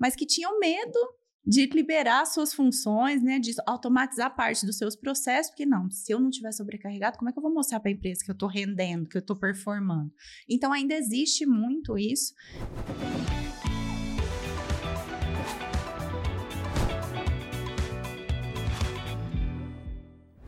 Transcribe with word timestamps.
mas 0.00 0.16
que 0.16 0.24
tinham 0.24 0.58
medo 0.58 0.98
de 1.44 1.66
liberar 1.66 2.24
suas 2.24 2.54
funções, 2.54 3.22
né, 3.22 3.38
de 3.38 3.52
automatizar 3.66 4.34
parte 4.34 4.64
dos 4.64 4.78
seus 4.78 4.96
processos, 4.96 5.50
porque 5.50 5.66
não, 5.66 5.90
se 5.90 6.10
eu 6.10 6.18
não 6.18 6.30
tiver 6.30 6.52
sobrecarregado, 6.52 7.18
como 7.18 7.28
é 7.28 7.32
que 7.32 7.38
eu 7.38 7.42
vou 7.42 7.52
mostrar 7.52 7.80
para 7.80 7.90
a 7.90 7.92
empresa 7.92 8.24
que 8.24 8.30
eu 8.30 8.32
estou 8.32 8.48
rendendo, 8.48 9.06
que 9.06 9.18
eu 9.18 9.20
estou 9.20 9.36
performando? 9.36 10.10
Então 10.48 10.72
ainda 10.72 10.94
existe 10.94 11.44
muito 11.44 11.98
isso. 11.98 12.32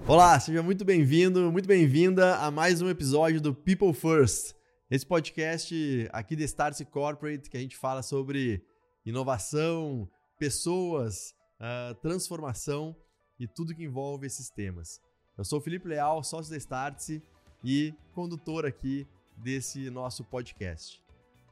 Olá, 0.06 0.40
seja 0.40 0.62
muito 0.62 0.82
bem-vindo, 0.82 1.52
muito 1.52 1.68
bem-vinda 1.68 2.36
a 2.36 2.50
mais 2.50 2.80
um 2.80 2.88
episódio 2.88 3.38
do 3.38 3.54
People 3.54 3.92
First. 3.92 4.54
Esse 4.90 5.04
podcast 5.04 6.08
aqui 6.10 6.36
da 6.36 6.44
Startse 6.44 6.86
Corporate 6.86 7.50
que 7.50 7.56
a 7.58 7.60
gente 7.60 7.76
fala 7.76 8.02
sobre 8.02 8.62
inovação, 9.04 10.08
pessoas, 10.38 11.34
uh, 11.60 11.94
transformação 11.96 12.96
e 13.38 13.46
tudo 13.46 13.74
que 13.74 13.84
envolve 13.84 14.26
esses 14.26 14.50
temas. 14.50 15.00
Eu 15.36 15.44
sou 15.44 15.58
o 15.58 15.62
Felipe 15.62 15.88
Leal, 15.88 16.22
sócio 16.22 16.50
da 16.50 16.56
Startse 16.56 17.22
e 17.64 17.94
condutor 18.14 18.66
aqui 18.66 19.06
desse 19.36 19.90
nosso 19.90 20.24
podcast. 20.24 21.02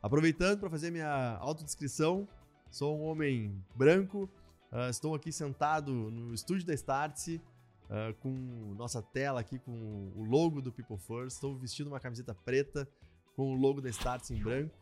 Aproveitando 0.02 0.60
para 0.60 0.70
fazer 0.70 0.90
minha 0.90 1.36
autodescrição, 1.36 2.28
sou 2.70 2.98
um 2.98 3.02
homem 3.04 3.64
branco, 3.74 4.28
uh, 4.72 4.88
estou 4.88 5.14
aqui 5.14 5.32
sentado 5.32 5.92
no 5.92 6.32
estúdio 6.32 6.66
da 6.66 6.74
Startse, 6.74 7.40
uh, 7.86 8.14
com 8.20 8.30
nossa 8.76 9.02
tela 9.02 9.40
aqui 9.40 9.58
com 9.58 10.12
o 10.14 10.24
logo 10.24 10.62
do 10.62 10.72
People 10.72 10.98
First. 10.98 11.34
Estou 11.34 11.56
vestindo 11.56 11.88
uma 11.88 12.00
camiseta 12.00 12.34
preta 12.34 12.88
com 13.34 13.52
o 13.52 13.54
logo 13.54 13.80
da 13.80 13.88
Startse 13.88 14.34
em 14.34 14.42
branco. 14.42 14.74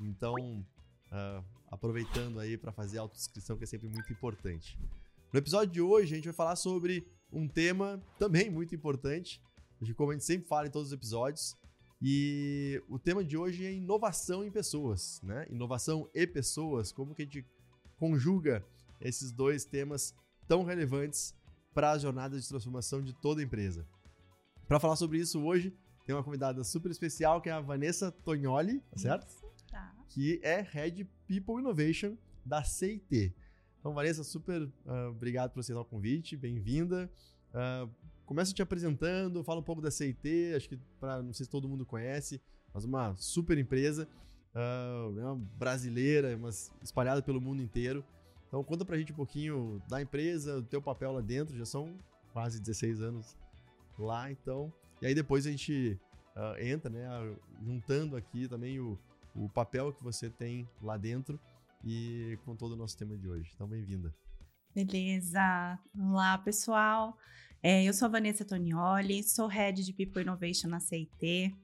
Então, 0.00 0.34
uh, 1.12 1.44
aproveitando 1.70 2.40
aí 2.40 2.56
para 2.56 2.72
fazer 2.72 2.98
a 2.98 3.02
autodescrição, 3.02 3.56
que 3.56 3.64
é 3.64 3.66
sempre 3.66 3.88
muito 3.88 4.12
importante. 4.12 4.78
No 5.32 5.38
episódio 5.38 5.72
de 5.72 5.80
hoje, 5.80 6.12
a 6.12 6.16
gente 6.16 6.24
vai 6.26 6.34
falar 6.34 6.56
sobre 6.56 7.06
um 7.32 7.48
tema 7.48 8.00
também 8.18 8.50
muito 8.50 8.74
importante, 8.74 9.42
como 9.96 10.10
a 10.10 10.14
gente 10.14 10.24
sempre 10.24 10.48
fala 10.48 10.66
em 10.66 10.70
todos 10.70 10.88
os 10.88 10.94
episódios. 10.94 11.54
E 12.00 12.82
o 12.88 12.98
tema 12.98 13.24
de 13.24 13.36
hoje 13.36 13.64
é 13.64 13.72
inovação 13.72 14.44
em 14.44 14.50
pessoas, 14.50 15.20
né? 15.22 15.46
Inovação 15.50 16.08
e 16.14 16.26
pessoas, 16.26 16.92
como 16.92 17.14
que 17.14 17.22
a 17.22 17.24
gente 17.24 17.44
conjuga 17.98 18.64
esses 19.00 19.32
dois 19.32 19.64
temas 19.64 20.14
tão 20.46 20.62
relevantes 20.62 21.34
para 21.74 21.92
a 21.92 21.98
jornada 21.98 22.38
de 22.38 22.48
transformação 22.48 23.02
de 23.02 23.12
toda 23.14 23.42
empresa. 23.42 23.86
Para 24.68 24.80
falar 24.80 24.96
sobre 24.96 25.18
isso 25.18 25.42
hoje, 25.42 25.74
tem 26.06 26.14
uma 26.14 26.24
convidada 26.24 26.62
super 26.64 26.90
especial 26.90 27.40
que 27.40 27.48
é 27.48 27.52
a 27.52 27.60
Vanessa 27.60 28.10
Tognoli, 28.10 28.80
tá 28.80 28.98
certo? 28.98 29.45
Que 30.08 30.40
é 30.42 30.60
Head 30.60 31.08
People 31.26 31.60
Innovation 31.60 32.16
da 32.44 32.62
CIT. 32.62 33.34
Então, 33.80 33.94
Vanessa, 33.94 34.24
super 34.24 34.62
uh, 34.62 35.10
obrigado 35.10 35.52
por 35.52 35.60
aceitar 35.60 35.80
o 35.80 35.84
convite, 35.84 36.36
bem-vinda. 36.36 37.10
Uh, 37.52 37.88
começa 38.24 38.52
te 38.52 38.62
apresentando, 38.62 39.44
fala 39.44 39.60
um 39.60 39.62
pouco 39.62 39.80
da 39.80 39.90
CIT, 39.90 40.54
acho 40.56 40.68
que 40.68 40.76
para 40.98 41.22
não 41.22 41.32
sei 41.32 41.44
se 41.44 41.50
todo 41.50 41.68
mundo 41.68 41.86
conhece, 41.86 42.40
mas 42.74 42.84
uma 42.84 43.14
super 43.16 43.56
empresa, 43.58 44.08
uh, 44.54 45.18
é 45.18 45.38
brasileira, 45.56 46.36
mas 46.36 46.72
espalhada 46.82 47.22
pelo 47.22 47.40
mundo 47.40 47.62
inteiro. 47.62 48.04
Então, 48.48 48.62
conta 48.64 48.84
pra 48.84 48.96
gente 48.96 49.12
um 49.12 49.16
pouquinho 49.16 49.82
da 49.88 50.00
empresa, 50.00 50.60
do 50.60 50.66
teu 50.66 50.80
papel 50.80 51.12
lá 51.12 51.20
dentro, 51.20 51.56
já 51.56 51.64
são 51.64 51.96
quase 52.32 52.60
16 52.60 53.00
anos 53.00 53.36
lá, 53.98 54.30
então. 54.30 54.72
E 55.00 55.06
aí 55.06 55.14
depois 55.14 55.46
a 55.46 55.50
gente 55.50 55.98
uh, 56.36 56.60
entra, 56.60 56.90
né, 56.90 57.06
juntando 57.64 58.16
aqui 58.16 58.48
também 58.48 58.78
o, 58.78 58.98
o 59.36 59.48
papel 59.48 59.92
que 59.92 60.02
você 60.02 60.30
tem 60.30 60.68
lá 60.80 60.96
dentro 60.96 61.38
e 61.84 62.38
com 62.44 62.56
todo 62.56 62.72
o 62.72 62.76
nosso 62.76 62.96
tema 62.96 63.16
de 63.16 63.28
hoje. 63.28 63.50
Então, 63.54 63.68
bem-vinda. 63.68 64.14
Beleza. 64.74 65.78
Olá, 65.98 66.38
pessoal. 66.38 67.16
É, 67.62 67.84
eu 67.84 67.92
sou 67.92 68.06
a 68.06 68.10
Vanessa 68.10 68.44
Tonioli, 68.44 69.22
sou 69.22 69.46
Head 69.46 69.84
de 69.84 69.92
People 69.92 70.22
Innovation 70.22 70.68
na 70.68 70.80
CIT. 70.80 71.54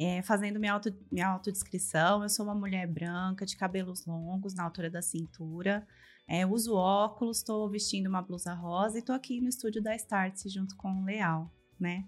É, 0.00 0.22
fazendo 0.22 0.60
minha, 0.60 0.72
auto, 0.72 0.94
minha 1.10 1.28
autodescrição, 1.28 2.22
eu 2.22 2.28
sou 2.28 2.46
uma 2.46 2.54
mulher 2.54 2.86
branca, 2.86 3.44
de 3.44 3.56
cabelos 3.56 4.06
longos, 4.06 4.54
na 4.54 4.62
altura 4.62 4.88
da 4.88 5.02
cintura. 5.02 5.86
É, 6.26 6.46
uso 6.46 6.74
óculos, 6.74 7.38
estou 7.38 7.68
vestindo 7.68 8.06
uma 8.06 8.22
blusa 8.22 8.54
rosa 8.54 8.96
e 8.96 9.00
estou 9.00 9.14
aqui 9.14 9.40
no 9.40 9.48
estúdio 9.48 9.82
da 9.82 9.94
Startse 9.96 10.48
junto 10.48 10.76
com 10.76 11.02
o 11.02 11.04
Leal, 11.04 11.52
né? 11.80 12.06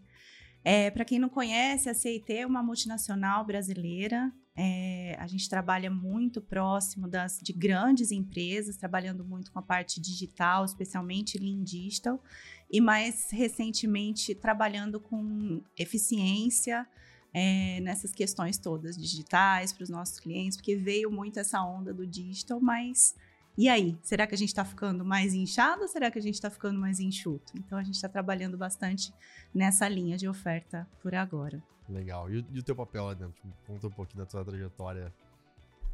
É, 0.62 0.90
Para 0.90 1.04
quem 1.04 1.18
não 1.18 1.28
conhece, 1.28 1.88
a 1.88 1.94
CIT 1.94 2.32
é 2.32 2.46
uma 2.46 2.62
multinacional 2.62 3.44
brasileira 3.44 4.30
é, 4.56 5.16
a 5.18 5.26
gente 5.26 5.48
trabalha 5.48 5.90
muito 5.90 6.40
próximo 6.40 7.08
das, 7.08 7.38
de 7.42 7.52
grandes 7.52 8.10
empresas, 8.10 8.76
trabalhando 8.76 9.24
muito 9.24 9.52
com 9.52 9.58
a 9.58 9.62
parte 9.62 10.00
digital, 10.00 10.64
especialmente 10.64 11.38
Lean 11.38 11.62
Digital, 11.62 12.22
e 12.70 12.80
mais 12.80 13.30
recentemente 13.30 14.34
trabalhando 14.34 15.00
com 15.00 15.62
eficiência 15.78 16.86
é, 17.32 17.80
nessas 17.80 18.12
questões 18.12 18.58
todas 18.58 18.96
digitais 18.96 19.72
para 19.72 19.84
os 19.84 19.88
nossos 19.88 20.18
clientes, 20.18 20.56
porque 20.56 20.76
veio 20.76 21.10
muito 21.10 21.38
essa 21.38 21.62
onda 21.62 21.94
do 21.94 22.06
digital, 22.06 22.60
mas 22.60 23.14
e 23.58 23.68
aí? 23.68 23.98
Será 24.02 24.26
que 24.26 24.34
a 24.34 24.38
gente 24.38 24.48
está 24.48 24.64
ficando 24.64 25.04
mais 25.04 25.34
inchado 25.34 25.82
ou 25.82 25.88
será 25.88 26.10
que 26.10 26.18
a 26.18 26.22
gente 26.22 26.34
está 26.34 26.48
ficando 26.48 26.80
mais 26.80 26.98
enxuto? 26.98 27.52
Então 27.56 27.76
a 27.76 27.82
gente 27.82 27.94
está 27.94 28.08
trabalhando 28.08 28.56
bastante 28.56 29.12
nessa 29.54 29.88
linha 29.88 30.16
de 30.16 30.28
oferta 30.28 30.88
por 31.02 31.14
agora. 31.14 31.62
Legal. 31.90 32.30
E 32.30 32.38
o, 32.38 32.46
e 32.52 32.58
o 32.60 32.62
teu 32.62 32.74
papel 32.74 33.04
lá 33.04 33.14
dentro? 33.14 33.34
Conta 33.66 33.88
um 33.88 33.90
pouquinho 33.90 34.24
da 34.24 34.26
tua 34.26 34.44
trajetória. 34.44 35.12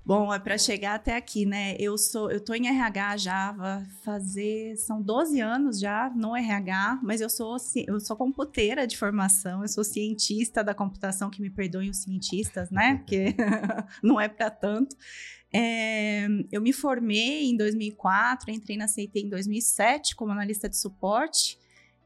Bom, 0.05 0.33
é 0.33 0.39
para 0.39 0.57
chegar 0.57 0.95
até 0.95 1.17
aqui, 1.17 1.45
né? 1.45 1.75
Eu 1.81 1.99
sou, 1.99 2.31
eu 2.31 2.39
tô 2.39 2.55
em 2.55 2.69
RH 2.69 3.17
já, 3.17 3.85
fazer 4.05 4.77
são 4.77 5.03
12 5.03 5.41
anos 5.41 5.81
já 5.81 6.09
no 6.11 6.37
RH, 6.37 7.01
mas 7.03 7.21
eu 7.21 7.29
sou 7.29 7.57
eu 7.89 7.99
sou 7.99 8.17
computeira 8.17 8.87
de 8.87 8.97
formação, 8.97 9.63
eu 9.63 9.69
sou 9.69 9.83
cientista 9.83 10.63
da 10.63 10.73
computação, 10.73 11.29
que 11.29 11.43
me 11.43 11.51
perdoem 11.51 11.91
os 11.91 12.05
cientistas, 12.05 12.71
né? 12.71 12.99
Porque 13.03 13.35
não 14.01 14.21
é 14.21 14.29
para 14.29 14.49
tanto. 14.49 14.95
É, 15.53 16.29
eu 16.53 16.61
me 16.61 16.73
formei 16.73 17.51
em 17.51 17.57
2004, 17.57 18.53
entrei 18.53 18.77
na 18.77 18.87
CIT 18.87 19.19
em 19.19 19.29
2007 19.29 20.15
como 20.15 20.31
analista 20.31 20.69
de 20.69 20.77
suporte 20.77 21.59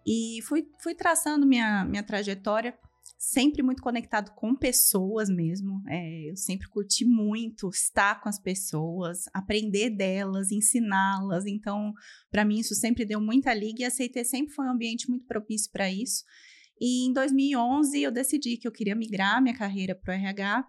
e 0.07 0.41
fui, 0.45 0.67
fui 0.79 0.95
traçando 0.95 1.47
minha, 1.47 1.85
minha 1.85 2.03
trajetória 2.03 2.75
sempre 3.21 3.63
muito 3.63 3.83
conectado 3.83 4.35
com 4.35 4.57
pessoas 4.57 5.29
mesmo. 5.29 5.83
É, 5.87 6.31
eu 6.31 6.37
sempre 6.37 6.67
curti 6.71 7.05
muito 7.05 7.69
estar 7.69 8.19
com 8.23 8.31
as 8.31 8.41
pessoas, 8.41 9.25
aprender 9.35 9.91
delas, 9.91 10.51
ensiná-las. 10.51 11.45
Então, 11.45 11.93
para 12.31 12.47
mim, 12.47 12.61
isso 12.61 12.75
sempre 12.75 13.05
deu 13.05 13.21
muita 13.21 13.53
liga 13.53 13.83
e 13.83 13.85
a 13.85 13.91
CIT 13.91 14.25
sempre 14.25 14.55
foi 14.55 14.65
um 14.65 14.71
ambiente 14.71 15.11
muito 15.11 15.27
propício 15.27 15.71
para 15.71 15.93
isso. 15.93 16.25
E 16.81 17.07
em 17.09 17.13
2011, 17.13 18.01
eu 18.01 18.11
decidi 18.11 18.57
que 18.57 18.67
eu 18.67 18.73
queria 18.73 18.97
migrar 18.97 19.43
minha 19.43 19.55
carreira 19.55 19.95
para 19.95 20.15
o 20.15 20.17
RH 20.17 20.65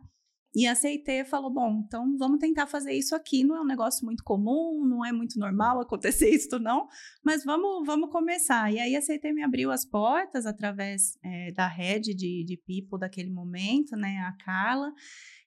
e 0.54 0.68
a 0.68 0.76
CIT 0.76 1.26
falou: 1.26 1.50
bom, 1.50 1.84
então 1.86 2.18
vamos 2.18 2.40
tentar 2.40 2.68
fazer 2.68 2.94
isso 2.94 3.16
aqui. 3.16 3.44
Não 3.44 3.56
é 3.56 3.62
um 3.62 3.66
negócio 3.66 4.06
muito 4.06 4.24
comum, 4.24 4.86
não 4.86 5.06
é 5.06 5.12
muito 5.12 5.40
normal 5.40 5.80
acontecer 5.82 6.30
isso, 6.30 6.60
não, 6.60 6.88
mas 7.24 7.44
vamos, 7.44 7.86
vamos 7.86 8.10
começar. 8.12 8.72
E 8.72 8.80
aí 8.80 8.96
a 8.96 9.02
CIT 9.02 9.32
me 9.32 9.44
abriu 9.44 9.72
as 9.72 9.86
portas 9.86 10.46
através 10.46 11.18
é, 11.24 11.52
da 11.54 11.68
rede 11.68 12.14
de, 12.14 12.44
de 12.44 12.58
people 12.58 13.00
daquele 13.00 13.30
momento, 13.30 13.96
né, 13.96 14.18
a 14.20 14.34
Carla. 14.44 14.92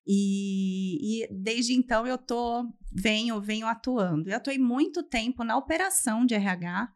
E, 0.06 1.22
e, 1.22 1.28
desde 1.30 1.72
então 1.72 2.06
eu 2.06 2.18
tô 2.18 2.70
venho 2.92 3.40
venho 3.40 3.66
atuando. 3.66 4.30
Eu 4.30 4.36
atuei 4.36 4.58
muito 4.58 5.02
tempo 5.02 5.44
na 5.44 5.56
operação 5.56 6.24
de 6.24 6.34
RH 6.34 6.88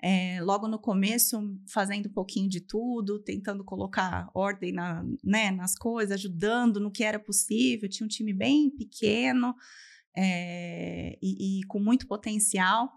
é, 0.00 0.40
logo 0.42 0.68
no 0.68 0.78
começo, 0.78 1.40
fazendo 1.66 2.08
um 2.08 2.12
pouquinho 2.12 2.48
de 2.48 2.60
tudo, 2.60 3.18
tentando 3.18 3.64
colocar 3.64 4.30
ordem 4.32 4.72
na, 4.72 5.04
né, 5.24 5.50
nas 5.50 5.74
coisas, 5.74 6.12
ajudando 6.12 6.78
no 6.78 6.90
que 6.90 7.02
era 7.02 7.18
possível. 7.18 7.88
Tinha 7.88 8.04
um 8.04 8.08
time 8.08 8.32
bem 8.32 8.70
pequeno 8.70 9.54
é, 10.16 11.18
e, 11.20 11.60
e, 11.60 11.66
com 11.66 11.80
muito 11.80 12.06
potencial. 12.06 12.92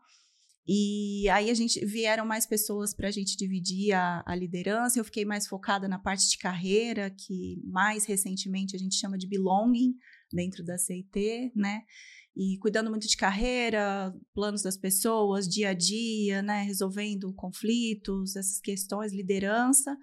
E 0.68 1.28
aí 1.30 1.50
a 1.50 1.54
gente 1.56 1.84
vieram 1.84 2.24
mais 2.24 2.46
pessoas 2.46 2.94
para 2.94 3.08
a 3.08 3.12
gente 3.12 3.36
dividir 3.36 3.94
a, 3.94 4.24
a, 4.26 4.36
liderança. 4.36 5.00
Eu 5.00 5.04
fiquei 5.04 5.26
mais 5.26 5.48
focada 5.48 5.88
na 5.88 5.98
parte 5.98 6.30
de 6.30 6.38
carreira, 6.38 7.10
que 7.10 7.60
mais 7.66 8.06
recentemente 8.06 8.76
a 8.76 8.80
gente 8.80 8.96
chama 8.96 9.18
de 9.18 9.28
belonging 9.28 9.96
dentro 10.32 10.64
da 10.64 10.78
CIT, 10.78 11.52
né? 11.56 11.82
E 12.36 12.58
cuidando 12.60 12.90
muito 12.90 13.08
de 13.08 13.18
carreira, 13.18 14.14
planos 14.34 14.62
das 14.62 14.78
pessoas, 14.78 15.48
dia 15.48 15.70
a 15.70 15.74
dia, 15.74 16.42
né, 16.42 16.64
resolvendo 16.64 17.34
conflitos, 17.34 18.36
essas 18.36 18.60
questões, 18.60 19.14
liderança. 19.14 19.98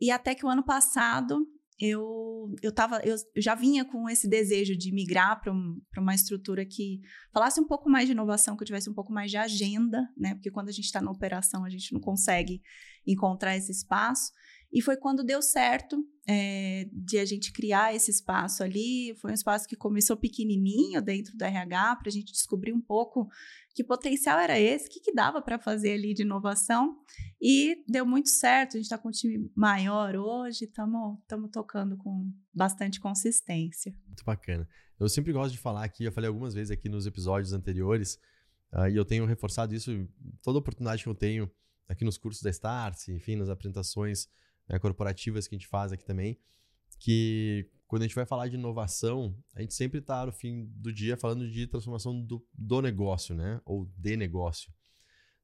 E 0.00 0.10
até 0.10 0.34
que 0.34 0.44
o 0.44 0.48
ano 0.48 0.64
passado 0.64 1.46
eu 1.80 2.54
eu 2.62 2.72
tava 2.72 3.00
eu 3.04 3.16
já 3.36 3.54
vinha 3.54 3.84
com 3.84 4.08
esse 4.08 4.28
desejo 4.28 4.76
de 4.76 4.92
migrar 4.92 5.40
para 5.40 5.52
um, 5.52 5.80
uma 5.96 6.14
estrutura 6.14 6.64
que 6.64 7.00
falasse 7.32 7.60
um 7.60 7.66
pouco 7.66 7.88
mais 7.88 8.06
de 8.06 8.12
inovação, 8.12 8.56
que 8.56 8.62
eu 8.62 8.66
tivesse 8.66 8.90
um 8.90 8.94
pouco 8.94 9.12
mais 9.12 9.30
de 9.30 9.36
agenda, 9.36 10.08
né? 10.16 10.34
Porque 10.34 10.50
quando 10.50 10.68
a 10.68 10.72
gente 10.72 10.84
está 10.84 11.00
na 11.00 11.10
operação 11.10 11.64
a 11.64 11.70
gente 11.70 11.92
não 11.92 12.00
consegue 12.00 12.62
encontrar 13.06 13.56
esse 13.56 13.72
espaço. 13.72 14.32
E 14.72 14.80
foi 14.80 14.96
quando 14.96 15.22
deu 15.22 15.42
certo 15.42 16.02
é, 16.26 16.88
de 16.92 17.18
a 17.18 17.24
gente 17.26 17.52
criar 17.52 17.94
esse 17.94 18.10
espaço 18.10 18.62
ali. 18.62 19.14
Foi 19.20 19.30
um 19.30 19.34
espaço 19.34 19.68
que 19.68 19.76
começou 19.76 20.16
pequenininho 20.16 21.02
dentro 21.02 21.36
do 21.36 21.42
RH, 21.42 21.96
para 21.96 22.08
a 22.08 22.12
gente 22.12 22.32
descobrir 22.32 22.72
um 22.72 22.80
pouco 22.80 23.28
que 23.74 23.84
potencial 23.84 24.38
era 24.38 24.58
esse, 24.58 24.86
o 24.86 24.90
que, 24.90 25.00
que 25.00 25.12
dava 25.12 25.42
para 25.42 25.58
fazer 25.58 25.92
ali 25.92 26.14
de 26.14 26.22
inovação. 26.22 26.96
E 27.40 27.82
deu 27.86 28.06
muito 28.06 28.30
certo. 28.30 28.74
A 28.74 28.78
gente 28.78 28.84
está 28.86 28.96
com 28.96 29.08
um 29.08 29.12
time 29.12 29.50
maior 29.54 30.16
hoje, 30.16 30.64
estamos 30.64 31.18
tocando 31.52 31.96
com 31.98 32.32
bastante 32.54 32.98
consistência. 32.98 33.94
Muito 34.06 34.24
bacana. 34.24 34.66
Eu 34.98 35.08
sempre 35.08 35.32
gosto 35.32 35.52
de 35.52 35.58
falar 35.58 35.84
aqui, 35.84 36.04
eu 36.04 36.12
falei 36.12 36.28
algumas 36.28 36.54
vezes 36.54 36.70
aqui 36.70 36.88
nos 36.88 37.06
episódios 37.06 37.52
anteriores, 37.52 38.18
uh, 38.72 38.88
e 38.88 38.96
eu 38.96 39.04
tenho 39.04 39.26
reforçado 39.26 39.74
isso 39.74 40.08
toda 40.42 40.60
oportunidade 40.60 41.02
que 41.02 41.08
eu 41.08 41.14
tenho 41.14 41.50
aqui 41.88 42.04
nos 42.04 42.16
cursos 42.16 42.40
da 42.40 42.50
Start, 42.50 43.08
enfim, 43.08 43.34
nas 43.34 43.48
apresentações 43.48 44.28
né, 44.68 44.78
corporativas 44.78 45.46
que 45.46 45.54
a 45.54 45.58
gente 45.58 45.68
faz 45.68 45.92
aqui 45.92 46.04
também, 46.04 46.38
que 46.98 47.68
quando 47.86 48.02
a 48.02 48.06
gente 48.06 48.14
vai 48.14 48.24
falar 48.24 48.48
de 48.48 48.54
inovação, 48.54 49.36
a 49.54 49.60
gente 49.60 49.74
sempre 49.74 49.98
está 49.98 50.24
no 50.24 50.32
fim 50.32 50.64
do 50.76 50.92
dia 50.92 51.16
falando 51.16 51.50
de 51.50 51.66
transformação 51.66 52.18
do, 52.18 52.42
do 52.54 52.80
negócio, 52.80 53.34
né? 53.34 53.60
Ou 53.66 53.84
de 53.98 54.16
negócio. 54.16 54.72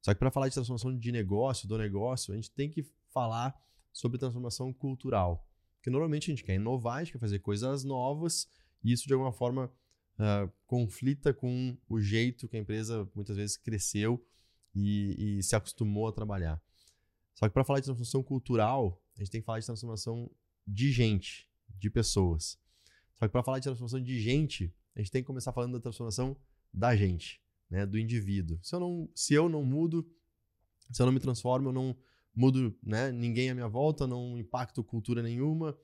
Só 0.01 0.13
que 0.13 0.19
para 0.19 0.31
falar 0.31 0.47
de 0.47 0.55
transformação 0.55 0.97
de 0.97 1.11
negócio, 1.11 1.67
do 1.67 1.77
negócio, 1.77 2.33
a 2.33 2.35
gente 2.35 2.49
tem 2.49 2.69
que 2.69 2.83
falar 3.13 3.55
sobre 3.91 4.17
transformação 4.17 4.73
cultural. 4.73 5.45
Porque 5.75 5.89
normalmente 5.89 6.31
a 6.31 6.35
gente 6.35 6.43
quer 6.43 6.55
inovar, 6.55 6.97
a 6.97 7.03
gente 7.03 7.13
quer 7.13 7.19
fazer 7.19 7.39
coisas 7.39 7.83
novas, 7.83 8.47
e 8.83 8.91
isso 8.91 9.05
de 9.05 9.13
alguma 9.13 9.31
forma 9.31 9.65
uh, 9.65 10.51
conflita 10.65 11.33
com 11.33 11.77
o 11.87 11.99
jeito 12.01 12.47
que 12.47 12.57
a 12.57 12.59
empresa 12.59 13.07
muitas 13.13 13.37
vezes 13.37 13.57
cresceu 13.57 14.25
e, 14.73 15.37
e 15.37 15.43
se 15.43 15.55
acostumou 15.55 16.07
a 16.07 16.11
trabalhar. 16.11 16.59
Só 17.35 17.47
que 17.47 17.53
para 17.53 17.63
falar 17.63 17.79
de 17.79 17.85
transformação 17.85 18.23
cultural, 18.23 19.01
a 19.19 19.23
gente 19.23 19.31
tem 19.31 19.41
que 19.41 19.45
falar 19.45 19.59
de 19.59 19.65
transformação 19.65 20.31
de 20.65 20.91
gente, 20.91 21.49
de 21.77 21.89
pessoas. 21.89 22.57
Só 23.15 23.27
que 23.27 23.31
para 23.31 23.43
falar 23.43 23.59
de 23.59 23.63
transformação 23.63 24.01
de 24.01 24.17
gente, 24.17 24.73
a 24.95 24.99
gente 24.99 25.11
tem 25.11 25.21
que 25.21 25.27
começar 25.27 25.51
falando 25.51 25.73
da 25.73 25.79
transformação 25.81 26.37
da 26.73 26.95
gente, 26.95 27.41
né, 27.69 27.85
do 27.85 27.99
indivíduo. 27.99 28.57
Se 28.63 28.73
eu 28.73 28.79
não, 28.79 29.09
se 29.13 29.33
eu 29.33 29.49
não 29.49 29.65
mudo, 29.65 30.09
se 30.89 31.01
eu 31.01 31.05
não 31.05 31.11
me 31.11 31.19
transformo, 31.19 31.67
eu 31.67 31.73
não 31.73 31.97
mudo 32.33 32.73
né, 32.81 33.11
ninguém 33.11 33.49
à 33.49 33.53
minha 33.53 33.67
volta, 33.67 34.07
não 34.07 34.37
impacto 34.37 34.81
cultura 34.83 35.21
nenhuma, 35.21 35.77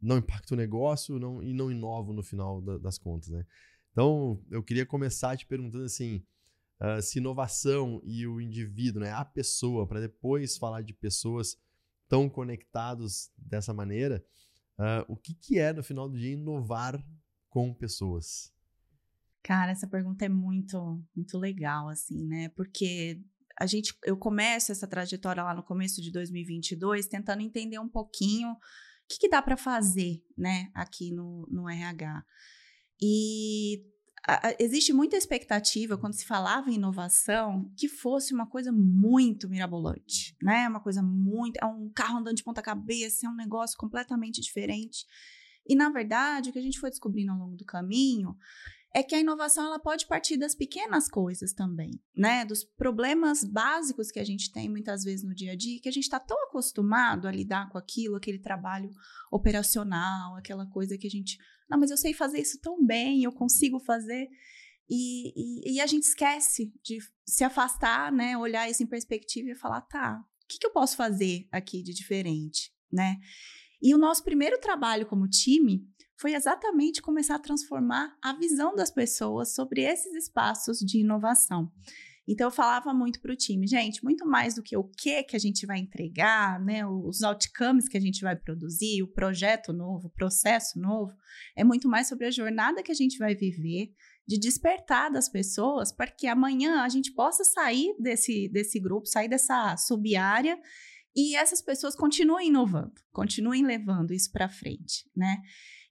não 0.00 0.18
impacto 0.18 0.52
o 0.52 0.56
negócio 0.56 1.18
não, 1.18 1.42
e 1.42 1.54
não 1.54 1.70
inovo 1.70 2.12
no 2.12 2.22
final 2.22 2.60
da, 2.60 2.76
das 2.76 2.98
contas. 2.98 3.30
Né? 3.30 3.46
Então, 3.92 4.44
eu 4.50 4.62
queria 4.62 4.84
começar 4.84 5.34
te 5.34 5.46
perguntando 5.46 5.84
assim, 5.84 6.22
uh, 6.78 7.00
se 7.00 7.20
inovação 7.20 8.02
e 8.04 8.26
o 8.26 8.38
indivíduo, 8.38 9.00
né, 9.00 9.12
a 9.12 9.24
pessoa, 9.24 9.86
para 9.86 10.00
depois 10.00 10.58
falar 10.58 10.82
de 10.82 10.92
pessoas 10.92 11.56
tão 12.12 12.28
conectados 12.28 13.30
dessa 13.38 13.72
maneira, 13.72 14.22
uh, 14.78 15.10
o 15.10 15.16
que, 15.16 15.32
que 15.32 15.58
é, 15.58 15.72
no 15.72 15.82
final 15.82 16.10
do 16.10 16.18
dia, 16.18 16.34
inovar 16.34 17.02
com 17.48 17.72
pessoas? 17.72 18.52
Cara, 19.42 19.72
essa 19.72 19.86
pergunta 19.86 20.26
é 20.26 20.28
muito, 20.28 21.02
muito 21.16 21.38
legal, 21.38 21.88
assim, 21.88 22.26
né? 22.26 22.50
Porque 22.50 23.18
a 23.58 23.64
gente, 23.64 23.96
eu 24.04 24.14
começo 24.14 24.70
essa 24.70 24.86
trajetória 24.86 25.42
lá 25.42 25.54
no 25.54 25.62
começo 25.62 26.02
de 26.02 26.12
2022 26.12 27.06
tentando 27.06 27.40
entender 27.40 27.78
um 27.78 27.88
pouquinho 27.88 28.50
o 28.50 28.58
que, 29.08 29.20
que 29.20 29.28
dá 29.30 29.40
para 29.40 29.56
fazer, 29.56 30.22
né, 30.36 30.70
aqui 30.74 31.14
no, 31.14 31.48
no 31.50 31.66
RH. 31.66 32.22
E 33.00 33.86
existe 34.58 34.92
muita 34.92 35.16
expectativa 35.16 35.98
quando 35.98 36.14
se 36.14 36.24
falava 36.24 36.70
em 36.70 36.74
inovação 36.74 37.70
que 37.76 37.88
fosse 37.88 38.32
uma 38.32 38.46
coisa 38.46 38.70
muito 38.70 39.48
mirabolante, 39.48 40.36
né? 40.40 40.68
Uma 40.68 40.80
coisa 40.80 41.02
muito, 41.02 41.56
é 41.60 41.66
um 41.66 41.90
carro 41.90 42.18
andando 42.18 42.36
de 42.36 42.44
ponta 42.44 42.62
cabeça, 42.62 43.26
é 43.26 43.28
um 43.28 43.34
negócio 43.34 43.76
completamente 43.76 44.40
diferente. 44.40 45.04
E 45.66 45.74
na 45.74 45.90
verdade, 45.90 46.50
o 46.50 46.52
que 46.52 46.58
a 46.58 46.62
gente 46.62 46.78
foi 46.78 46.90
descobrindo 46.90 47.32
ao 47.32 47.38
longo 47.38 47.56
do 47.56 47.64
caminho 47.64 48.36
é 48.94 49.02
que 49.02 49.14
a 49.14 49.20
inovação 49.20 49.64
ela 49.64 49.78
pode 49.78 50.06
partir 50.06 50.36
das 50.36 50.54
pequenas 50.54 51.08
coisas 51.08 51.52
também, 51.52 51.98
né? 52.14 52.44
Dos 52.44 52.62
problemas 52.62 53.42
básicos 53.42 54.10
que 54.10 54.20
a 54.20 54.24
gente 54.24 54.52
tem 54.52 54.68
muitas 54.68 55.02
vezes 55.02 55.24
no 55.24 55.34
dia 55.34 55.52
a 55.52 55.56
dia, 55.56 55.80
que 55.80 55.88
a 55.88 55.92
gente 55.92 56.04
está 56.04 56.20
tão 56.20 56.36
acostumado 56.44 57.26
a 57.26 57.32
lidar 57.32 57.70
com 57.70 57.78
aquilo, 57.78 58.16
aquele 58.16 58.38
trabalho 58.38 58.90
operacional, 59.30 60.36
aquela 60.36 60.66
coisa 60.66 60.98
que 60.98 61.06
a 61.06 61.10
gente, 61.10 61.38
não, 61.70 61.78
mas 61.78 61.90
eu 61.90 61.96
sei 61.96 62.12
fazer 62.12 62.40
isso 62.40 62.60
tão 62.60 62.84
bem, 62.84 63.24
eu 63.24 63.32
consigo 63.32 63.80
fazer. 63.80 64.28
E, 64.90 65.32
e, 65.70 65.76
e 65.76 65.80
a 65.80 65.86
gente 65.86 66.02
esquece 66.02 66.70
de 66.82 66.98
se 67.26 67.44
afastar, 67.44 68.12
né? 68.12 68.36
Olhar 68.36 68.68
isso 68.68 68.82
em 68.82 68.86
perspectiva 68.86 69.48
e 69.48 69.54
falar, 69.54 69.80
tá, 69.82 70.22
o 70.22 70.46
que, 70.46 70.58
que 70.58 70.66
eu 70.66 70.72
posso 70.72 70.96
fazer 70.96 71.48
aqui 71.50 71.82
de 71.82 71.94
diferente, 71.94 72.70
né? 72.92 73.16
E 73.80 73.94
o 73.94 73.98
nosso 73.98 74.22
primeiro 74.22 74.60
trabalho 74.60 75.06
como 75.06 75.28
time 75.28 75.84
foi 76.22 76.34
exatamente 76.34 77.02
começar 77.02 77.34
a 77.34 77.40
transformar 77.40 78.16
a 78.22 78.32
visão 78.32 78.76
das 78.76 78.92
pessoas 78.92 79.56
sobre 79.56 79.82
esses 79.82 80.14
espaços 80.14 80.78
de 80.78 81.00
inovação. 81.00 81.68
Então 82.28 82.46
eu 82.46 82.50
falava 82.52 82.94
muito 82.94 83.20
para 83.20 83.32
o 83.32 83.36
time, 83.36 83.66
gente, 83.66 84.04
muito 84.04 84.24
mais 84.24 84.54
do 84.54 84.62
que 84.62 84.76
o 84.76 84.84
que 84.84 85.24
que 85.24 85.34
a 85.34 85.38
gente 85.40 85.66
vai 85.66 85.80
entregar, 85.80 86.60
né, 86.60 86.86
os 86.86 87.24
outcomes 87.24 87.88
que 87.88 87.96
a 87.96 88.00
gente 88.00 88.20
vai 88.20 88.36
produzir, 88.36 89.02
o 89.02 89.08
projeto 89.08 89.72
novo, 89.72 90.06
o 90.06 90.12
processo 90.12 90.78
novo, 90.78 91.12
é 91.56 91.64
muito 91.64 91.88
mais 91.88 92.06
sobre 92.06 92.28
a 92.28 92.30
jornada 92.30 92.84
que 92.84 92.92
a 92.92 92.94
gente 92.94 93.18
vai 93.18 93.34
viver, 93.34 93.92
de 94.24 94.38
despertar 94.38 95.10
das 95.10 95.28
pessoas 95.28 95.90
para 95.90 96.12
que 96.12 96.28
amanhã 96.28 96.82
a 96.82 96.88
gente 96.88 97.12
possa 97.12 97.42
sair 97.42 97.96
desse, 97.98 98.48
desse 98.48 98.78
grupo, 98.78 99.08
sair 99.08 99.26
dessa 99.26 99.76
sub-área 99.76 100.56
e 101.16 101.34
essas 101.34 101.60
pessoas 101.60 101.96
continuem 101.96 102.46
inovando, 102.46 102.94
continuem 103.10 103.66
levando 103.66 104.12
isso 104.12 104.30
para 104.30 104.48
frente, 104.48 105.10
né? 105.16 105.38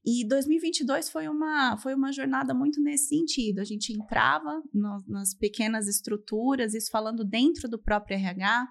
E 0.03 0.27
2022 0.27 1.09
foi 1.09 1.27
uma, 1.27 1.77
foi 1.77 1.93
uma 1.93 2.11
jornada 2.11 2.53
muito 2.53 2.81
nesse 2.81 3.09
sentido. 3.09 3.59
A 3.59 3.63
gente 3.63 3.93
entrava 3.93 4.61
no, 4.73 5.03
nas 5.07 5.33
pequenas 5.33 5.87
estruturas, 5.87 6.73
isso 6.73 6.89
falando 6.89 7.23
dentro 7.23 7.69
do 7.69 7.77
próprio 7.77 8.17
RH, 8.17 8.67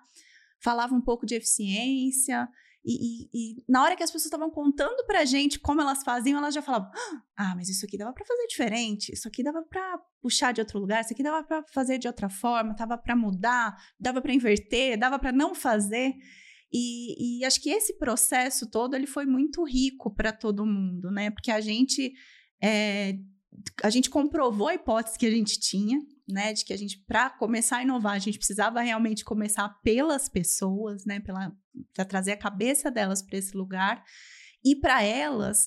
falava 0.59 0.95
um 0.95 1.01
pouco 1.01 1.25
de 1.25 1.37
eficiência. 1.37 2.49
E, 2.85 2.95
e, 2.95 3.29
e 3.33 3.65
na 3.69 3.83
hora 3.83 3.95
que 3.95 4.03
as 4.03 4.11
pessoas 4.11 4.25
estavam 4.25 4.51
contando 4.51 5.05
para 5.07 5.21
a 5.21 5.25
gente 5.25 5.61
como 5.61 5.81
elas 5.81 6.03
faziam, 6.03 6.39
elas 6.39 6.55
já 6.55 6.63
falavam: 6.63 6.91
Ah, 7.37 7.55
mas 7.55 7.69
isso 7.69 7.85
aqui 7.85 7.97
dava 7.97 8.13
para 8.13 8.25
fazer 8.25 8.47
diferente, 8.47 9.13
isso 9.13 9.29
aqui 9.29 9.43
dava 9.43 9.63
para 9.63 9.99
puxar 10.21 10.53
de 10.53 10.61
outro 10.61 10.79
lugar, 10.81 11.03
isso 11.03 11.13
aqui 11.13 11.23
dava 11.23 11.47
para 11.47 11.63
fazer 11.73 11.99
de 11.99 12.09
outra 12.09 12.29
forma, 12.29 12.75
dava 12.75 12.97
para 12.97 13.15
mudar, 13.15 13.77
dava 14.01 14.21
para 14.21 14.33
inverter, 14.33 14.99
dava 14.99 15.19
para 15.19 15.31
não 15.31 15.55
fazer. 15.55 16.15
E, 16.73 17.41
e, 17.41 17.45
acho 17.45 17.61
que 17.61 17.71
esse 17.71 17.99
processo 17.99 18.71
todo 18.71 18.95
ele 18.95 19.07
foi 19.07 19.27
muito 19.27 19.65
rico 19.65 20.15
para 20.15 20.33
todo 20.33 20.65
mundo, 20.65 21.11
né? 21.11 21.31
Porque 21.31 21.51
a 21.51 21.61
gente 21.61 22.13
é, 22.63 23.19
a 23.83 23.91
gente 23.91 24.09
comprovou 24.09 24.69
a 24.69 24.75
hipótese 24.75 25.19
que 25.19 25.27
a 25.27 25.31
gente 25.31 25.59
tinha, 25.59 25.99
né? 26.29 26.53
De 26.53 26.65
que 26.65 26.73
a 26.73 26.77
gente, 26.77 26.99
para 27.07 27.31
começar 27.31 27.79
a 27.79 27.83
inovar, 27.83 28.15
a 28.15 28.19
gente 28.19 28.39
precisava 28.39 28.81
realmente 28.81 29.25
começar 29.25 29.69
pelas 29.83 30.29
pessoas, 30.29 31.05
né? 31.05 31.21
Para 31.21 32.05
trazer 32.05 32.33
a 32.33 32.39
cabeça 32.39 32.91
delas 32.91 33.23
para 33.23 33.39
esse 33.39 33.57
lugar. 33.57 34.05
E 34.65 34.77
para 34.77 35.03
elas, 35.03 35.67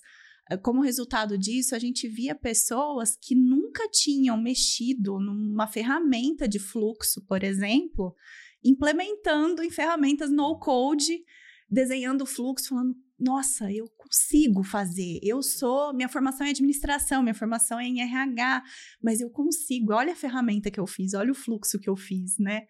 eh, 0.50 0.57
como 0.57 0.81
resultado 0.81 1.38
disso, 1.38 1.75
a 1.75 1.79
gente 1.79 2.07
via 2.07 2.36
pessoas 2.36 3.17
que 3.19 3.36
nunca 3.36 3.89
tinham 3.89 4.38
mexido 4.38 5.19
numa 5.19 5.67
ferramenta 5.67 6.48
de 6.48 6.60
fluxo, 6.60 7.25
por 7.25 7.43
exemplo, 7.43 8.15
implementando 8.63 9.63
em 9.63 9.70
ferramentas 9.70 10.32
no 10.32 10.58
code, 10.60 11.24
desenhando 11.70 12.22
o 12.22 12.25
fluxo, 12.25 12.70
falando: 12.70 12.96
nossa, 13.20 13.72
eu 13.72 13.88
consigo 13.98 14.63
fazer. 14.63 15.20
Eu 15.24 15.41
sou, 15.41 15.93
minha 15.93 16.10
formação 16.10 16.46
é 16.46 16.50
administração, 16.50 17.24
minha 17.24 17.34
formação 17.34 17.79
é 17.79 17.86
em 17.86 18.01
RH, 18.01 18.63
mas 19.01 19.22
eu 19.22 19.29
consigo. 19.29 19.93
Olha 19.93 20.13
a 20.13 20.15
ferramenta 20.15 20.70
que 20.70 20.79
eu 20.79 20.88
fiz, 20.88 21.13
olha 21.13 21.32
o 21.32 21.36
fluxo 21.36 21.79
que 21.79 21.89
eu 21.89 21.96
fiz, 21.96 22.38
né? 22.38 22.63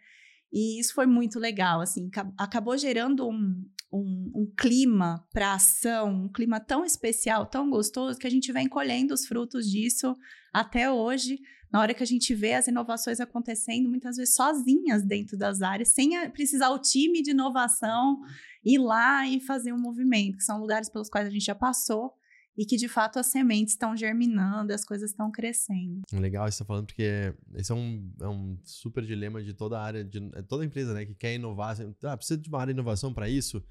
E 0.52 0.80
isso 0.80 0.94
foi 0.94 1.08
muito 1.08 1.40
legal, 1.40 1.82
assim, 1.82 2.12
acabou 2.38 2.78
gerando 2.78 3.28
um, 3.28 3.66
um, 3.94 4.32
um 4.34 4.46
clima 4.58 5.24
para 5.32 5.54
ação, 5.54 6.26
um 6.26 6.28
clima 6.28 6.60
tão 6.60 6.84
especial, 6.84 7.46
tão 7.46 7.70
gostoso, 7.70 8.18
que 8.18 8.26
a 8.26 8.30
gente 8.30 8.52
vem 8.52 8.68
colhendo 8.68 9.14
os 9.14 9.28
frutos 9.28 9.70
disso 9.70 10.16
até 10.52 10.92
hoje, 10.92 11.40
na 11.72 11.80
hora 11.80 11.94
que 11.94 12.04
a 12.04 12.08
gente 12.08 12.34
vê 12.34 12.54
as 12.54 12.68
inovações 12.68 13.20
acontecendo, 13.20 13.88
muitas 13.88 14.18
vezes 14.18 14.36
sozinhas 14.36 15.04
dentro 15.04 15.38
das 15.38 15.62
áreas, 15.62 15.90
sem 15.90 16.30
precisar 16.32 16.70
o 16.70 16.80
time 16.80 17.22
de 17.22 17.32
inovação 17.32 18.20
ir 18.66 18.80
lá 18.80 19.28
e 19.28 19.40
fazer 19.40 19.74
um 19.74 19.80
movimento, 19.80 20.38
que 20.38 20.44
são 20.44 20.60
lugares 20.60 20.90
pelos 20.90 21.10
quais 21.10 21.28
a 21.28 21.30
gente 21.30 21.46
já 21.46 21.56
passou 21.56 22.14
e 22.58 22.66
que 22.66 22.78
de 22.78 22.88
fato 22.88 23.18
as 23.18 23.28
sementes 23.28 23.74
estão 23.74 23.98
germinando, 23.98 24.72
as 24.72 24.86
coisas 24.86 25.10
estão 25.10 25.32
crescendo. 25.32 26.02
Legal 26.14 26.48
isso 26.48 26.60
tá 26.60 26.66
falando, 26.66 26.86
porque 26.86 27.34
esse 27.56 27.72
é 27.72 27.76
um, 27.76 28.14
é 28.22 28.28
um 28.28 28.58
super 28.64 29.04
dilema 29.04 29.44
de 29.44 29.54
toda 29.54 29.80
a 29.80 29.84
área, 29.84 30.04
de 30.04 30.20
é 30.36 30.42
toda 30.44 30.64
empresa 30.64 30.94
né, 30.94 31.06
que 31.06 31.16
quer 31.16 31.34
inovar. 31.34 31.76
Ah, 32.04 32.16
precisa 32.16 32.40
de 32.40 32.48
uma 32.50 32.60
área 32.60 32.74
de 32.74 32.80
inovação 32.80 33.12
para 33.12 33.28
isso? 33.28 33.64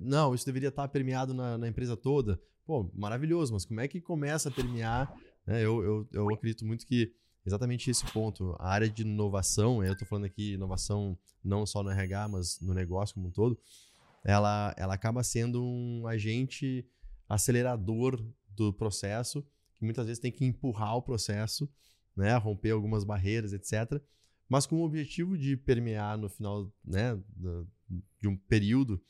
Não, 0.00 0.34
isso 0.34 0.46
deveria 0.46 0.70
estar 0.70 0.88
permeado 0.88 1.32
na, 1.32 1.56
na, 1.56 1.68
empresa 1.68 1.96
toda. 1.96 2.40
Pô, 2.66 2.90
maravilhoso, 2.94 3.52
mas 3.52 3.64
como 3.64 3.80
é 3.80 3.88
que 3.88 4.00
começa 4.00 4.48
a 4.48 4.52
permear 4.52 5.12
né? 5.46 5.64
Eu, 5.64 5.82
eu, 5.82 6.08
eu 6.12 6.34
acredito 6.34 6.64
muito 6.64 6.86
que 6.86 7.12
exatamente 7.44 7.90
esse 7.90 8.04
ponto, 8.12 8.54
a 8.58 8.68
área 8.68 8.88
de 8.88 9.02
inovação, 9.02 9.82
eu 9.82 9.92
estou 9.92 10.06
falando 10.06 10.24
aqui 10.24 10.54
inovação 10.54 11.18
não 11.44 11.66
só 11.66 11.82
no 11.82 11.90
RH, 11.90 12.28
mas 12.28 12.60
no 12.60 12.72
negócio 12.72 13.14
como 13.14 13.28
um 13.28 13.32
todo, 13.32 13.58
ela, 14.24 14.74
ela 14.78 14.94
acaba 14.94 15.24
sendo 15.24 15.62
um 15.62 16.06
agente 16.06 16.86
acelerador 17.28 18.24
do 18.50 18.72
processo, 18.72 19.42
que 19.76 19.84
muitas 19.84 20.06
vezes 20.06 20.20
tem 20.20 20.30
que 20.30 20.44
empurrar 20.44 20.96
o 20.96 21.02
processo, 21.02 21.68
né, 22.16 22.36
romper 22.36 22.70
algumas 22.70 23.02
barreiras, 23.02 23.52
etc. 23.52 24.00
Mas 24.48 24.66
com 24.66 24.76
o 24.76 24.84
objetivo 24.84 25.36
de 25.36 25.56
permear 25.56 26.16
no 26.16 26.28
final 26.28 26.72
né, 26.84 27.18
de 28.20 28.28
um 28.28 28.36
período 28.36 29.02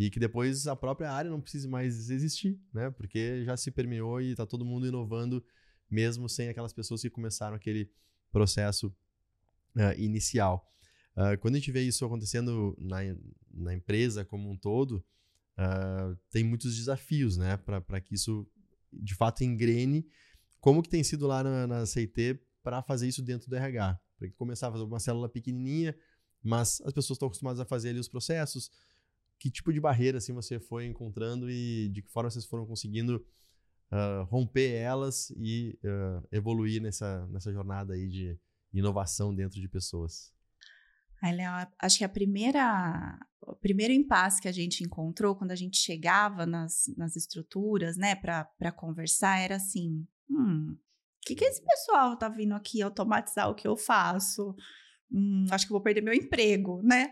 e 0.00 0.08
que 0.08 0.18
depois 0.18 0.66
a 0.66 0.74
própria 0.74 1.12
área 1.12 1.30
não 1.30 1.42
precise 1.42 1.68
mais 1.68 2.08
existir, 2.08 2.58
né? 2.72 2.90
Porque 2.90 3.44
já 3.44 3.54
se 3.54 3.70
permeou 3.70 4.18
e 4.18 4.30
está 4.30 4.46
todo 4.46 4.64
mundo 4.64 4.86
inovando, 4.86 5.44
mesmo 5.90 6.26
sem 6.26 6.48
aquelas 6.48 6.72
pessoas 6.72 7.02
que 7.02 7.10
começaram 7.10 7.54
aquele 7.54 7.90
processo 8.32 8.86
uh, 9.76 10.00
inicial. 10.00 10.66
Uh, 11.14 11.36
quando 11.38 11.56
a 11.56 11.58
gente 11.58 11.70
vê 11.70 11.82
isso 11.82 12.02
acontecendo 12.02 12.74
na, 12.80 13.00
na 13.52 13.74
empresa 13.74 14.24
como 14.24 14.50
um 14.50 14.56
todo, 14.56 15.04
uh, 15.58 16.16
tem 16.30 16.44
muitos 16.44 16.76
desafios, 16.76 17.36
né? 17.36 17.58
Para 17.58 18.00
que 18.00 18.14
isso 18.14 18.48
de 18.90 19.14
fato 19.14 19.44
engrene. 19.44 20.08
Como 20.60 20.82
que 20.82 20.88
tem 20.88 21.04
sido 21.04 21.26
lá 21.26 21.44
na, 21.44 21.66
na 21.66 21.84
CIT 21.84 22.40
para 22.62 22.82
fazer 22.82 23.06
isso 23.06 23.20
dentro 23.20 23.50
do 23.50 23.54
RH? 23.54 24.00
Para 24.18 24.30
começar 24.30 24.68
a 24.68 24.72
fazer 24.72 24.84
uma 24.84 24.98
célula 24.98 25.28
pequenininha, 25.28 25.94
mas 26.42 26.80
as 26.86 26.92
pessoas 26.94 27.16
estão 27.16 27.28
acostumadas 27.28 27.60
a 27.60 27.66
fazer 27.66 27.90
ali 27.90 27.98
os 27.98 28.08
processos, 28.08 28.70
que 29.40 29.50
tipo 29.50 29.72
de 29.72 29.80
barreira 29.80 30.18
assim 30.18 30.34
você 30.34 30.60
foi 30.60 30.84
encontrando 30.86 31.50
e 31.50 31.88
de 31.88 32.02
que 32.02 32.10
forma 32.10 32.30
vocês 32.30 32.44
foram 32.44 32.66
conseguindo 32.66 33.16
uh, 33.90 34.24
romper 34.24 34.74
elas 34.74 35.30
e 35.30 35.78
uh, 35.82 36.28
evoluir 36.30 36.80
nessa, 36.82 37.26
nessa 37.28 37.50
jornada 37.50 37.94
aí 37.94 38.06
de 38.06 38.38
inovação 38.72 39.34
dentro 39.34 39.58
de 39.58 39.66
pessoas? 39.66 40.30
Aí, 41.22 41.34
Léo, 41.34 41.50
acho 41.78 41.98
que 41.98 42.04
a 42.04 42.08
primeira, 42.08 43.18
o 43.42 43.54
primeiro 43.54 43.92
impasse 43.92 44.40
que 44.40 44.48
a 44.48 44.52
gente 44.52 44.84
encontrou 44.84 45.34
quando 45.34 45.50
a 45.50 45.56
gente 45.56 45.78
chegava 45.78 46.46
nas, 46.46 46.84
nas 46.96 47.16
estruturas, 47.16 47.96
né, 47.96 48.14
para 48.14 48.72
conversar, 48.72 49.38
era 49.38 49.56
assim: 49.56 50.06
hum, 50.30 50.72
o 50.72 51.26
que, 51.26 51.34
que 51.34 51.44
esse 51.44 51.62
pessoal 51.62 52.16
tá 52.16 52.28
vindo 52.28 52.54
aqui 52.54 52.80
automatizar 52.80 53.50
o 53.50 53.54
que 53.54 53.68
eu 53.68 53.76
faço? 53.76 54.54
Hum, 55.12 55.46
acho 55.50 55.66
que 55.66 55.72
vou 55.72 55.80
perder 55.80 56.02
meu 56.02 56.14
emprego, 56.14 56.80
né? 56.82 57.10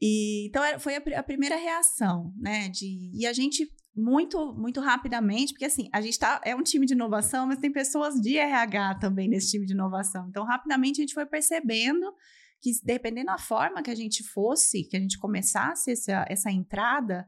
E, 0.00 0.46
então, 0.48 0.62
foi 0.78 0.96
a, 0.96 1.02
a, 1.16 1.22
primeira 1.22 1.56
reação, 1.56 2.32
né? 2.38 2.68
De, 2.68 3.10
e 3.14 3.26
a 3.26 3.32
gente, 3.32 3.70
muito, 3.94 4.54
muito 4.54 4.80
rapidamente, 4.80 5.52
porque 5.52 5.64
assim, 5.64 5.88
a 5.92 6.00
gente 6.00 6.18
tá, 6.18 6.40
é 6.44 6.54
um 6.54 6.62
time 6.62 6.86
de 6.86 6.92
inovação, 6.92 7.46
mas 7.46 7.58
tem 7.58 7.72
pessoas 7.72 8.14
de 8.20 8.36
RH 8.36 8.96
também 8.96 9.28
nesse 9.28 9.50
time 9.50 9.66
de 9.66 9.72
inovação. 9.72 10.28
Então, 10.28 10.44
rapidamente 10.44 11.00
a 11.00 11.02
gente 11.02 11.14
foi 11.14 11.26
percebendo 11.26 12.12
que, 12.60 12.72
dependendo 12.84 13.26
da 13.26 13.38
forma 13.38 13.82
que 13.82 13.90
a 13.90 13.94
gente 13.94 14.22
fosse, 14.22 14.84
que 14.84 14.96
a 14.96 15.00
gente 15.00 15.18
começasse 15.18 15.92
essa, 15.92 16.26
essa 16.28 16.50
entrada, 16.50 17.26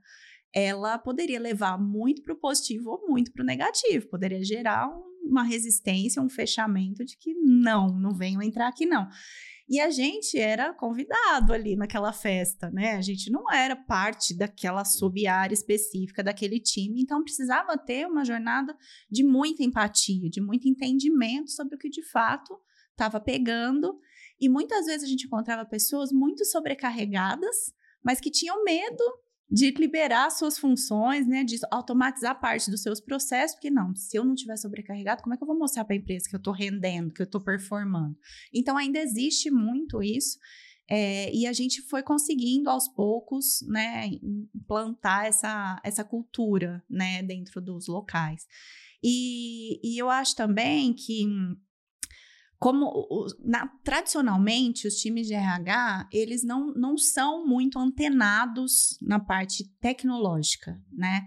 ela 0.54 0.98
poderia 0.98 1.40
levar 1.40 1.78
muito 1.78 2.22
para 2.22 2.34
o 2.34 2.38
positivo 2.38 2.90
ou 2.90 3.08
muito 3.08 3.32
para 3.32 3.42
o 3.42 3.46
negativo, 3.46 4.08
poderia 4.08 4.42
gerar 4.42 4.88
um, 4.88 5.02
uma 5.24 5.42
resistência, 5.42 6.22
um 6.22 6.28
fechamento 6.28 7.04
de 7.04 7.16
que 7.18 7.34
não, 7.34 7.98
não 7.98 8.14
venham 8.14 8.42
entrar 8.42 8.68
aqui 8.68 8.86
não. 8.86 9.08
E 9.68 9.80
a 9.80 9.90
gente 9.90 10.38
era 10.38 10.72
convidado 10.72 11.52
ali 11.52 11.76
naquela 11.76 12.10
festa, 12.10 12.70
né? 12.70 12.94
A 12.96 13.02
gente 13.02 13.30
não 13.30 13.52
era 13.52 13.76
parte 13.76 14.34
daquela 14.34 14.82
sub-área 14.82 15.52
específica 15.52 16.24
daquele 16.24 16.58
time, 16.58 17.02
então 17.02 17.22
precisava 17.22 17.76
ter 17.76 18.06
uma 18.06 18.24
jornada 18.24 18.74
de 19.10 19.22
muita 19.22 19.62
empatia, 19.62 20.30
de 20.30 20.40
muito 20.40 20.66
entendimento 20.66 21.50
sobre 21.50 21.74
o 21.74 21.78
que 21.78 21.90
de 21.90 22.02
fato 22.02 22.58
estava 22.92 23.20
pegando. 23.20 24.00
E 24.40 24.48
muitas 24.48 24.86
vezes 24.86 25.04
a 25.04 25.06
gente 25.06 25.26
encontrava 25.26 25.66
pessoas 25.66 26.10
muito 26.12 26.46
sobrecarregadas, 26.46 27.74
mas 28.02 28.20
que 28.20 28.30
tinham 28.30 28.64
medo 28.64 29.04
de 29.50 29.70
liberar 29.70 30.30
suas 30.30 30.58
funções, 30.58 31.26
né, 31.26 31.42
de 31.42 31.58
automatizar 31.70 32.38
parte 32.38 32.70
dos 32.70 32.82
seus 32.82 33.00
processos, 33.00 33.54
porque 33.54 33.70
não, 33.70 33.94
se 33.94 34.16
eu 34.16 34.24
não 34.24 34.34
tiver 34.34 34.56
sobrecarregado, 34.56 35.22
como 35.22 35.34
é 35.34 35.36
que 35.36 35.42
eu 35.42 35.46
vou 35.46 35.58
mostrar 35.58 35.84
para 35.84 35.94
a 35.94 35.98
empresa 35.98 36.28
que 36.28 36.36
eu 36.36 36.38
estou 36.38 36.52
rendendo, 36.52 37.12
que 37.12 37.22
eu 37.22 37.24
estou 37.24 37.40
performando? 37.40 38.16
Então 38.52 38.76
ainda 38.76 38.98
existe 38.98 39.50
muito 39.50 40.02
isso. 40.02 40.38
É, 40.90 41.34
e 41.34 41.46
a 41.46 41.52
gente 41.52 41.82
foi 41.82 42.02
conseguindo 42.02 42.70
aos 42.70 42.88
poucos, 42.88 43.60
né, 43.68 44.08
implantar 44.54 45.26
essa, 45.26 45.78
essa 45.84 46.02
cultura, 46.02 46.82
né, 46.88 47.22
dentro 47.22 47.60
dos 47.60 47.88
locais. 47.88 48.46
E, 49.02 49.78
e 49.82 49.98
eu 49.98 50.08
acho 50.08 50.34
também 50.34 50.94
que 50.94 51.24
como 52.58 53.06
na, 53.44 53.68
tradicionalmente 53.84 54.88
os 54.88 54.94
times 54.94 55.28
de 55.28 55.34
RH 55.34 56.08
eles 56.12 56.44
não, 56.44 56.72
não 56.74 56.98
são 56.98 57.46
muito 57.46 57.78
antenados 57.78 58.98
na 59.00 59.20
parte 59.20 59.64
tecnológica, 59.80 60.80
né? 60.92 61.22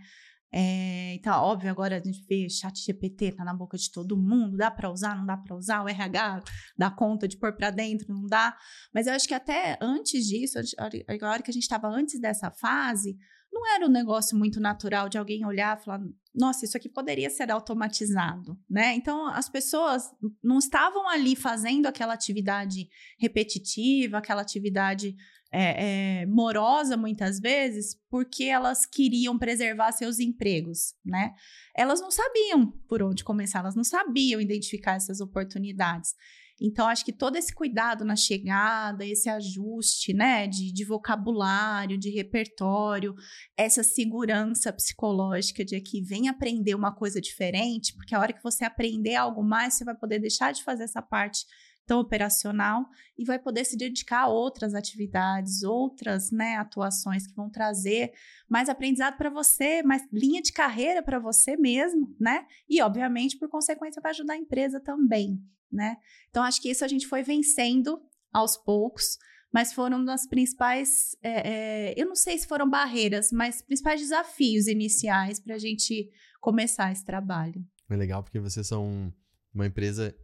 É, 0.53 1.13
então, 1.13 1.33
óbvio, 1.41 1.71
agora 1.71 1.95
a 1.95 2.03
gente 2.03 2.25
vê 2.27 2.49
chat 2.49 2.77
GPT 2.77 3.31
tá 3.31 3.45
na 3.45 3.53
boca 3.53 3.77
de 3.77 3.89
todo 3.89 4.17
mundo, 4.17 4.57
dá 4.57 4.69
para 4.69 4.91
usar, 4.91 5.15
não 5.15 5.25
dá 5.25 5.37
para 5.37 5.55
usar, 5.55 5.81
o 5.81 5.87
RH 5.87 6.41
dá 6.77 6.91
conta 6.91 7.25
de 7.25 7.37
pôr 7.37 7.55
para 7.55 7.71
dentro, 7.71 8.13
não 8.13 8.25
dá. 8.27 8.57
Mas 8.93 9.07
eu 9.07 9.13
acho 9.13 9.25
que 9.25 9.33
até 9.33 9.77
antes 9.81 10.25
disso, 10.27 10.59
a 10.77 11.27
hora 11.27 11.41
que 11.41 11.49
a 11.49 11.53
gente 11.53 11.63
estava 11.63 11.87
antes 11.87 12.19
dessa 12.19 12.51
fase, 12.51 13.15
não 13.51 13.65
era 13.73 13.85
um 13.85 13.91
negócio 13.91 14.37
muito 14.37 14.59
natural 14.59 15.07
de 15.07 15.17
alguém 15.17 15.45
olhar 15.45 15.77
e 15.77 15.83
falar, 15.85 16.01
nossa, 16.33 16.63
isso 16.65 16.77
aqui 16.77 16.87
poderia 16.87 17.29
ser 17.29 17.51
automatizado, 17.51 18.57
né? 18.69 18.95
Então, 18.95 19.27
as 19.27 19.49
pessoas 19.49 20.09
não 20.41 20.59
estavam 20.59 21.09
ali 21.09 21.35
fazendo 21.35 21.87
aquela 21.87 22.13
atividade 22.13 22.87
repetitiva, 23.19 24.17
aquela 24.17 24.41
atividade 24.41 25.15
é, 25.51 26.21
é, 26.21 26.25
morosa, 26.25 26.95
muitas 26.95 27.39
vezes, 27.39 27.99
porque 28.09 28.45
elas 28.45 28.85
queriam 28.85 29.37
preservar 29.37 29.91
seus 29.91 30.19
empregos, 30.19 30.95
né? 31.03 31.33
Elas 31.75 31.99
não 31.99 32.09
sabiam 32.09 32.71
por 32.87 33.03
onde 33.03 33.23
começar, 33.23 33.59
elas 33.59 33.75
não 33.75 33.83
sabiam 33.83 34.39
identificar 34.39 34.95
essas 34.95 35.19
oportunidades. 35.19 36.15
Então, 36.61 36.87
acho 36.87 37.03
que 37.03 37.11
todo 37.11 37.35
esse 37.35 37.51
cuidado 37.53 38.05
na 38.05 38.15
chegada, 38.15 39.03
esse 39.03 39.27
ajuste, 39.27 40.13
né, 40.13 40.45
de, 40.45 40.71
de 40.71 40.85
vocabulário, 40.85 41.97
de 41.97 42.11
repertório, 42.11 43.15
essa 43.57 43.81
segurança 43.81 44.71
psicológica 44.71 45.65
de 45.65 45.81
que 45.81 46.01
vem 46.01 46.29
aprender 46.29 46.75
uma 46.75 46.93
coisa 46.93 47.19
diferente, 47.19 47.95
porque 47.95 48.13
a 48.13 48.19
hora 48.19 48.33
que 48.33 48.43
você 48.43 48.63
aprender 48.63 49.15
algo 49.15 49.43
mais, 49.43 49.73
você 49.73 49.83
vai 49.83 49.95
poder 49.95 50.19
deixar 50.19 50.51
de 50.51 50.63
fazer 50.63 50.83
essa 50.83 51.01
parte 51.01 51.45
tão 51.91 51.99
operacional 51.99 52.85
e 53.17 53.25
vai 53.25 53.39
poder 53.39 53.65
se 53.65 53.75
dedicar 53.75 54.21
a 54.21 54.27
outras 54.27 54.73
atividades, 54.73 55.63
outras 55.63 56.31
né, 56.31 56.55
atuações 56.55 57.27
que 57.27 57.35
vão 57.35 57.49
trazer 57.49 58.11
mais 58.49 58.69
aprendizado 58.69 59.17
para 59.17 59.29
você, 59.29 59.83
mais 59.83 60.03
linha 60.11 60.41
de 60.41 60.53
carreira 60.53 61.03
para 61.03 61.19
você 61.19 61.57
mesmo, 61.57 62.15
né? 62.19 62.45
E, 62.69 62.81
obviamente, 62.81 63.37
por 63.37 63.49
consequência, 63.49 64.01
vai 64.01 64.11
ajudar 64.11 64.33
a 64.33 64.37
empresa 64.37 64.79
também 64.79 65.41
né? 65.71 65.97
Então, 66.29 66.43
acho 66.43 66.61
que 66.61 66.69
isso 66.69 66.83
a 66.83 66.87
gente 66.87 67.07
foi 67.07 67.23
vencendo 67.23 68.01
aos 68.31 68.57
poucos, 68.57 69.17
mas 69.53 69.73
foram 69.73 70.03
das 70.03 70.27
principais, 70.27 71.15
é, 71.21 71.49
é, 71.89 71.93
eu 71.97 72.05
não 72.05 72.15
sei 72.15 72.37
se 72.37 72.47
foram 72.47 72.69
barreiras, 72.69 73.31
mas 73.31 73.61
principais 73.61 74.01
desafios 74.01 74.67
iniciais 74.67 75.39
para 75.39 75.55
a 75.55 75.59
gente 75.59 76.09
começar 76.39 76.91
esse 76.91 77.05
trabalho. 77.05 77.65
É 77.89 77.95
legal 77.95 78.23
porque 78.23 78.39
vocês 78.39 78.67
são 78.67 79.13
uma 79.53 79.65
empresa, 79.65 80.15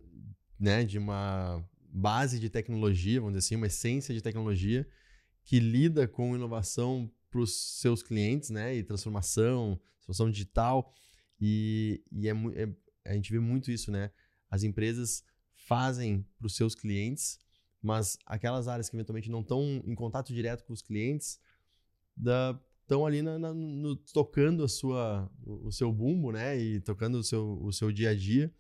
né, 0.60 0.84
de 0.84 0.98
uma 0.98 1.64
base 1.90 2.40
de 2.40 2.50
tecnologia, 2.50 3.20
vamos 3.20 3.36
dizer 3.36 3.48
assim, 3.48 3.56
uma 3.56 3.68
essência 3.68 4.14
de 4.14 4.22
tecnologia 4.22 4.88
que 5.44 5.60
lida 5.60 6.08
com 6.08 6.36
inovação 6.36 7.10
para 7.30 7.40
os 7.40 7.80
seus 7.80 8.04
clientes, 8.04 8.50
né, 8.50 8.76
e 8.76 8.84
transformação, 8.84 9.80
transformação 9.96 10.32
digital, 10.32 10.94
e, 11.40 12.04
e 12.12 12.28
é, 12.28 12.34
é, 12.56 13.12
a 13.12 13.14
gente 13.14 13.32
vê 13.32 13.40
muito 13.40 13.72
isso, 13.72 13.92
né, 13.92 14.12
as 14.50 14.64
empresas 14.64 15.24
fazem 15.54 16.26
para 16.38 16.48
os 16.48 16.56
seus 16.56 16.76
clientes, 16.76 17.40
mas 17.82 18.18
aquelas 18.26 18.68
áreas 18.68 18.90
que 18.90 18.96
eventualmente 18.96 19.30
não 19.30 19.42
estão 19.42 19.82
em 19.86 19.96
contato 19.96 20.34
direto 20.34 20.64
com 20.64 20.74
os 20.74 20.82
clientes 20.82 21.40
estão 22.82 23.06
ali 23.06 23.22
na, 23.22 23.38
na, 23.38 23.54
no, 23.54 23.96
tocando 23.96 24.64
a 24.64 24.68
sua, 24.68 25.30
o, 25.46 25.72
seu 25.72 25.92
bumbo, 25.92 26.32
né? 26.32 26.58
E 26.58 26.80
tocando 26.80 27.20
o 27.20 27.24
seu, 27.24 27.60
o 27.62 27.72
seu 27.72 27.92
dia 27.92 28.12
a 28.12 28.16
dia. 28.16 28.52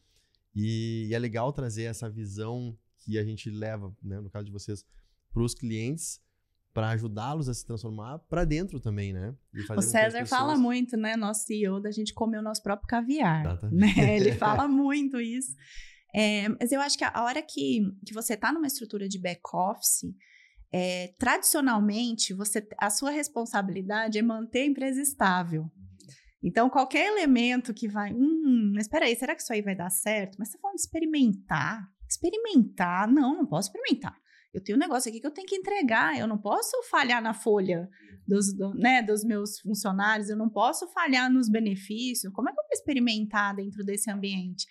E, 0.60 1.08
e 1.08 1.14
é 1.14 1.20
legal 1.20 1.54
trazer 1.54 1.84
essa 1.84 2.10
visão 2.10 2.76
que 2.98 3.20
a 3.20 3.24
gente 3.24 3.50
leva, 3.50 3.96
né, 4.02 4.20
no 4.20 4.30
caso 4.30 4.46
de 4.46 4.52
vocês, 4.52 4.84
para 5.32 5.44
os 5.44 5.54
clientes 5.54 6.20
para 6.74 6.90
ajudá-los 6.90 7.50
a 7.50 7.56
se 7.56 7.66
transformar 7.66 8.20
para 8.30 8.46
dentro 8.46 8.80
também, 8.80 9.12
né? 9.12 9.34
o 9.76 9.82
César 9.82 10.20
pessoas... 10.20 10.30
fala 10.30 10.56
muito, 10.56 10.96
né? 10.96 11.18
Nosso 11.18 11.48
CEO, 11.48 11.80
da 11.80 11.90
gente 11.90 12.14
comer 12.14 12.38
o 12.38 12.42
nosso 12.44 12.62
próprio 12.62 12.88
caviar. 12.88 13.60
Né? 13.72 14.16
Ele 14.16 14.34
fala 14.38 14.68
muito 14.68 15.20
isso. 15.20 15.56
É, 16.14 16.48
mas 16.50 16.72
eu 16.72 16.80
acho 16.80 16.96
que 16.96 17.04
a 17.04 17.24
hora 17.24 17.42
que, 17.42 17.82
que 18.06 18.14
você 18.14 18.36
está 18.36 18.52
numa 18.52 18.68
estrutura 18.68 19.10
de 19.10 19.18
back-office, 19.18 20.04
é, 20.72 21.16
tradicionalmente, 21.18 22.32
você, 22.32 22.68
a 22.78 22.92
sua 22.92 23.10
responsabilidade 23.10 24.20
é 24.20 24.22
manter 24.22 24.60
a 24.60 24.66
empresa 24.66 25.02
estável. 25.02 25.72
Então, 26.41 26.70
qualquer 26.70 27.08
elemento 27.08 27.74
que 27.74 27.88
vai, 27.88 28.13
hum, 28.13 28.72
mas 28.75 28.86
espera 28.86 29.06
aí, 29.06 29.15
será 29.15 29.36
que 29.36 29.41
isso 29.41 29.51
aí 29.51 29.62
vai 29.62 29.75
dar 29.75 29.89
certo? 29.89 30.38
Mas 30.38 30.50
você 30.50 30.51
está 30.56 30.62
falando 30.62 30.75
de 30.75 30.82
experimentar? 30.82 31.89
Experimentar? 32.08 33.12
Não, 33.12 33.36
não 33.36 33.46
posso 33.46 33.70
experimentar. 33.70 34.15
eu 34.53 34.63
tenho 34.63 34.77
um 34.77 34.82
negócio 34.82 35.10
aqui 35.10 35.20
que 35.20 35.27
eu 35.27 35.32
tenho 35.32 35.48
que 35.48 35.56
entregar, 35.56 36.17
eu 36.17 36.27
não 36.27 36.38
posso 36.38 36.82
falhar 36.89 37.22
na 37.22 37.34
folha 37.34 37.89
dos, 38.27 38.53
do, 38.53 38.74
né, 38.74 39.01
dos 39.01 39.24
meus 39.24 39.60
funcionários, 39.60 40.29
eu 40.29 40.38
não 40.38 40.50
posso 40.50 40.88
falhar 40.88 41.32
nos 41.32 41.50
benefícios. 41.50 42.32
Como 42.34 42.50
é 42.50 42.53
que 42.53 42.60
eu 42.60 42.63
vou 42.63 42.74
experimentar 42.74 43.56
dentro 43.56 43.84
desse 43.84 44.10
ambiente? 44.10 44.65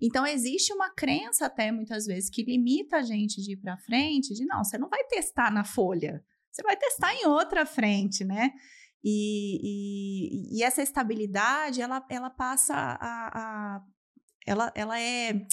Então, 0.00 0.24
existe 0.24 0.72
uma 0.72 0.90
crença 0.90 1.46
até 1.46 1.72
muitas 1.72 2.06
vezes 2.06 2.30
que 2.30 2.44
limita 2.44 2.98
a 2.98 3.02
gente 3.02 3.42
de 3.42 3.52
ir 3.52 3.56
para 3.56 3.76
frente, 3.78 4.34
de 4.34 4.44
não, 4.44 4.62
você 4.62 4.78
não 4.78 4.88
vai 4.88 5.02
testar 5.04 5.50
na 5.50 5.64
folha, 5.64 6.22
você 6.50 6.62
vai 6.62 6.76
testar 6.76 7.12
em 7.14 7.26
outra 7.26 7.66
frente, 7.66 8.24
né? 8.24 8.52
E, 9.02 9.60
e, 9.62 10.58
e 10.58 10.62
essa 10.62 10.82
estabilidade, 10.82 11.80
ela, 11.80 12.04
ela 12.10 12.30
passa 12.30 12.74
a, 12.74 12.98
a 13.00 13.82
ela, 14.46 14.72
ela 14.74 15.00
é 15.00 15.46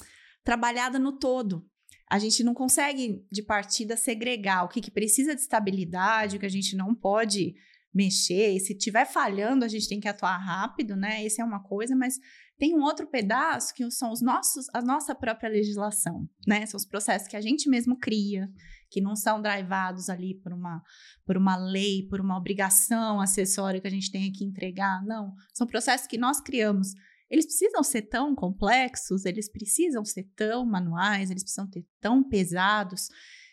trabalhada 0.44 0.98
no 0.98 1.20
todo. 1.20 1.68
A 2.10 2.20
gente 2.20 2.44
não 2.44 2.54
consegue, 2.54 3.26
de 3.32 3.42
partida, 3.42 3.98
segregar 3.98 4.64
o 4.64 4.70
que, 4.70 4.80
que 4.80 4.92
precisa 4.92 5.36
de 5.36 5.42
estabilidade, 5.42 6.38
o 6.38 6.40
que 6.40 6.46
a 6.46 6.50
gente 6.50 6.76
não 6.76 6.94
pode 6.94 7.56
mexer. 7.94 8.52
E 8.52 8.60
se 8.60 8.74
estiver 8.74 9.06
falhando, 9.06 9.66
a 9.66 9.68
gente 9.68 9.90
tem 9.90 10.00
que 10.00 10.08
atuar 10.08 10.38
rápido, 10.38 10.96
né? 10.96 11.26
Essa 11.26 11.42
é 11.42 11.46
uma 11.46 11.64
coisa, 11.64 11.96
mas 11.96 12.20
tem 12.58 12.76
um 12.76 12.84
outro 12.84 13.08
pedaço 13.08 13.74
que 13.74 13.90
são 13.90 14.12
os 14.12 14.22
nossos, 14.22 14.68
a 14.74 14.82
nossa 14.82 15.16
própria 15.16 15.50
legislação, 15.50 16.30
né? 16.48 16.66
São 16.66 16.78
os 16.78 16.86
processos 16.86 17.28
que 17.28 17.36
a 17.36 17.42
gente 17.42 17.70
mesmo 17.70 17.98
cria, 17.98 18.50
que 18.96 19.02
não 19.02 19.14
são 19.14 19.42
drivados 19.42 20.10
ali 20.10 20.36
por 20.36 20.54
uma, 20.54 20.82
por 21.26 21.36
uma 21.36 21.58
lei, 21.58 22.08
por 22.08 22.22
uma 22.22 22.38
obrigação 22.38 23.20
acessória 23.20 23.82
que 23.82 23.88
a 23.88 23.92
gente 23.92 24.10
tem 24.10 24.32
que 24.32 24.46
entregar. 24.46 25.04
Não, 25.06 25.36
são 25.54 25.68
processos 25.68 26.08
que 26.08 26.18
nós 26.18 26.40
criamos 26.40 26.94
eles 27.28 27.48
precisam 27.48 27.84
ser 27.84 28.04
tão 28.04 28.36
complexos, 28.36 29.26
eles 29.26 29.52
precisam 29.52 30.06
ser 30.06 30.30
tão 30.36 30.64
manuais, 30.64 31.32
eles 31.32 31.42
precisam 31.44 31.68
ter 31.68 31.84
tão 32.00 32.24
pesados. 32.24 33.10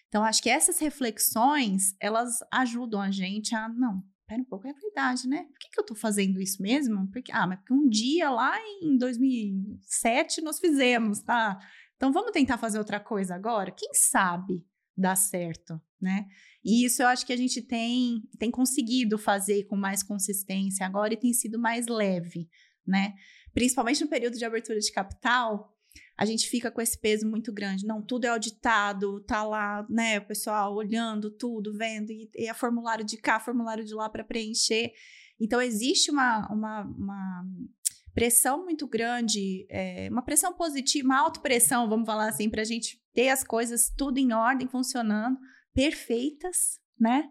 Então, 0.09 0.23
acho 0.23 0.43
que 0.43 0.51
essas 0.51 0.79
reflexões, 0.79 1.97
elas 1.99 2.41
ajudam 2.53 3.01
a 3.01 3.11
gente 3.11 3.55
a, 3.55 3.71
não, 3.71 4.05
pera 4.27 4.43
um 4.43 4.45
pouco, 4.45 4.69
é 4.69 4.75
verdade, 4.75 5.27
né? 5.27 5.45
Por 5.45 5.59
que, 5.59 5.71
que 5.71 5.81
eu 5.81 5.87
tô 5.87 5.95
fazendo 5.95 6.39
isso 6.39 6.63
mesmo? 6.63 7.11
Porque, 7.11 7.33
ah, 7.33 7.47
mas 7.47 7.61
porque 7.61 7.73
um 7.73 7.89
dia 7.89 8.29
lá 8.29 8.55
em 8.83 8.99
2007 8.99 10.43
nós 10.43 10.61
fizemos, 10.61 11.23
tá? 11.23 11.59
Então, 11.97 12.13
vamos 12.13 12.33
tentar 12.33 12.59
fazer 12.59 12.79
outra 12.79 13.01
coisa 13.01 13.35
agora? 13.35 13.71
Quem 13.71 13.95
sabe 13.95 14.67
dá 14.97 15.15
certo, 15.17 15.81
né? 16.01 16.27
E 16.65 16.85
isso 16.85 17.03
eu 17.03 17.09
acho 17.09 17.27
que 17.27 17.33
a 17.33 17.37
gente 17.37 17.61
tem, 17.63 18.23
tem 18.39 18.51
conseguido 18.51 19.19
fazer 19.19 19.65
com 19.65 19.77
mais 19.77 20.03
consistência 20.03 20.87
agora 20.87 21.15
e 21.15 21.17
tem 21.17 21.33
sido 21.33 21.59
mais 21.59 21.87
leve, 21.87 22.49
né? 22.87 23.15
principalmente 23.55 24.03
no 24.03 24.09
período 24.09 24.39
de 24.39 24.45
abertura 24.45 24.79
de 24.79 24.93
capital, 24.93 25.77
a 26.17 26.25
gente 26.25 26.49
fica 26.49 26.71
com 26.71 26.81
esse 26.81 26.99
peso 26.99 27.29
muito 27.29 27.53
grande. 27.53 27.87
Não, 27.87 28.03
tudo 28.03 28.25
é 28.25 28.29
auditado, 28.29 29.21
tá 29.21 29.43
lá, 29.43 29.87
né, 29.89 30.19
o 30.19 30.27
pessoal 30.27 30.75
olhando 30.75 31.31
tudo, 31.31 31.77
vendo, 31.77 32.11
e, 32.11 32.31
e 32.35 32.49
é 32.49 32.55
formulário 32.55 33.05
de 33.05 33.17
cá, 33.17 33.39
formulário 33.39 33.85
de 33.85 33.95
lá 33.95 34.09
para 34.09 34.25
preencher. 34.25 34.93
Então, 35.41 35.61
existe 35.61 36.11
uma, 36.11 36.49
uma, 36.51 36.83
uma 36.83 37.45
pressão 38.15 38.65
muito 38.65 38.87
grande, 38.87 39.67
é, 39.69 40.09
uma 40.11 40.23
pressão 40.23 40.53
positiva, 40.55 41.07
uma 41.07 41.21
autopressão, 41.21 41.89
vamos 41.89 42.07
falar 42.07 42.29
assim, 42.29 42.49
para 42.49 42.63
a 42.63 42.67
gente 42.67 43.02
ter 43.15 43.29
as 43.29 43.45
coisas 43.45 43.93
tudo 43.97 44.19
em 44.19 44.33
ordem, 44.33 44.69
funcionando, 44.69 45.39
perfeitas, 45.75 46.81
né? 46.99 47.29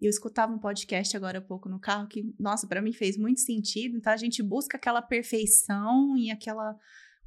Eu 0.00 0.10
escutava 0.10 0.52
um 0.52 0.58
podcast 0.58 1.16
agora 1.16 1.38
há 1.38 1.42
pouco 1.42 1.68
no 1.68 1.80
carro 1.80 2.06
que, 2.08 2.34
nossa, 2.38 2.66
para 2.66 2.82
mim 2.82 2.92
fez 2.92 3.16
muito 3.16 3.40
sentido. 3.40 3.96
Então 3.96 4.12
a 4.12 4.16
gente 4.16 4.42
busca 4.42 4.76
aquela 4.76 5.00
perfeição 5.00 6.16
e 6.16 6.30
aquela 6.30 6.76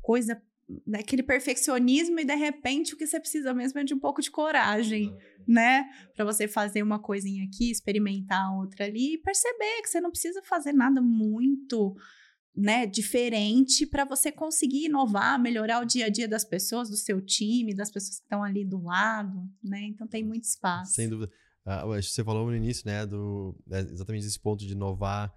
coisa, 0.01 0.39
né, 0.85 0.99
aquele 0.99 1.23
perfeccionismo 1.23 2.19
e 2.19 2.25
de 2.25 2.35
repente 2.35 2.93
o 2.93 2.97
que 2.97 3.07
você 3.07 3.19
precisa 3.19 3.53
mesmo 3.53 3.79
é 3.79 3.83
de 3.83 3.93
um 3.93 3.99
pouco 3.99 4.21
de 4.21 4.29
coragem, 4.29 5.15
né? 5.47 5.89
Para 6.15 6.25
você 6.25 6.47
fazer 6.47 6.83
uma 6.83 6.99
coisinha 6.99 7.45
aqui, 7.45 7.71
experimentar 7.71 8.55
outra 8.55 8.85
ali 8.85 9.15
e 9.15 9.17
perceber 9.17 9.81
que 9.81 9.89
você 9.89 9.99
não 9.99 10.11
precisa 10.11 10.43
fazer 10.43 10.73
nada 10.73 11.01
muito 11.01 11.95
né, 12.57 12.87
diferente 12.87 13.85
para 13.85 14.03
você 14.03 14.31
conseguir 14.31 14.85
inovar, 14.85 15.39
melhorar 15.39 15.79
o 15.79 15.85
dia 15.85 16.07
a 16.07 16.09
dia 16.09 16.27
das 16.27 16.43
pessoas, 16.43 16.89
do 16.89 16.97
seu 16.97 17.21
time, 17.21 17.75
das 17.75 17.91
pessoas 17.91 18.17
que 18.17 18.23
estão 18.23 18.43
ali 18.43 18.65
do 18.65 18.81
lado, 18.81 19.47
né? 19.63 19.83
Então 19.83 20.07
tem 20.07 20.23
muito 20.23 20.45
espaço. 20.45 20.93
Sem 20.93 21.07
dúvida. 21.07 21.31
Uh, 21.63 22.01
você 22.01 22.23
falou 22.23 22.47
no 22.47 22.55
início, 22.55 22.83
né, 22.87 23.05
do 23.05 23.55
é 23.69 23.81
exatamente 23.81 24.25
esse 24.25 24.39
ponto 24.39 24.65
de 24.65 24.71
inovar 24.71 25.31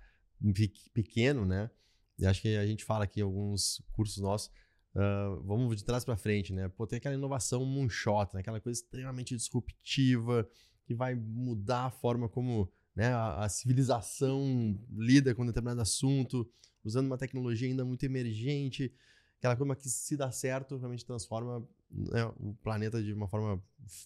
pequeno, 0.95 1.45
né? 1.45 1.71
E 2.19 2.25
acho 2.25 2.41
que 2.41 2.57
a 2.57 2.67
gente 2.67 2.87
fala 2.87 3.05
aqui 3.05 3.21
em 3.21 3.23
alguns 3.23 3.83
cursos 3.93 4.17
nossos, 4.17 4.49
uh, 4.95 5.43
vamos 5.45 5.77
de 5.77 5.85
trás 5.85 6.07
para 6.07 6.17
frente, 6.17 6.55
né? 6.55 6.71
Pô, 6.71 6.87
tem 6.87 6.97
aquela 6.97 7.15
inovação 7.15 7.67
moonshot, 7.67 8.33
né? 8.33 8.41
aquela 8.41 8.61
coisa 8.61 8.81
extremamente 8.81 9.37
disruptiva 9.37 10.49
que 10.87 10.95
vai 10.95 11.15
mudar 11.15 11.85
a 11.85 11.91
forma 11.91 12.31
como 12.31 12.73
né, 12.97 13.09
a, 13.09 13.45
a 13.45 13.49
civilização 13.51 14.79
lida 14.91 15.35
com 15.35 15.43
um 15.43 15.47
determinado 15.47 15.83
assunto, 15.83 16.49
usando 16.85 17.07
uma 17.07 17.19
tecnologia 17.19 17.69
ainda 17.69 17.85
muito 17.85 18.05
emergente, 18.05 18.93
aquela 19.39 19.57
coisa 19.57 19.77
que 19.77 19.89
se 19.89 20.17
dá 20.17 20.31
certo 20.31 20.77
realmente 20.77 21.05
transforma 21.05 21.67
né, 21.91 22.25
o 22.39 22.55
planeta 22.63 23.03
de 23.03 23.13
uma 23.13 23.29
forma 23.29 23.63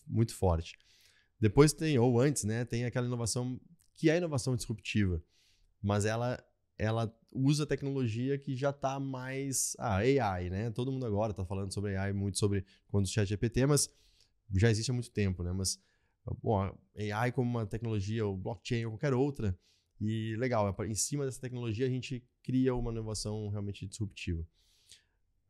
muito 0.06 0.34
forte. 0.34 0.78
Depois 1.40 1.72
tem, 1.72 1.98
ou 1.98 2.20
antes, 2.20 2.44
né, 2.44 2.64
tem 2.64 2.84
aquela 2.84 3.06
inovação 3.06 3.60
que 3.94 4.10
é 4.10 4.16
inovação 4.16 4.56
disruptiva, 4.56 5.22
mas 5.82 6.04
ela 6.04 6.42
ela 6.76 7.14
usa 7.30 7.66
tecnologia 7.66 8.38
que 8.38 8.56
já 8.56 8.70
está 8.70 8.98
mais 8.98 9.76
ah, 9.78 9.96
AI, 9.96 10.50
né? 10.50 10.70
Todo 10.70 10.90
mundo 10.90 11.06
agora 11.06 11.30
está 11.30 11.44
falando 11.44 11.72
sobre 11.72 11.96
AI, 11.96 12.12
muito 12.12 12.38
sobre 12.38 12.64
quando 12.88 13.04
o 13.04 13.08
chat 13.08 13.28
GPT, 13.28 13.66
mas 13.66 13.88
já 14.52 14.70
existe 14.70 14.90
há 14.90 14.94
muito 14.94 15.10
tempo, 15.10 15.42
né? 15.42 15.52
Mas 15.52 15.78
bom, 16.42 16.76
AI 16.96 17.32
como 17.32 17.48
uma 17.48 17.66
tecnologia, 17.66 18.26
ou 18.26 18.37
blockchain 18.37 18.87
ou 18.87 18.92
qualquer 18.92 19.14
outra, 19.14 19.56
e 20.00 20.35
legal, 20.37 20.74
em 20.87 20.94
cima 20.94 21.24
dessa 21.24 21.40
tecnologia 21.40 21.87
a 21.87 21.90
gente 21.90 22.26
cria 22.42 22.74
uma 22.74 22.90
inovação 22.90 23.48
realmente 23.48 23.87
disruptiva. 23.87 24.46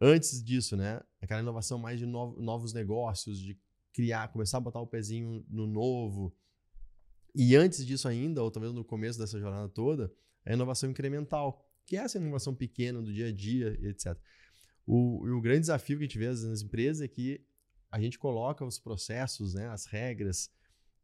Antes 0.01 0.43
disso, 0.43 0.77
né? 0.77 1.01
Aquela 1.21 1.41
inovação 1.41 1.79
mais 1.79 1.99
de 1.99 2.07
novos 2.07 2.73
negócios, 2.73 3.39
de 3.39 3.59
criar, 3.93 4.29
começar 4.29 4.59
a 4.59 4.61
botar 4.61 4.81
o 4.81 4.87
pezinho 4.87 5.45
no 5.49 5.67
novo. 5.67 6.37
E 7.35 7.57
antes 7.57 7.87
disso 7.87 8.07
ainda, 8.07 8.43
ou 8.43 8.51
talvez 8.51 8.73
no 8.73 8.85
começo 8.85 9.19
dessa 9.19 9.39
jornada 9.39 9.69
toda, 9.69 10.13
é 10.45 10.51
a 10.51 10.55
inovação 10.55 10.91
incremental, 10.91 11.65
que 11.87 11.97
é 11.97 12.01
essa 12.01 12.19
inovação 12.19 12.55
pequena 12.55 13.01
do 13.01 13.13
dia 13.13 13.29
a 13.29 13.33
dia, 13.33 13.79
etc. 13.83 14.17
O, 14.87 15.27
o 15.27 15.41
grande 15.41 15.61
desafio 15.61 15.97
que 15.97 16.05
a 16.05 16.07
gente 16.07 16.19
vê 16.19 16.29
nas 16.29 16.63
empresas 16.63 17.01
é 17.01 17.09
que 17.09 17.45
a 17.91 18.01
gente 18.01 18.19
coloca 18.19 18.65
os 18.65 18.79
processos, 18.79 19.55
né, 19.55 19.69
as 19.69 19.87
regras, 19.87 20.51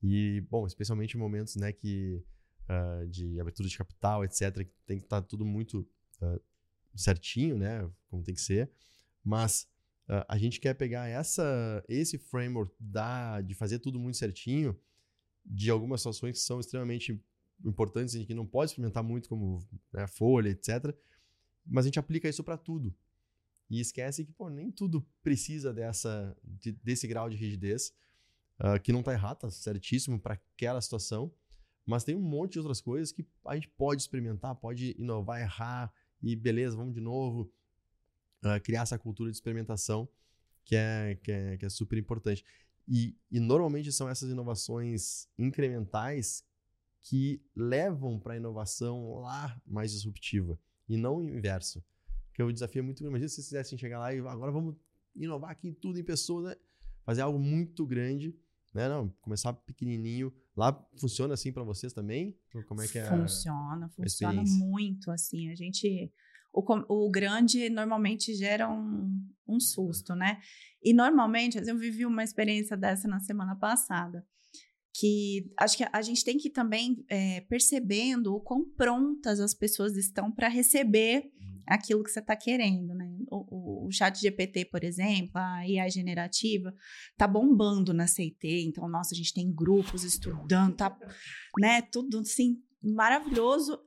e, 0.02 0.40
bom, 0.50 0.66
especialmente 0.66 1.16
em 1.16 1.20
momentos 1.20 1.56
né, 1.56 1.72
que, 1.72 2.22
uh, 2.70 3.06
de 3.08 3.40
abertura 3.40 3.68
de 3.68 3.76
capital, 3.76 4.24
etc., 4.24 4.64
que 4.64 4.72
tem 4.86 4.98
que 4.98 5.04
estar 5.04 5.20
tá 5.20 5.26
tudo 5.26 5.44
muito 5.44 5.86
uh, 6.22 6.40
certinho, 6.94 7.58
né, 7.58 7.90
como 8.08 8.22
tem 8.22 8.34
que 8.34 8.40
ser, 8.40 8.70
mas 9.22 9.68
Uh, 10.10 10.26
a 10.26 10.36
gente 10.36 10.58
quer 10.58 10.74
pegar 10.74 11.06
essa, 11.06 11.84
esse 11.88 12.18
framework 12.18 12.74
da, 12.80 13.40
de 13.42 13.54
fazer 13.54 13.78
tudo 13.78 13.96
muito 13.96 14.18
certinho, 14.18 14.76
de 15.46 15.70
algumas 15.70 16.00
situações 16.00 16.32
que 16.32 16.44
são 16.44 16.58
extremamente 16.58 17.22
importantes 17.64 18.16
e 18.16 18.26
que 18.26 18.34
não 18.34 18.44
pode 18.44 18.72
experimentar 18.72 19.04
muito, 19.04 19.28
como 19.28 19.64
né, 19.92 20.08
folha, 20.08 20.48
etc. 20.48 20.92
Mas 21.64 21.84
a 21.84 21.88
gente 21.88 22.00
aplica 22.00 22.28
isso 22.28 22.42
para 22.42 22.56
tudo. 22.56 22.92
E 23.70 23.78
esquece 23.78 24.24
que 24.24 24.32
pô, 24.32 24.50
nem 24.50 24.68
tudo 24.72 25.06
precisa 25.22 25.72
dessa, 25.72 26.36
de, 26.42 26.72
desse 26.72 27.06
grau 27.06 27.30
de 27.30 27.36
rigidez, 27.36 27.94
uh, 28.58 28.80
que 28.82 28.90
não 28.90 28.98
está 28.98 29.12
errado, 29.12 29.36
está 29.36 29.50
certíssimo 29.52 30.18
para 30.18 30.34
aquela 30.34 30.80
situação. 30.80 31.32
Mas 31.90 32.04
tem 32.04 32.14
um 32.14 32.20
monte 32.20 32.52
de 32.52 32.58
outras 32.60 32.80
coisas 32.80 33.10
que 33.10 33.26
a 33.44 33.54
gente 33.56 33.68
pode 33.68 34.00
experimentar, 34.00 34.54
pode 34.54 34.94
inovar, 34.96 35.40
errar, 35.40 35.92
e 36.22 36.36
beleza, 36.36 36.76
vamos 36.76 36.94
de 36.94 37.00
novo 37.00 37.52
uh, 38.44 38.60
criar 38.62 38.82
essa 38.82 38.98
cultura 38.98 39.30
de 39.30 39.36
experimentação 39.36 40.08
que 40.64 40.76
é, 40.76 41.18
que 41.20 41.32
é, 41.32 41.56
que 41.56 41.66
é 41.66 41.68
super 41.68 41.98
importante. 41.98 42.44
E, 42.86 43.16
e 43.30 43.40
normalmente 43.40 43.90
são 43.90 44.08
essas 44.08 44.30
inovações 44.30 45.28
incrementais 45.36 46.44
que 47.02 47.42
levam 47.56 48.20
para 48.20 48.34
a 48.34 48.36
inovação 48.36 49.20
lá 49.20 49.60
mais 49.66 49.90
disruptiva 49.90 50.58
e 50.88 50.96
não 50.96 51.16
o 51.16 51.22
inverso. 51.24 51.82
Porque 52.28 52.42
o 52.42 52.52
desafio 52.52 52.80
é 52.80 52.82
muito 52.82 52.98
grande. 52.98 53.10
Imagina 53.10 53.28
se 53.28 53.34
vocês 53.36 53.46
quisessem 53.48 53.78
chegar 53.78 53.98
lá 53.98 54.14
e 54.14 54.18
agora 54.18 54.52
vamos 54.52 54.76
inovar 55.16 55.50
aqui 55.50 55.72
tudo 55.72 55.98
em 55.98 56.04
pessoa, 56.04 56.50
né? 56.50 56.56
fazer 57.04 57.22
algo 57.22 57.38
muito 57.38 57.84
grande, 57.86 58.36
né? 58.74 58.88
Não, 58.88 59.08
começar 59.20 59.52
pequenininho. 59.52 60.32
Lá 60.56 60.72
funciona 60.98 61.34
assim 61.34 61.52
para 61.52 61.62
vocês 61.62 61.92
também? 61.92 62.36
Como 62.66 62.82
é 62.82 62.88
que 62.88 62.98
é? 62.98 63.06
Funciona, 63.06 63.88
funciona 63.88 64.42
muito 64.46 65.10
assim. 65.10 65.50
A 65.50 65.54
gente 65.54 66.12
o, 66.52 67.06
o 67.06 67.10
grande 67.10 67.68
normalmente 67.70 68.34
gera 68.34 68.68
um, 68.68 69.24
um 69.46 69.60
susto, 69.60 70.14
né? 70.14 70.40
E 70.82 70.92
normalmente, 70.92 71.58
eu 71.58 71.78
vivi 71.78 72.04
uma 72.04 72.24
experiência 72.24 72.76
dessa 72.76 73.06
na 73.06 73.20
semana 73.20 73.54
passada, 73.54 74.26
que 74.92 75.52
acho 75.58 75.76
que 75.76 75.84
a 75.90 76.02
gente 76.02 76.24
tem 76.24 76.36
que 76.36 76.50
também 76.50 77.04
é, 77.08 77.42
percebendo 77.42 78.34
o 78.34 78.40
quão 78.40 78.64
prontas 78.64 79.40
as 79.40 79.54
pessoas 79.54 79.96
estão 79.96 80.30
para 80.32 80.48
receber 80.48 81.30
aquilo 81.70 82.02
que 82.02 82.10
você 82.10 82.18
está 82.18 82.34
querendo, 82.34 82.94
né? 82.94 83.08
O, 83.30 83.84
o, 83.84 83.86
o, 83.86 83.92
chat 83.92 84.20
GPT, 84.20 84.64
por 84.64 84.82
exemplo, 84.82 85.30
a 85.34 85.66
IA 85.66 85.88
generativa, 85.88 86.74
tá 87.16 87.28
bombando 87.28 87.94
na 87.94 88.08
CIT, 88.08 88.66
então, 88.66 88.88
nossa, 88.88 89.14
a 89.14 89.16
gente 89.16 89.32
tem 89.32 89.54
grupos 89.54 90.02
estudando, 90.02 90.74
tá, 90.74 90.98
né, 91.58 91.80
tudo 91.82 92.18
assim, 92.18 92.56
maravilhoso. 92.82 93.78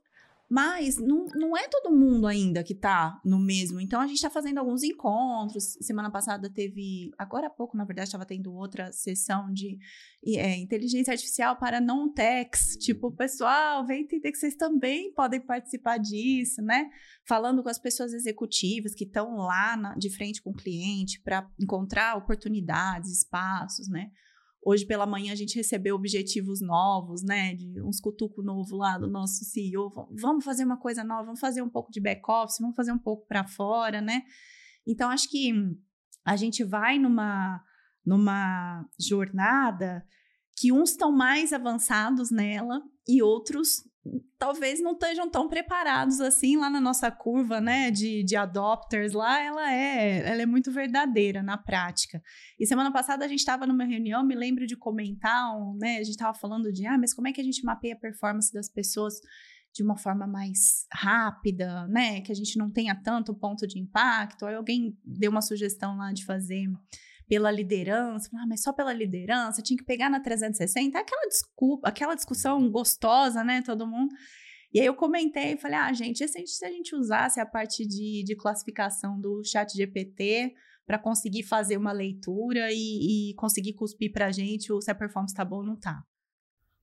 Mas 0.54 0.98
não, 0.98 1.26
não 1.34 1.58
é 1.58 1.68
todo 1.68 1.92
mundo 1.92 2.28
ainda 2.28 2.64
que 2.64 2.74
está 2.74 3.20
no 3.26 3.40
mesmo. 3.40 3.82
Então 3.82 4.00
a 4.00 4.06
gente 4.06 4.18
está 4.18 4.30
fazendo 4.30 4.60
alguns 4.60 4.84
encontros. 4.84 5.76
Semana 5.82 6.12
passada 6.12 6.48
teve, 6.48 7.10
agora 7.18 7.48
há 7.48 7.50
pouco, 7.50 7.76
na 7.76 7.84
verdade, 7.84 8.10
estava 8.10 8.24
tendo 8.24 8.54
outra 8.54 8.92
sessão 8.92 9.52
de 9.52 9.80
é, 10.24 10.56
inteligência 10.58 11.12
artificial 11.12 11.56
para 11.56 11.82
não-techs. 11.82 12.78
Tipo, 12.78 13.12
pessoal, 13.12 13.84
vem 13.84 14.04
entender 14.04 14.32
que 14.32 14.38
vocês 14.38 14.56
também 14.56 15.12
podem 15.16 15.42
participar 15.42 15.98
disso, 15.98 16.62
né? 16.62 16.88
Falando 17.28 17.64
com 17.64 17.70
as 17.70 17.80
pessoas 17.80 18.14
executivas 18.14 18.94
que 18.94 19.06
estão 19.06 19.36
lá 19.38 19.76
na, 19.76 19.96
de 19.96 20.16
frente 20.16 20.40
com 20.40 20.52
o 20.52 20.56
cliente 20.56 21.20
para 21.24 21.50
encontrar 21.60 22.16
oportunidades, 22.16 23.12
espaços, 23.12 23.88
né? 23.90 24.12
Hoje 24.66 24.86
pela 24.86 25.06
manhã 25.06 25.34
a 25.34 25.36
gente 25.36 25.56
recebeu 25.56 25.96
objetivos 25.96 26.62
novos, 26.62 27.22
né? 27.22 27.54
De 27.54 27.82
uns 27.82 28.00
cutuco 28.00 28.42
novo 28.42 28.78
lá 28.78 28.98
do 28.98 29.10
nosso 29.10 29.44
CEO. 29.44 29.92
Vamos 30.12 30.46
fazer 30.46 30.64
uma 30.64 30.78
coisa 30.78 31.04
nova, 31.04 31.26
vamos 31.26 31.40
fazer 31.40 31.62
um 31.62 31.70
pouco 31.70 31.92
de 31.92 32.00
back-office, 32.00 32.60
vamos 32.60 32.76
fazer 32.76 32.92
um 32.92 33.00
pouco 33.00 33.28
para 33.28 33.46
fora, 33.46 34.02
né? 34.02 34.24
Então, 34.88 35.10
acho 35.10 35.30
que 35.30 35.52
a 36.26 36.36
gente 36.36 36.64
vai 36.64 36.98
numa, 36.98 37.62
numa 38.06 38.88
jornada 39.00 40.06
que 40.58 40.72
uns 40.72 40.92
estão 40.92 41.12
mais 41.12 41.52
avançados 41.52 42.32
nela 42.32 42.82
e 43.08 43.22
outros 43.22 43.84
talvez 44.38 44.82
não 44.82 44.92
estejam 44.92 45.30
tão 45.30 45.48
preparados 45.48 46.20
assim 46.20 46.58
lá 46.58 46.70
na 46.70 46.82
nossa 46.82 47.10
curva, 47.10 47.62
né, 47.62 47.90
de, 47.90 48.24
de 48.24 48.36
adopters 48.36 49.14
lá, 49.14 49.42
ela 49.42 49.72
é, 49.72 50.30
ela 50.30 50.42
é 50.42 50.46
muito 50.46 50.72
verdadeira 50.72 51.42
na 51.42 51.58
prática. 51.58 52.22
E 52.60 52.66
semana 52.66 52.92
passada 52.92 53.24
a 53.24 53.28
gente 53.28 53.40
estava 53.40 53.66
numa 53.66 53.86
reunião, 53.86 54.26
me 54.26 54.36
lembro 54.36 54.68
de 54.68 54.76
comentar, 54.76 55.56
um, 55.58 55.78
né, 55.78 55.96
a 55.96 56.04
gente 56.04 56.12
estava 56.12 56.38
falando 56.38 56.72
de, 56.72 56.86
ah, 56.86 56.98
mas 56.98 57.14
como 57.14 57.28
é 57.28 57.34
que 57.34 57.40
a 57.40 57.44
gente 57.44 57.64
mapeia 57.64 57.94
a 57.94 57.98
performance 57.98 58.52
das 58.54 58.70
pessoas 58.70 59.16
de 59.74 59.82
uma 59.82 59.98
forma 59.98 60.28
mais 60.28 60.86
rápida, 60.92 61.88
né, 61.88 62.22
que 62.22 62.32
a 62.32 62.36
gente 62.36 62.58
não 62.58 62.70
tenha 62.70 62.94
tanto 62.94 63.34
ponto 63.34 63.66
de 63.66 63.80
impacto. 63.80 64.46
Aí 64.46 64.56
alguém 64.56 64.96
deu 65.04 65.32
uma 65.32 65.42
sugestão 65.42 65.98
lá 65.98 66.14
de 66.14 66.26
fazer 66.26 66.68
pela 67.28 67.52
liderança, 67.52 68.30
ah, 68.34 68.46
mas 68.48 68.62
só 68.62 68.74
pela 68.74 68.94
liderança, 68.94 69.62
tinha 69.62 69.78
que 69.78 69.86
pegar 69.86 70.10
na 70.10 70.20
360, 70.20 70.98
aquela 70.98 71.28
desculpa, 71.28 71.88
aquela 71.88 72.16
discussão 72.16 72.70
gostosa, 72.70 73.44
né, 73.44 73.62
todo 73.62 73.88
mundo. 73.88 74.14
E 74.74 74.80
aí 74.80 74.86
eu 74.86 74.96
comentei, 74.96 75.56
falei, 75.58 75.78
ah, 75.78 75.94
gente, 75.94 76.28
se 76.28 76.38
a 76.38 76.40
gente, 76.40 76.52
se 76.52 76.66
a 76.66 76.72
gente 76.72 76.96
usasse 76.96 77.40
a 77.40 77.46
parte 77.46 77.86
de, 77.86 78.24
de 78.26 78.36
classificação 78.36 79.20
do 79.20 79.44
chat 79.44 79.72
GPT 79.72 80.54
para 80.86 80.98
conseguir 81.00 81.44
fazer 81.44 81.78
uma 81.78 81.92
leitura 81.92 82.72
e, 82.72 83.32
e 83.32 83.34
conseguir 83.36 83.74
cuspir 83.74 84.12
para 84.12 84.28
a 84.28 84.32
gente 84.32 84.70
se 84.82 84.92
a 84.92 84.96
performance 84.96 85.34
tá 85.34 85.46
boa 85.46 85.62
ou 85.62 85.68
não 85.68 85.76
tá. 85.76 86.04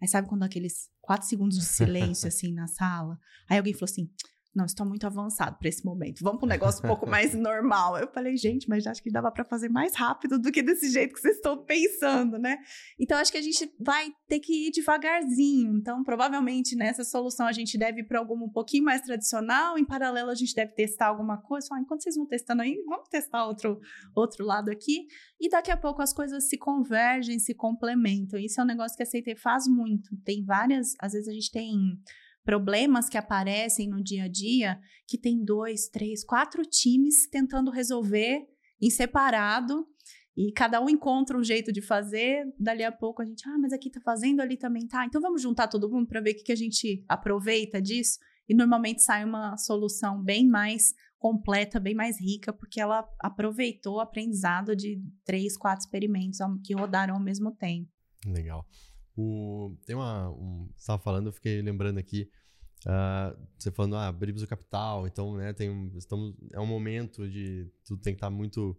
Aí 0.00 0.08
sabe 0.08 0.28
quando 0.28 0.44
aqueles 0.44 0.88
quatro 1.00 1.28
segundos 1.28 1.58
de 1.58 1.64
silêncio 1.64 2.26
assim 2.28 2.54
na 2.54 2.66
sala? 2.66 3.18
Aí 3.48 3.58
alguém 3.58 3.74
falou 3.74 3.90
assim: 3.90 4.10
não, 4.52 4.64
estou 4.64 4.84
muito 4.84 5.06
avançado 5.06 5.56
para 5.58 5.68
esse 5.68 5.84
momento. 5.84 6.22
Vamos 6.22 6.40
para 6.40 6.46
um 6.46 6.48
negócio 6.48 6.84
um 6.84 6.88
pouco 6.88 7.06
mais 7.08 7.34
normal. 7.34 7.96
Eu 7.96 8.08
falei, 8.08 8.36
gente, 8.36 8.68
mas 8.68 8.84
acho 8.84 9.00
que 9.00 9.10
dava 9.10 9.30
para 9.30 9.44
fazer 9.44 9.68
mais 9.68 9.94
rápido 9.94 10.40
do 10.40 10.50
que 10.50 10.60
desse 10.60 10.90
jeito 10.90 11.14
que 11.14 11.20
vocês 11.20 11.36
estão 11.36 11.64
pensando, 11.64 12.36
né? 12.36 12.58
Então, 12.98 13.16
acho 13.18 13.30
que 13.30 13.38
a 13.38 13.42
gente 13.42 13.72
vai 13.78 14.10
ter 14.26 14.40
que 14.40 14.66
ir 14.66 14.72
devagarzinho. 14.72 15.76
Então, 15.76 16.02
provavelmente 16.02 16.74
nessa 16.74 17.04
solução 17.04 17.46
a 17.46 17.52
gente 17.52 17.78
deve 17.78 18.00
ir 18.00 18.04
para 18.04 18.18
algum 18.18 18.44
um 18.44 18.50
pouquinho 18.50 18.84
mais 18.84 19.02
tradicional. 19.02 19.78
Em 19.78 19.84
paralelo, 19.84 20.30
a 20.30 20.34
gente 20.34 20.54
deve 20.54 20.72
testar 20.72 21.06
alguma 21.06 21.40
coisa. 21.40 21.68
Enquanto 21.78 22.02
vocês 22.02 22.16
vão 22.16 22.26
testando 22.26 22.62
aí, 22.62 22.82
vamos 22.88 23.08
testar 23.08 23.46
outro, 23.46 23.80
outro 24.16 24.44
lado 24.44 24.68
aqui. 24.68 25.06
E 25.38 25.48
daqui 25.48 25.70
a 25.70 25.76
pouco 25.76 26.02
as 26.02 26.12
coisas 26.12 26.48
se 26.48 26.58
convergem, 26.58 27.38
se 27.38 27.54
complementam. 27.54 28.38
Isso 28.38 28.60
é 28.60 28.64
um 28.64 28.66
negócio 28.66 28.96
que 28.96 29.02
a 29.04 29.06
CT 29.06 29.36
faz 29.36 29.68
muito. 29.68 30.10
Tem 30.24 30.44
várias, 30.44 30.96
às 31.00 31.12
vezes 31.12 31.28
a 31.28 31.32
gente 31.32 31.52
tem 31.52 31.96
problemas 32.44 33.08
que 33.08 33.18
aparecem 33.18 33.88
no 33.88 34.02
dia 34.02 34.24
a 34.24 34.28
dia 34.28 34.80
que 35.06 35.18
tem 35.18 35.44
dois, 35.44 35.88
três, 35.88 36.24
quatro 36.24 36.62
times 36.62 37.28
tentando 37.28 37.70
resolver 37.70 38.46
em 38.80 38.90
separado 38.90 39.86
e 40.36 40.52
cada 40.52 40.80
um 40.80 40.88
encontra 40.88 41.36
um 41.36 41.44
jeito 41.44 41.72
de 41.72 41.82
fazer. 41.82 42.44
Dali 42.58 42.82
a 42.82 42.92
pouco 42.92 43.20
a 43.20 43.24
gente, 43.24 43.46
ah, 43.48 43.58
mas 43.58 43.72
aqui 43.72 43.90
tá 43.90 44.00
fazendo, 44.00 44.40
ali 44.40 44.56
também 44.56 44.86
tá. 44.86 45.04
Então 45.04 45.20
vamos 45.20 45.42
juntar 45.42 45.68
todo 45.68 45.90
mundo 45.90 46.06
para 46.06 46.20
ver 46.20 46.30
o 46.30 46.34
que, 46.34 46.44
que 46.44 46.52
a 46.52 46.56
gente 46.56 47.04
aproveita 47.08 47.80
disso. 47.80 48.18
E 48.48 48.54
normalmente 48.54 49.02
sai 49.02 49.24
uma 49.24 49.56
solução 49.56 50.22
bem 50.22 50.46
mais 50.46 50.94
completa, 51.18 51.78
bem 51.78 51.94
mais 51.94 52.18
rica, 52.18 52.52
porque 52.52 52.80
ela 52.80 53.06
aproveitou 53.20 53.96
o 53.96 54.00
aprendizado 54.00 54.74
de 54.74 55.02
três, 55.24 55.56
quatro 55.56 55.84
experimentos 55.84 56.38
que 56.64 56.74
rodaram 56.74 57.14
ao 57.14 57.20
mesmo 57.20 57.52
tempo. 57.52 57.90
Legal. 58.26 58.66
O, 59.20 59.76
tem 59.84 59.94
uma. 59.94 60.30
Um, 60.30 60.68
você 60.74 60.80
estava 60.80 61.02
falando, 61.02 61.26
eu 61.26 61.32
fiquei 61.32 61.60
lembrando 61.60 61.98
aqui. 61.98 62.30
Uh, 62.86 63.36
você 63.58 63.70
falando, 63.70 63.96
ah, 63.96 64.08
abrimos 64.08 64.42
o 64.42 64.46
capital, 64.46 65.06
então, 65.06 65.36
né, 65.36 65.52
tem 65.52 65.68
um, 65.68 65.92
estamos, 65.98 66.34
é 66.50 66.58
um 66.58 66.66
momento 66.66 67.28
de 67.28 67.70
tudo 67.84 68.00
tem 68.00 68.14
que 68.14 68.16
estar 68.16 68.30
muito 68.30 68.70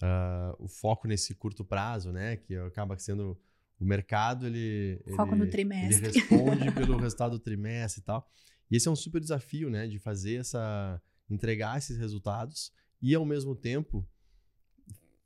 uh, 0.00 0.54
o 0.60 0.68
foco 0.68 1.08
nesse 1.08 1.34
curto 1.34 1.64
prazo, 1.64 2.12
né, 2.12 2.36
que 2.36 2.54
acaba 2.54 2.96
sendo 2.96 3.36
o 3.80 3.84
mercado, 3.84 4.46
ele 4.46 5.02
foco 5.16 5.34
ele, 5.34 5.44
no 5.44 5.50
trimestre, 5.50 6.06
ele 6.06 6.20
responde 6.20 6.70
pelo 6.70 6.96
resultado 6.96 7.32
do 7.32 7.40
trimestre 7.40 8.00
e 8.00 8.04
tal. 8.04 8.30
E 8.70 8.76
esse 8.76 8.86
é 8.86 8.90
um 8.92 8.96
super 8.96 9.20
desafio, 9.20 9.68
né, 9.68 9.88
de 9.88 9.98
fazer 9.98 10.36
essa 10.36 11.02
entregar 11.28 11.78
esses 11.78 11.98
resultados 11.98 12.72
e 13.00 13.12
ao 13.12 13.24
mesmo 13.24 13.56
tempo 13.56 14.06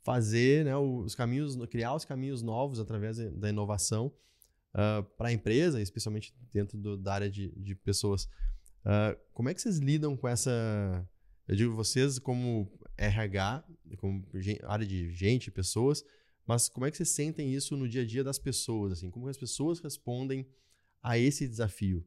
fazer, 0.02 0.64
né, 0.64 0.74
os 0.74 1.14
caminhos, 1.14 1.54
criar 1.66 1.94
os 1.94 2.06
caminhos 2.06 2.40
novos 2.40 2.80
através 2.80 3.18
da 3.18 3.50
inovação 3.50 4.10
uh, 4.76 5.00
ah, 5.00 5.02
para 5.16 5.30
a 5.30 5.32
empresa, 5.32 5.80
especialmente 5.80 6.34
dentro 6.52 6.76
do, 6.78 6.96
da 6.96 7.14
área 7.14 7.30
de, 7.30 7.50
de 7.56 7.74
pessoas. 7.74 8.24
Uh, 8.84 9.18
como 9.32 9.48
é 9.48 9.54
que 9.54 9.60
vocês 9.60 9.78
lidam 9.78 10.16
com 10.16 10.28
essa. 10.28 11.08
Eu 11.48 11.56
digo 11.56 11.74
vocês 11.74 12.18
como 12.18 12.70
RH, 12.96 13.64
como 13.98 14.24
área 14.64 14.86
de 14.86 15.12
gente, 15.12 15.50
pessoas, 15.50 16.04
mas 16.46 16.68
como 16.68 16.86
é 16.86 16.90
que 16.90 16.96
vocês 16.96 17.08
sentem 17.08 17.52
isso 17.54 17.76
no 17.76 17.88
dia 17.88 18.02
a 18.02 18.06
dia 18.06 18.22
das 18.22 18.38
pessoas? 18.38 18.92
Assim, 18.92 19.10
como 19.10 19.28
as 19.28 19.36
pessoas 19.36 19.78
respondem 19.78 20.46
a 21.02 21.16
esse 21.16 21.46
desafio 21.46 22.04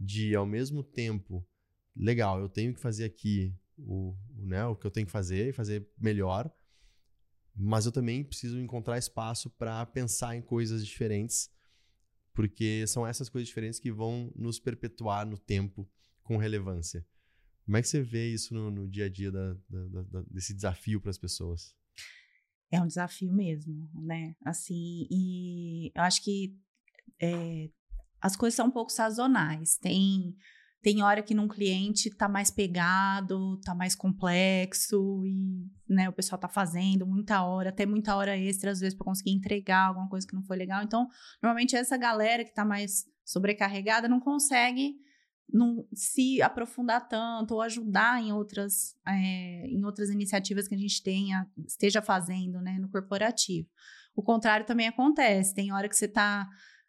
de, 0.00 0.34
ao 0.34 0.46
mesmo 0.46 0.82
tempo, 0.82 1.46
legal, 1.94 2.40
eu 2.40 2.48
tenho 2.48 2.72
que 2.72 2.80
fazer 2.80 3.04
aqui 3.04 3.54
o, 3.76 4.16
né, 4.36 4.64
o 4.64 4.74
que 4.74 4.86
eu 4.86 4.90
tenho 4.90 5.06
que 5.06 5.12
fazer 5.12 5.48
e 5.48 5.52
fazer 5.52 5.86
melhor, 5.98 6.50
mas 7.54 7.84
eu 7.84 7.92
também 7.92 8.24
preciso 8.24 8.58
encontrar 8.58 8.96
espaço 8.96 9.50
para 9.50 9.84
pensar 9.84 10.34
em 10.34 10.40
coisas 10.40 10.86
diferentes 10.86 11.50
porque 12.38 12.86
são 12.86 13.04
essas 13.04 13.28
coisas 13.28 13.48
diferentes 13.48 13.80
que 13.80 13.90
vão 13.90 14.32
nos 14.36 14.60
perpetuar 14.60 15.26
no 15.26 15.36
tempo 15.36 15.90
com 16.22 16.36
relevância. 16.36 17.04
Como 17.64 17.76
é 17.76 17.82
que 17.82 17.88
você 17.88 18.00
vê 18.00 18.32
isso 18.32 18.54
no, 18.54 18.70
no 18.70 18.88
dia 18.88 19.06
a 19.06 19.08
dia 19.08 19.32
da, 19.32 19.54
da, 19.68 20.02
da, 20.04 20.22
desse 20.30 20.54
desafio 20.54 21.00
para 21.00 21.10
as 21.10 21.18
pessoas? 21.18 21.74
É 22.70 22.80
um 22.80 22.86
desafio 22.86 23.32
mesmo, 23.32 23.90
né? 23.92 24.36
Assim, 24.44 25.08
e 25.10 25.90
eu 25.92 26.00
acho 26.00 26.22
que 26.22 26.56
é, 27.20 27.70
as 28.20 28.36
coisas 28.36 28.54
são 28.54 28.68
um 28.68 28.70
pouco 28.70 28.92
sazonais. 28.92 29.76
Tem 29.76 30.36
tem 30.82 31.02
hora 31.02 31.22
que 31.22 31.34
num 31.34 31.48
cliente 31.48 32.08
tá 32.10 32.28
mais 32.28 32.50
pegado, 32.50 33.58
tá 33.64 33.74
mais 33.74 33.94
complexo 33.94 35.24
e, 35.26 35.66
né, 35.88 36.08
o 36.08 36.12
pessoal 36.12 36.38
tá 36.38 36.48
fazendo 36.48 37.06
muita 37.06 37.42
hora, 37.42 37.70
até 37.70 37.84
muita 37.84 38.14
hora 38.14 38.36
extra 38.36 38.70
às 38.70 38.80
vezes 38.80 38.96
para 38.96 39.04
conseguir 39.04 39.32
entregar 39.32 39.88
alguma 39.88 40.08
coisa 40.08 40.26
que 40.26 40.34
não 40.34 40.44
foi 40.44 40.56
legal. 40.56 40.82
Então, 40.82 41.08
normalmente 41.42 41.74
essa 41.74 41.96
galera 41.96 42.44
que 42.44 42.54
tá 42.54 42.64
mais 42.64 43.04
sobrecarregada 43.24 44.08
não 44.08 44.20
consegue 44.20 44.94
não 45.50 45.86
se 45.94 46.42
aprofundar 46.42 47.08
tanto 47.08 47.54
ou 47.54 47.62
ajudar 47.62 48.22
em 48.22 48.32
outras, 48.32 48.94
é, 49.06 49.66
em 49.66 49.84
outras 49.84 50.10
iniciativas 50.10 50.68
que 50.68 50.74
a 50.74 50.78
gente 50.78 51.02
tenha, 51.02 51.46
esteja 51.66 52.02
fazendo, 52.02 52.60
né, 52.60 52.78
no 52.78 52.88
corporativo. 52.90 53.68
O 54.14 54.22
contrário 54.22 54.66
também 54.66 54.88
acontece. 54.88 55.54
Tem 55.54 55.72
hora 55.72 55.88
que 55.88 55.96
você 55.96 56.04
está 56.04 56.46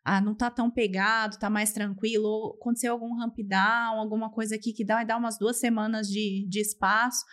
ah, 0.10 0.20
não 0.20 0.34
tá 0.34 0.50
tão 0.50 0.72
pegado, 0.72 1.38
tá 1.38 1.52
mais 1.52 1.72
tranquilo, 1.72 2.26
ou 2.26 2.56
aconteceu 2.56 2.92
algum 2.92 3.14
ramp 3.16 3.38
down, 3.46 4.00
alguma 4.00 4.32
coisa 4.32 4.56
aqui 4.56 4.74
que 4.74 4.84
dá, 4.84 5.04
dá 5.04 5.16
umas 5.16 5.38
duas 5.38 5.58
semanas 5.58 6.08
de, 6.08 6.48
de 6.50 6.60
espaço. 6.60 7.24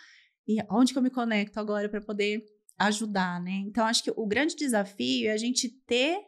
E 0.47 0.57
onde 0.69 0.93
que 0.93 0.99
eu 0.99 1.01
me 1.01 1.09
conecto 1.09 1.59
agora 1.59 1.89
para 1.89 1.99
poder 1.99 2.45
ajudar, 2.77 3.41
né? 3.41 3.63
Então, 3.65 3.83
acho 3.83 4.03
que 4.03 4.13
o 4.15 4.27
grande 4.27 4.55
desafio 4.55 5.27
é 5.27 5.31
a 5.31 5.37
gente 5.37 5.69
ter 5.87 6.19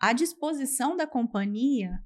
à 0.00 0.12
disposição 0.12 0.96
da 0.96 1.04
companhia 1.04 1.98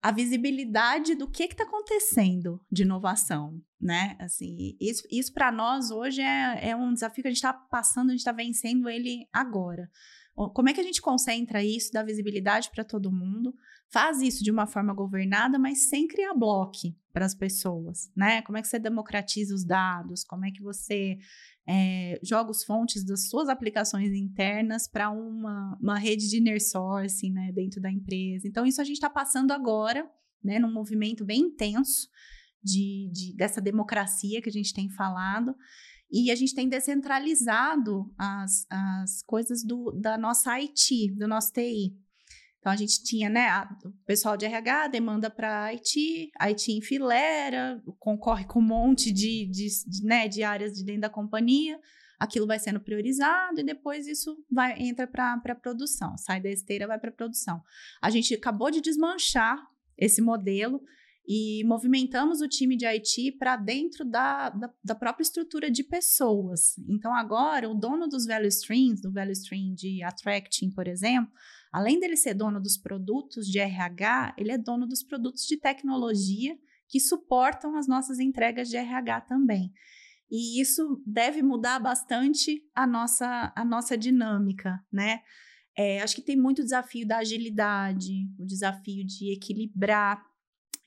a 0.00 0.12
visibilidade 0.12 1.16
do 1.16 1.28
que 1.28 1.42
está 1.42 1.64
acontecendo 1.64 2.64
de 2.70 2.82
inovação, 2.82 3.60
né? 3.80 4.16
Assim, 4.20 4.76
isso, 4.80 5.02
isso 5.10 5.32
para 5.32 5.50
nós 5.50 5.90
hoje 5.90 6.22
é, 6.22 6.70
é 6.70 6.76
um 6.76 6.94
desafio 6.94 7.22
que 7.22 7.28
a 7.28 7.30
gente 7.32 7.38
está 7.38 7.52
passando, 7.52 8.10
a 8.10 8.12
gente 8.12 8.20
está 8.20 8.32
vencendo 8.32 8.88
ele 8.88 9.26
agora 9.32 9.90
Como 10.48 10.68
é 10.68 10.72
que 10.72 10.80
a 10.80 10.84
gente 10.84 11.02
concentra 11.02 11.62
isso, 11.62 11.92
dá 11.92 12.02
visibilidade 12.02 12.70
para 12.70 12.84
todo 12.84 13.12
mundo, 13.12 13.54
faz 13.90 14.22
isso 14.22 14.42
de 14.42 14.50
uma 14.50 14.66
forma 14.66 14.94
governada, 14.94 15.58
mas 15.58 15.88
sem 15.88 16.06
criar 16.06 16.32
bloco 16.32 16.94
para 17.12 17.26
as 17.26 17.34
pessoas, 17.34 18.10
né? 18.16 18.40
Como 18.42 18.56
é 18.56 18.62
que 18.62 18.68
você 18.68 18.78
democratiza 18.78 19.54
os 19.54 19.64
dados? 19.64 20.24
Como 20.24 20.46
é 20.46 20.50
que 20.50 20.62
você 20.62 21.18
é, 21.66 22.18
joga 22.22 22.50
os 22.50 22.62
fontes 22.62 23.04
das 23.04 23.28
suas 23.28 23.48
aplicações 23.48 24.12
internas 24.12 24.88
para 24.88 25.10
uma, 25.10 25.76
uma 25.80 25.98
rede 25.98 26.28
de 26.28 26.38
inner 26.38 26.62
sourcing, 26.62 27.32
né, 27.32 27.50
dentro 27.52 27.80
da 27.80 27.90
empresa? 27.90 28.46
Então, 28.46 28.64
isso 28.64 28.80
a 28.80 28.84
gente 28.84 28.96
está 28.96 29.10
passando 29.10 29.50
agora, 29.50 30.08
né, 30.42 30.58
num 30.58 30.72
movimento 30.72 31.24
bem 31.24 31.40
intenso 31.40 32.08
de, 32.62 33.10
de, 33.12 33.36
dessa 33.36 33.60
democracia 33.60 34.40
que 34.40 34.48
a 34.48 34.52
gente 34.52 34.72
tem 34.72 34.88
falado. 34.88 35.54
E 36.10 36.30
a 36.30 36.34
gente 36.34 36.54
tem 36.54 36.68
descentralizado 36.68 38.12
as, 38.18 38.66
as 38.68 39.22
coisas 39.22 39.62
do, 39.64 39.92
da 39.92 40.18
nossa 40.18 40.52
IT, 40.58 41.14
do 41.16 41.28
nosso 41.28 41.52
TI. 41.52 41.94
Então 42.58 42.72
a 42.72 42.76
gente 42.76 43.02
tinha, 43.02 43.30
né, 43.30 43.48
a, 43.48 43.68
o 43.84 43.92
pessoal 44.04 44.36
de 44.36 44.44
RH 44.44 44.88
demanda 44.88 45.30
para 45.30 45.72
IT, 45.72 46.30
IT 46.42 46.72
enfileira, 46.72 47.82
concorre 47.98 48.44
com 48.44 48.58
um 48.58 48.66
monte 48.66 49.10
de, 49.10 49.46
de, 49.46 49.68
de, 49.86 50.04
né, 50.04 50.28
de 50.28 50.42
áreas 50.42 50.74
de 50.74 50.84
dentro 50.84 51.02
da 51.02 51.08
companhia, 51.08 51.80
aquilo 52.18 52.46
vai 52.46 52.58
sendo 52.58 52.78
priorizado 52.78 53.60
e 53.60 53.64
depois 53.64 54.06
isso 54.06 54.36
vai 54.50 54.78
entra 54.78 55.06
para 55.06 55.40
a 55.42 55.54
produção, 55.54 56.18
sai 56.18 56.38
da 56.40 56.50
esteira, 56.50 56.86
vai 56.86 56.98
para 56.98 57.10
produção. 57.10 57.62
A 58.02 58.10
gente 58.10 58.34
acabou 58.34 58.70
de 58.70 58.82
desmanchar 58.82 59.58
esse 59.96 60.20
modelo 60.20 60.82
e 61.32 61.62
movimentamos 61.62 62.40
o 62.40 62.48
time 62.48 62.76
de 62.76 62.84
IT 62.84 63.36
para 63.38 63.54
dentro 63.54 64.04
da, 64.04 64.50
da, 64.50 64.68
da, 64.82 64.96
própria 64.96 65.22
estrutura 65.22 65.70
de 65.70 65.84
pessoas. 65.84 66.76
Então, 66.88 67.14
agora, 67.14 67.70
o 67.70 67.74
dono 67.74 68.08
dos 68.08 68.26
value 68.26 68.48
streams, 68.48 69.00
do 69.00 69.12
value 69.12 69.30
stream 69.30 69.72
de 69.72 70.02
attracting, 70.02 70.72
por 70.72 70.88
exemplo, 70.88 71.32
além 71.72 72.00
dele 72.00 72.16
ser 72.16 72.34
dono 72.34 72.60
dos 72.60 72.76
produtos 72.76 73.46
de 73.46 73.60
RH, 73.60 74.34
ele 74.36 74.50
é 74.50 74.58
dono 74.58 74.88
dos 74.88 75.04
produtos 75.04 75.46
de 75.46 75.56
tecnologia 75.56 76.58
que 76.88 76.98
suportam 76.98 77.76
as 77.76 77.86
nossas 77.86 78.18
entregas 78.18 78.68
de 78.68 78.76
RH 78.76 79.20
também. 79.20 79.72
E 80.28 80.60
isso 80.60 81.00
deve 81.06 81.44
mudar 81.44 81.78
bastante 81.78 82.60
a 82.74 82.88
nossa, 82.88 83.52
a 83.54 83.64
nossa 83.64 83.96
dinâmica, 83.96 84.84
né? 84.92 85.20
É, 85.78 86.02
acho 86.02 86.16
que 86.16 86.22
tem 86.22 86.36
muito 86.36 86.64
desafio 86.64 87.06
da 87.06 87.18
agilidade, 87.18 88.28
o 88.36 88.44
desafio 88.44 89.06
de 89.06 89.32
equilibrar 89.32 90.28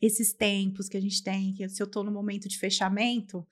esses 0.06 0.34
tempos 0.34 0.90
que 0.90 0.98
a 0.98 1.02
gente 1.02 1.24
tem, 1.24 1.54
que 1.54 1.68
se 1.70 1.82
eu 1.82 1.86
estou 1.86 2.04
no 2.04 2.12
momento 2.12 2.50
de 2.50 2.60
fechamento, 2.60 3.48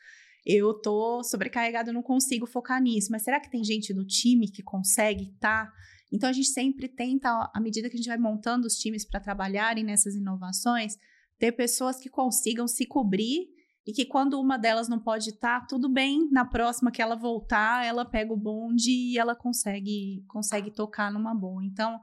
eu 0.46 0.72
estou 0.72 1.24
sobrecarregada, 1.24 1.90
eu 1.90 1.94
não 1.94 2.04
consigo 2.04 2.46
focar 2.46 2.82
nisso. 2.82 3.10
Mas 3.10 3.24
será 3.24 3.40
que 3.40 3.50
tem 3.50 3.64
gente 3.64 3.94
do 3.94 4.06
time 4.06 4.50
que 4.50 4.62
consegue 4.62 5.32
estar? 5.34 5.68
Tá? 5.68 5.74
Então 6.12 6.30
a 6.30 6.34
gente 6.34 6.50
sempre 6.50 6.90
tenta, 6.90 7.50
à 7.54 7.60
medida 7.62 7.90
que 7.90 7.96
a 7.96 7.98
gente 7.98 8.10
vai 8.10 8.18
montando 8.18 8.68
os 8.68 8.76
times 8.76 9.06
para 9.06 9.22
trabalharem 9.22 9.84
nessas 9.84 10.14
inovações, 10.14 10.98
ter 11.40 11.54
pessoas 11.54 11.98
que 11.98 12.10
consigam 12.10 12.68
se 12.68 12.86
cobrir 12.86 13.48
e 13.88 13.94
que 13.94 14.06
quando 14.06 14.40
uma 14.40 14.58
delas 14.58 14.90
não 14.90 15.00
pode 15.00 15.30
estar, 15.30 15.62
tá, 15.62 15.66
tudo 15.66 15.88
bem, 15.88 16.28
na 16.32 16.44
próxima 16.44 16.92
que 16.92 17.02
ela 17.02 17.16
voltar, 17.16 17.86
ela 17.86 18.04
pega 18.04 18.34
o 18.34 18.38
bonde 18.38 18.92
e 18.92 19.18
ela 19.18 19.36
consegue 19.36 20.26
consegue 20.28 20.70
tocar 20.70 21.12
numa 21.14 21.34
boa. 21.34 21.64
Então, 21.64 21.98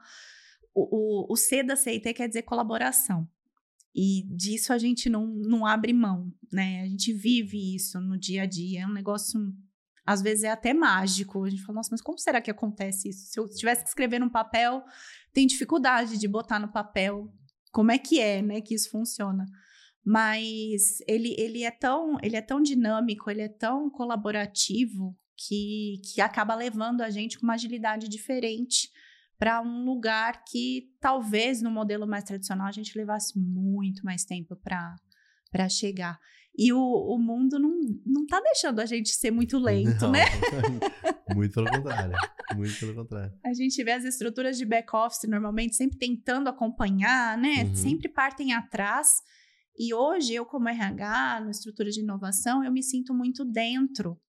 o, 0.75 1.27
o, 1.29 1.33
o 1.35 1.37
C 1.37 1.63
da 1.63 1.77
CIT 1.77 2.15
quer 2.15 2.29
dizer 2.29 2.43
colaboração. 2.43 3.29
E 4.01 4.23
disso 4.29 4.73
a 4.73 4.79
gente 4.79 5.11
não, 5.11 5.27
não 5.27 5.67
abre 5.67 5.93
mão, 5.93 6.33
né? 6.53 6.83
A 6.83 6.87
gente 6.87 7.13
vive 7.13 7.75
isso 7.75 8.01
no 8.01 8.17
dia 8.17 8.45
a 8.45 8.47
dia. 8.47 8.83
É 8.83 8.87
um 8.87 8.93
negócio, 8.93 9.41
às 10.07 10.23
vezes, 10.23 10.45
é 10.45 10.51
até 10.51 10.73
mágico. 10.73 11.43
A 11.43 11.51
gente 11.51 11.63
fala, 11.63 11.79
nossa, 11.79 11.89
mas 11.91 12.01
como 12.01 12.17
será 12.17 12.41
que 12.41 12.49
acontece 12.49 13.09
isso? 13.09 13.27
Se 13.27 13.41
eu 13.41 13.49
tivesse 13.49 13.83
que 13.83 13.89
escrever 13.89 14.21
num 14.21 14.29
papel, 14.29 14.85
tem 15.33 15.49
dificuldade 15.49 16.17
de 16.17 16.29
botar 16.29 16.61
no 16.61 16.71
papel 16.71 17.29
como 17.73 17.91
é 17.91 17.99
que 17.99 18.21
é, 18.21 18.41
né? 18.41 18.61
Que 18.61 18.73
isso 18.73 18.89
funciona. 18.89 19.45
Mas 20.05 21.01
ele, 21.09 21.35
ele, 21.37 21.65
é, 21.65 21.71
tão, 21.73 22.19
ele 22.23 22.37
é 22.37 22.41
tão 22.41 22.63
dinâmico, 22.63 23.29
ele 23.29 23.43
é 23.43 23.49
tão 23.49 23.91
colaborativo 23.91 25.19
que, 25.37 26.01
que 26.05 26.21
acaba 26.21 26.55
levando 26.55 27.01
a 27.01 27.11
gente 27.11 27.37
com 27.37 27.45
uma 27.45 27.55
agilidade 27.55 28.09
diferente 28.09 28.93
para 29.39 29.63
um 29.63 29.85
lugar 29.85 30.43
que 30.45 30.91
talvez 31.01 31.63
no 31.63 31.71
modelo 31.71 32.07
mais 32.07 32.25
tradicional 32.25 32.67
a 32.67 32.73
gente 32.73 32.97
levasse 32.99 33.39
muito 33.39 34.05
mais 34.05 34.25
tempo 34.25 34.57
para 34.57 35.69
chegar. 35.69 36.19
E 36.57 36.73
o, 36.73 36.81
o 36.81 37.19
mundo 37.19 37.57
não, 37.57 37.79
não 38.05 38.27
tá 38.27 38.41
deixando 38.41 38.81
a 38.81 38.87
gente 38.87 39.11
ser 39.11 39.31
muito 39.31 39.59
lento, 39.59 40.03
não, 40.03 40.11
né? 40.11 40.25
muito 41.33 41.55
pelo 41.55 41.71
contrário. 41.71 42.17
Muito 42.57 42.81
pelo 42.81 42.95
contrário. 42.97 43.33
A 43.47 43.55
gente 43.55 43.85
vê 43.85 43.93
as 43.93 44.03
estruturas 44.03 44.59
de 44.59 44.67
back-office 44.67 45.29
normalmente 45.29 45.77
sempre 45.77 45.97
tentando 45.97 46.49
acompanhar, 46.49 47.39
né? 47.39 47.63
Uhum. 47.63 47.75
Sempre 47.77 48.09
partem 48.09 48.53
atrás. 48.53 49.23
E 49.79 49.95
hoje, 49.95 50.35
eu, 50.35 50.45
como 50.45 50.69
RH, 50.69 51.43
na 51.45 51.51
estrutura 51.53 51.91
de 51.91 52.01
inovação, 52.01 52.65
eu 52.65 52.73
me 52.73 52.83
sinto 52.83 53.15
muito 53.15 53.45
dentro 53.45 54.21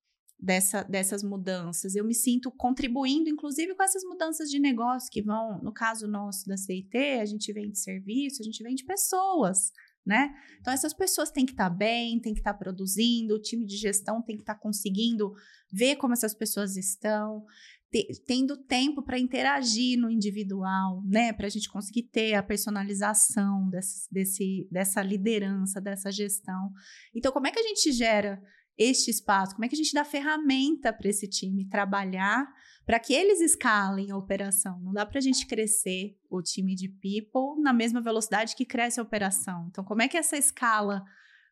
dessa, 0.42 0.84
dessas 0.84 1.22
mudanças. 1.22 1.96
Eu 1.96 2.06
me 2.06 2.16
sinto 2.16 2.50
contribuindo, 2.52 3.30
inclusive, 3.30 3.76
com 3.76 3.84
essas 3.84 4.04
mudanças 4.04 4.50
de 4.50 4.60
negócio 4.60 5.10
que 5.12 5.22
vão, 5.22 5.62
no 5.62 5.74
caso 5.74 6.08
nosso 6.08 6.48
da 6.48 6.56
CIT, 6.56 6.98
a 7.20 7.26
gente 7.26 7.52
vende 7.52 7.78
serviço, 7.78 8.42
a 8.42 8.46
gente 8.46 8.64
vende 8.64 8.86
pessoas, 8.86 9.72
né? 10.06 10.34
Então, 10.62 10.74
essas 10.74 10.94
pessoas 10.94 11.30
têm 11.30 11.46
que 11.46 11.52
estar 11.52 11.70
tá 11.70 11.76
bem, 11.76 12.20
têm 12.20 12.34
que 12.34 12.40
estar 12.40 12.54
tá 12.54 12.60
produzindo, 12.60 13.36
o 13.36 13.42
time 13.42 13.66
de 13.66 13.76
gestão 13.76 14.22
tem 14.22 14.38
que 14.38 14.44
estar 14.44 14.56
tá 14.56 14.60
conseguindo 14.60 15.34
ver 15.72 15.98
como 15.98 16.14
essas 16.14 16.34
pessoas 16.34 16.78
estão, 16.78 17.46
te, 17.92 18.08
tendo 18.26 18.56
tempo 18.56 19.04
para 19.04 19.20
interagir 19.20 20.00
no 20.00 20.10
individual, 20.10 21.04
né? 21.06 21.34
Para 21.34 21.48
a 21.48 21.50
gente 21.50 21.70
conseguir 21.70 22.04
ter 22.04 22.34
a 22.36 22.44
personalização 22.44 23.70
desse, 23.70 24.08
desse, 24.10 24.68
dessa 24.72 25.04
liderança, 25.04 25.82
dessa 25.82 26.10
gestão. 26.10 26.72
Então, 27.14 27.34
como 27.34 27.48
é 27.48 27.52
que 27.52 27.60
a 27.60 27.64
gente 27.64 27.92
gera 27.92 28.42
este 28.80 29.12
espaço? 29.12 29.54
Como 29.54 29.66
é 29.66 29.68
que 29.68 29.76
a 29.76 29.78
gente 29.78 29.94
dá 29.94 30.06
ferramenta 30.06 30.94
para 30.94 31.10
esse 31.10 31.28
time 31.28 31.68
trabalhar 31.68 32.48
para 32.86 32.98
que 32.98 33.14
eles 33.14 33.42
escalem 33.42 34.10
a 34.10 34.18
operação? 34.18 34.80
Não 34.82 34.94
dá 34.94 35.06
para 35.06 35.20
a 35.20 35.22
gente 35.22 35.46
crescer 35.46 36.18
o 36.30 36.42
time 36.42 36.74
de 36.74 36.88
people 36.88 37.62
na 37.62 37.74
mesma 37.74 38.02
velocidade 38.02 38.56
que 38.56 38.66
cresce 38.66 39.00
a 39.00 39.04
operação. 39.04 39.68
Então, 39.70 39.84
como 39.84 40.02
é 40.02 40.08
que 40.08 40.18
essa 40.18 40.38
escala 40.38 41.04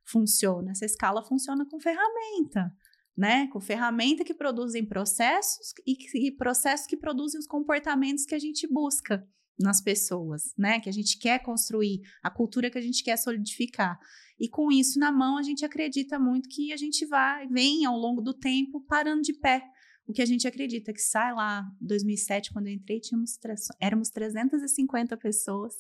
funciona? 0.06 0.72
Essa 0.72 0.86
escala 0.86 1.22
funciona 1.22 1.66
com 1.70 1.80
ferramenta. 1.80 2.74
Né? 3.16 3.48
Com 3.48 3.60
ferramenta 3.60 4.24
que 4.24 4.34
produzem 4.34 4.86
processos 4.86 5.74
e, 5.86 5.98
e 6.28 6.32
processos 6.32 6.86
que 6.86 6.96
produzem 6.96 7.40
os 7.40 7.48
comportamentos 7.48 8.26
que 8.26 8.36
a 8.36 8.40
gente 8.40 8.68
busca 8.72 9.28
nas 9.60 9.82
pessoas, 9.82 10.54
né? 10.58 10.80
Que 10.80 10.90
a 10.90 10.94
gente 10.94 11.18
quer 11.18 11.40
construir, 11.40 12.02
a 12.22 12.30
cultura 12.30 12.70
que 12.70 12.78
a 12.78 12.82
gente 12.82 13.04
quer 13.04 13.18
solidificar. 13.18 14.00
E 14.40 14.48
com 14.48 14.72
isso 14.72 15.00
na 15.00 15.12
mão, 15.12 15.38
a 15.38 15.44
gente 15.44 15.66
acredita 15.66 16.20
muito 16.20 16.48
que 16.48 16.72
a 16.72 16.78
gente 16.78 17.06
vai, 17.06 17.48
vem 17.48 17.86
ao 17.86 17.98
longo 17.98 18.22
do 18.22 18.34
tempo 18.34 18.82
parando 18.82 19.22
de 19.22 19.34
pé. 19.34 19.64
O 20.06 20.14
que 20.14 20.22
a 20.22 20.26
gente 20.26 20.48
acredita 20.48 20.94
que 20.94 21.02
sai 21.02 21.34
lá, 21.34 21.70
2007, 21.82 22.54
quando 22.54 22.68
eu 22.68 22.74
entrei, 22.74 23.00
tínhamos, 23.00 23.38
éramos 23.80 24.10
350 24.10 25.18
pessoas 25.18 25.74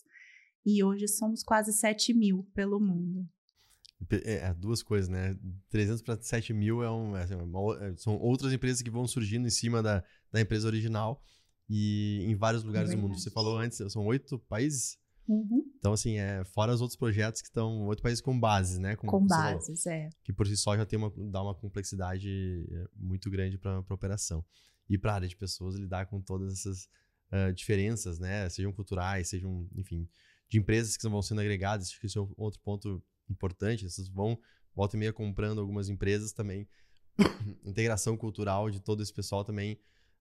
e 0.65 0.84
hoje 0.84 1.08
somos 1.08 1.43
quase 1.43 1.72
7 1.72 2.13
mil 2.13 2.43
pelo 2.54 2.80
mundo. 2.80 3.26
É, 4.12 4.48
é, 4.48 4.54
duas 4.54 4.84
coisas, 4.84 5.08
né? 5.08 5.38
300 5.70 6.02
para 6.02 6.22
7 6.22 6.54
mil 6.54 6.84
é 6.84 6.91
um, 6.91 7.15
é, 7.15 7.24
assim, 7.24 7.36
uma, 7.36 7.86
é, 7.86 7.96
são 7.96 8.17
outras 8.17 8.52
empresas 8.52 8.82
que 8.82 8.89
vão 8.89 9.08
surgindo 9.08 9.48
em 9.48 9.52
cima 9.52 9.82
da, 9.82 10.04
da 10.32 10.41
empresa 10.41 10.67
original 10.67 11.24
e 11.70 12.24
em 12.26 12.36
vários 12.36 12.63
lugares 12.63 12.91
do 12.91 12.98
mundo. 12.98 13.17
Você 13.17 13.32
falou 13.32 13.58
antes, 13.58 13.80
são 13.91 14.06
oito 14.06 14.38
países? 14.39 14.98
Uhum. 15.28 15.63
Então, 15.78 15.92
assim, 15.92 16.18
é, 16.18 16.44
fora 16.46 16.74
os 16.74 16.82
outros 16.82 16.98
projetos 16.98 17.42
que 17.42 17.48
estão. 17.48 17.86
Oito 17.88 18.02
países 18.02 18.22
com 18.22 18.40
bases, 18.40 18.78
né? 18.78 18.96
com 18.96 19.26
bases, 19.26 19.84
falou, 19.84 19.98
é. 19.98 20.10
Que 20.24 20.32
por 20.32 20.48
si 20.48 20.56
só 20.56 20.76
já 20.78 20.86
tem 20.86 20.98
uma, 20.98 21.12
dá 21.30 21.44
uma 21.44 21.54
complexidade 21.54 22.66
é, 22.72 22.86
muito 22.96 23.30
grande 23.30 23.58
para 23.58 23.84
a 23.88 23.94
operação. 23.94 24.44
E 24.90 24.98
para 24.98 25.12
a 25.12 25.16
área 25.16 25.28
de 25.28 25.36
pessoas 25.36 25.76
lidar 25.76 26.06
com 26.06 26.22
todas 26.22 26.54
essas 26.54 26.88
uh, 27.32 27.54
diferenças, 27.54 28.20
né? 28.20 28.50
Sejam 28.50 28.72
culturais, 28.72 29.28
sejam, 29.28 29.68
enfim, 29.76 30.08
de 30.48 30.58
empresas 30.58 30.96
que 30.96 31.08
vão 31.10 31.22
sendo 31.22 31.42
agregadas. 31.42 31.90
Acho 31.90 32.00
que 32.00 32.08
isso 32.08 32.20
é 32.20 32.34
outro 32.42 32.62
ponto 32.62 33.04
importante. 33.30 33.86
Essas 33.86 34.08
vão, 34.08 34.40
volta 34.74 34.96
e 34.96 35.00
meia, 35.00 35.12
comprando 35.12 35.60
algumas 35.60 35.90
empresas 35.90 36.32
também. 36.32 36.66
Integração 37.66 38.16
cultural 38.16 38.70
de 38.70 38.80
todo 38.80 39.04
esse 39.04 39.13
pessoal 39.13 39.44
também 39.44 39.78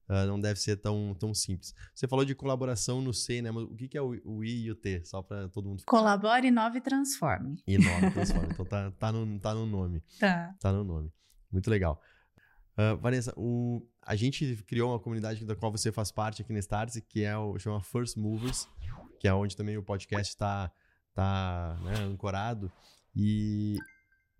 Uh, 0.09 0.25
não 0.25 0.39
deve 0.39 0.57
ser 0.59 0.77
tão, 0.77 1.13
tão 1.19 1.33
simples. 1.33 1.75
Você 1.93 2.07
falou 2.07 2.23
de 2.23 2.33
colaboração 2.33 3.01
no 3.01 3.13
C, 3.13 3.41
né? 3.41 3.51
Mas 3.51 3.63
o 3.63 3.75
que, 3.75 3.89
que 3.89 3.97
é 3.97 4.01
o, 4.01 4.17
o 4.23 4.43
I 4.43 4.63
e 4.63 4.71
o 4.71 4.75
T? 4.75 5.03
Só 5.03 5.21
para 5.21 5.49
todo 5.49 5.67
mundo 5.67 5.79
ficar. 5.79 5.91
Colabore, 5.91 6.47
inove 6.47 6.77
e 6.77 6.81
transforme. 6.81 7.61
Inove 7.67 8.05
e 8.05 8.11
transforme. 8.11 8.47
então 8.51 8.65
tá, 8.65 8.91
tá, 8.91 9.11
no, 9.11 9.39
tá 9.39 9.53
no 9.53 9.65
nome. 9.65 10.01
Tá. 10.17 10.55
Tá 10.59 10.71
no 10.71 10.83
nome. 10.83 11.11
Muito 11.51 11.69
legal. 11.69 12.01
Uh, 12.77 12.95
Vanessa, 12.97 13.33
o, 13.35 13.85
a 14.01 14.15
gente 14.15 14.55
criou 14.67 14.91
uma 14.91 14.99
comunidade 14.99 15.43
da 15.45 15.55
qual 15.55 15.71
você 15.71 15.91
faz 15.91 16.11
parte 16.11 16.41
aqui 16.41 16.53
na 16.53 16.59
Startse, 16.59 17.01
que 17.01 17.23
é 17.23 17.37
o 17.37 17.57
chama 17.59 17.81
First 17.81 18.15
Movers, 18.15 18.67
que 19.19 19.27
é 19.27 19.33
onde 19.33 19.57
também 19.57 19.77
o 19.77 19.83
podcast 19.83 20.31
está 20.31 20.71
tá, 21.13 21.77
né, 21.83 22.03
ancorado. 22.03 22.71
E, 23.15 23.77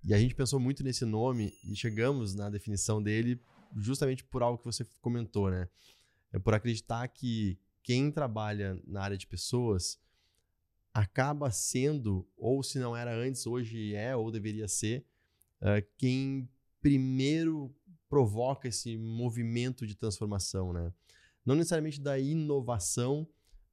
e 0.04 0.14
a 0.14 0.20
gente 0.20 0.36
pensou 0.36 0.60
muito 0.60 0.84
nesse 0.84 1.04
nome 1.04 1.52
e 1.64 1.76
chegamos 1.76 2.36
na 2.36 2.50
definição 2.50 3.02
dele 3.02 3.42
justamente 3.78 4.24
por 4.24 4.42
algo 4.42 4.58
que 4.58 4.66
você 4.66 4.86
comentou, 5.02 5.50
né? 5.50 5.68
É 6.32 6.40
por 6.40 6.54
acreditar 6.54 7.08
que 7.08 7.58
quem 7.84 8.12
trabalha 8.12 8.80
na 8.86 9.02
área 9.02 9.18
de 9.18 9.26
pessoas 9.26 10.00
acaba 10.94 11.52
sendo, 11.52 12.28
ou 12.36 12.64
se 12.64 12.80
não 12.80 12.96
era 12.96 13.16
antes, 13.16 13.46
hoje 13.46 13.94
é 13.94 14.16
ou 14.16 14.32
deveria 14.32 14.68
ser, 14.68 15.06
uh, 15.62 15.86
quem 15.98 16.50
primeiro 16.82 17.74
provoca 18.10 18.68
esse 18.68 18.98
movimento 18.98 19.86
de 19.86 19.96
transformação, 19.96 20.74
né? 20.74 20.92
Não 21.46 21.56
necessariamente 21.56 22.02
da 22.02 22.20
inovação 22.20 23.28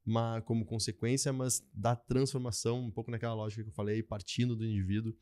uma, 0.05 0.41
como 0.41 0.65
consequência, 0.65 1.33
mas 1.33 1.65
da 1.73 1.95
transformação, 1.95 2.79
um 2.85 2.91
pouco 2.91 3.09
naquela 3.09 3.33
lógica 3.33 3.63
que 3.63 3.69
eu 3.69 3.73
falei, 3.73 4.03
partindo 4.03 4.55
do 4.55 4.63
indivíduo. 4.63 5.13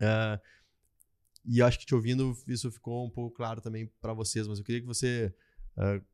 Uh, 0.00 0.40
e 1.44 1.60
acho 1.60 1.78
que 1.78 1.86
te 1.86 1.94
ouvindo, 1.94 2.36
isso 2.46 2.70
ficou 2.70 3.04
um 3.04 3.10
pouco 3.10 3.34
claro 3.34 3.60
também 3.60 3.86
para 4.00 4.12
vocês, 4.12 4.46
mas 4.46 4.58
eu 4.58 4.64
queria 4.64 4.80
que 4.80 4.86
você 4.86 5.34
uh, 5.76 6.04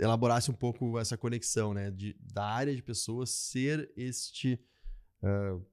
elaborasse 0.00 0.50
um 0.50 0.54
pouco 0.54 0.98
essa 0.98 1.16
conexão, 1.16 1.72
né? 1.72 1.90
De, 1.90 2.16
da 2.20 2.44
área 2.44 2.74
de 2.74 2.82
pessoas 2.82 3.30
ser 3.30 3.90
este 3.96 4.60
uh, 5.22 5.64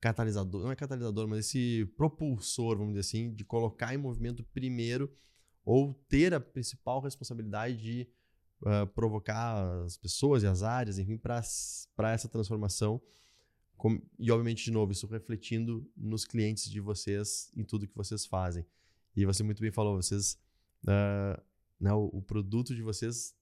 catalisador, 0.00 0.62
não 0.62 0.70
é 0.70 0.76
catalisador, 0.76 1.26
mas 1.26 1.40
esse 1.46 1.84
propulsor, 1.96 2.76
vamos 2.76 2.94
dizer 2.94 3.00
assim, 3.00 3.34
de 3.34 3.44
colocar 3.44 3.94
em 3.94 3.98
movimento 3.98 4.44
primeiro 4.44 5.12
ou 5.64 5.94
ter 6.08 6.32
a 6.32 6.40
principal 6.40 7.00
responsabilidade 7.00 7.76
de 7.76 8.08
uh, 8.62 8.86
provocar 8.94 9.82
as 9.84 9.96
pessoas 9.96 10.42
e 10.42 10.46
as 10.46 10.62
áreas, 10.62 10.98
enfim, 10.98 11.18
para 11.18 11.42
essa 12.12 12.28
transformação. 12.28 13.02
Com, 13.76 14.00
e, 14.18 14.30
obviamente, 14.30 14.64
de 14.64 14.70
novo, 14.70 14.92
isso 14.92 15.06
refletindo 15.06 15.88
nos 15.96 16.24
clientes 16.24 16.70
de 16.70 16.80
vocês, 16.80 17.50
em 17.56 17.62
tudo 17.62 17.86
que 17.86 17.94
vocês 17.94 18.24
fazem. 18.24 18.64
E 19.14 19.24
você 19.24 19.42
muito 19.42 19.60
bem 19.60 19.70
falou, 19.70 19.96
vocês. 19.96 20.38
Uh, 20.84 21.40
né, 21.80 21.92
o, 21.92 22.10
o, 22.12 22.22
produto 22.22 22.74
de 22.74 22.82
vocês 22.82 23.34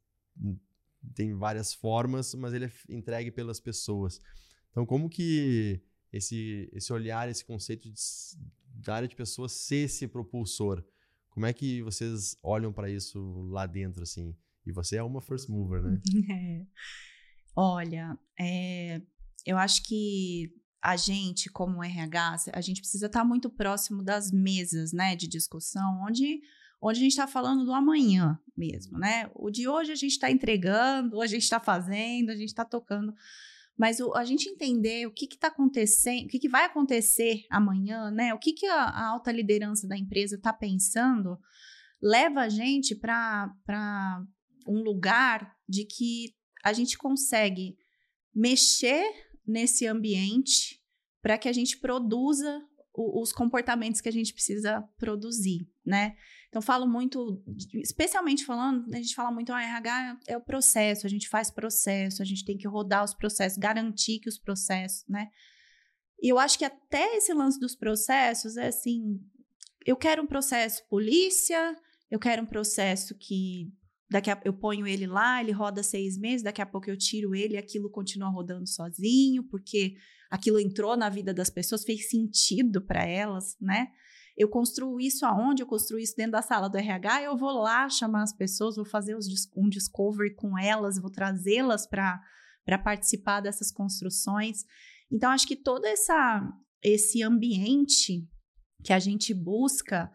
tem 1.14 1.34
várias 1.34 1.74
formas, 1.74 2.34
mas 2.34 2.54
ele 2.54 2.66
é 2.66 2.72
entregue 2.88 3.30
pelas 3.30 3.60
pessoas. 3.60 4.20
Então, 4.70 4.84
como 4.84 5.08
que 5.08 5.80
esse, 6.12 6.68
esse 6.72 6.92
olhar, 6.92 7.28
esse 7.28 7.44
conceito 7.44 7.88
de, 7.88 8.00
da 8.66 8.96
área 8.96 9.08
de 9.08 9.14
pessoas 9.14 9.52
ser 9.52 9.84
esse 9.84 10.08
propulsor, 10.08 10.82
como 11.30 11.46
é 11.46 11.52
que 11.52 11.82
vocês 11.82 12.36
olham 12.42 12.72
para 12.72 12.88
isso 12.88 13.42
lá 13.50 13.66
dentro, 13.66 14.02
assim? 14.02 14.34
E 14.64 14.72
você 14.72 14.96
é 14.96 15.02
uma 15.02 15.20
first 15.20 15.48
mover, 15.48 15.82
né? 15.82 16.00
É. 16.30 16.66
Olha, 17.56 18.18
é, 18.38 19.00
eu 19.44 19.58
acho 19.58 19.82
que 19.82 20.50
a 20.82 20.96
gente, 20.96 21.50
como 21.50 21.82
RH, 21.82 22.36
a 22.52 22.60
gente 22.60 22.80
precisa 22.80 23.06
estar 23.06 23.24
muito 23.24 23.48
próximo 23.48 24.02
das 24.02 24.30
mesas, 24.30 24.92
né, 24.92 25.16
de 25.16 25.26
discussão, 25.26 26.02
onde 26.06 26.40
onde 26.84 26.98
a 26.98 27.02
gente 27.02 27.12
está 27.12 27.26
falando 27.26 27.64
do 27.64 27.72
amanhã 27.72 28.38
mesmo, 28.54 28.98
né? 28.98 29.30
O 29.34 29.50
de 29.50 29.66
hoje 29.66 29.90
a 29.90 29.94
gente 29.94 30.12
está 30.12 30.30
entregando, 30.30 31.22
a 31.22 31.26
gente 31.26 31.42
está 31.42 31.58
fazendo, 31.58 32.28
a 32.28 32.36
gente 32.36 32.48
está 32.48 32.62
tocando. 32.62 33.14
Mas 33.74 34.00
o, 34.00 34.14
a 34.14 34.22
gente 34.22 34.50
entender 34.50 35.06
o 35.06 35.10
que 35.10 35.24
está 35.24 35.48
acontecendo, 35.48 36.26
o 36.26 36.28
que, 36.28 36.38
que, 36.38 36.48
vai 36.48 36.66
acontecer 36.66 37.46
amanhã, 37.50 38.10
né? 38.10 38.34
O 38.34 38.38
que, 38.38 38.52
que 38.52 38.66
a, 38.66 38.82
a 38.82 39.08
alta 39.08 39.32
liderança 39.32 39.88
da 39.88 39.96
empresa 39.96 40.36
está 40.36 40.52
pensando, 40.52 41.38
leva 42.02 42.42
a 42.42 42.48
gente 42.50 42.94
para 42.94 44.22
um 44.68 44.82
lugar 44.82 45.56
de 45.66 45.86
que 45.86 46.34
a 46.62 46.74
gente 46.74 46.98
consegue 46.98 47.78
mexer 48.34 49.04
nesse 49.46 49.86
ambiente 49.86 50.80
para 51.22 51.38
que 51.38 51.48
a 51.48 51.52
gente 51.52 51.78
produza 51.78 52.62
o, 52.92 53.22
os 53.22 53.32
comportamentos 53.32 54.00
que 54.00 54.08
a 54.08 54.12
gente 54.12 54.32
precisa 54.32 54.82
produzir, 54.98 55.68
né? 55.84 56.16
Então, 56.48 56.62
falo 56.62 56.86
muito, 56.86 57.42
especialmente 57.82 58.44
falando, 58.44 58.86
a 58.94 58.98
gente 58.98 59.14
fala 59.14 59.32
muito, 59.32 59.52
o 59.52 59.56
RH 59.56 60.20
é 60.28 60.36
o 60.36 60.40
processo, 60.40 61.04
a 61.04 61.10
gente 61.10 61.28
faz 61.28 61.50
processo, 61.50 62.22
a 62.22 62.24
gente 62.24 62.44
tem 62.44 62.56
que 62.56 62.68
rodar 62.68 63.02
os 63.02 63.12
processos, 63.12 63.58
garantir 63.58 64.20
que 64.20 64.28
os 64.28 64.38
processos, 64.38 65.04
né? 65.08 65.28
E 66.22 66.28
eu 66.28 66.38
acho 66.38 66.56
que 66.56 66.64
até 66.64 67.16
esse 67.16 67.34
lance 67.34 67.58
dos 67.58 67.74
processos 67.74 68.56
é 68.56 68.68
assim, 68.68 69.20
eu 69.84 69.96
quero 69.96 70.22
um 70.22 70.26
processo 70.26 70.86
polícia, 70.88 71.76
eu 72.08 72.20
quero 72.20 72.42
um 72.42 72.46
processo 72.46 73.16
que 73.18 73.72
daqui 74.10 74.30
a, 74.30 74.40
eu 74.44 74.52
ponho 74.52 74.86
ele 74.86 75.06
lá, 75.06 75.40
ele 75.40 75.52
roda 75.52 75.82
seis 75.82 76.18
meses, 76.18 76.42
daqui 76.42 76.62
a 76.62 76.66
pouco 76.66 76.88
eu 76.90 76.96
tiro 76.96 77.34
ele 77.34 77.56
aquilo 77.56 77.90
continua 77.90 78.28
rodando 78.28 78.66
sozinho, 78.66 79.44
porque 79.44 79.96
aquilo 80.30 80.60
entrou 80.60 80.96
na 80.96 81.08
vida 81.08 81.32
das 81.32 81.50
pessoas, 81.50 81.84
fez 81.84 82.10
sentido 82.10 82.82
para 82.82 83.04
elas, 83.04 83.56
né? 83.60 83.88
Eu 84.36 84.48
construo 84.48 85.00
isso 85.00 85.24
aonde? 85.24 85.62
Eu 85.62 85.66
construo 85.66 85.98
isso 85.98 86.14
dentro 86.16 86.32
da 86.32 86.42
sala 86.42 86.68
do 86.68 86.76
RH, 86.76 87.22
eu 87.22 87.36
vou 87.36 87.52
lá 87.52 87.88
chamar 87.88 88.22
as 88.22 88.32
pessoas, 88.32 88.74
vou 88.74 88.84
fazer 88.84 89.16
um 89.56 89.68
discovery 89.68 90.34
com 90.34 90.58
elas, 90.58 90.98
vou 90.98 91.10
trazê-las 91.10 91.86
para 91.86 92.20
participar 92.82 93.40
dessas 93.40 93.70
construções. 93.70 94.64
Então, 95.10 95.30
acho 95.30 95.46
que 95.46 95.54
todo 95.54 95.84
essa, 95.84 96.52
esse 96.82 97.22
ambiente 97.22 98.26
que 98.82 98.92
a 98.92 98.98
gente 98.98 99.32
busca, 99.32 100.10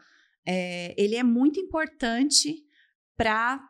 é, 0.46 0.94
ele 1.02 1.16
é 1.16 1.24
muito 1.24 1.60
importante 1.60 2.64
para 3.16 3.66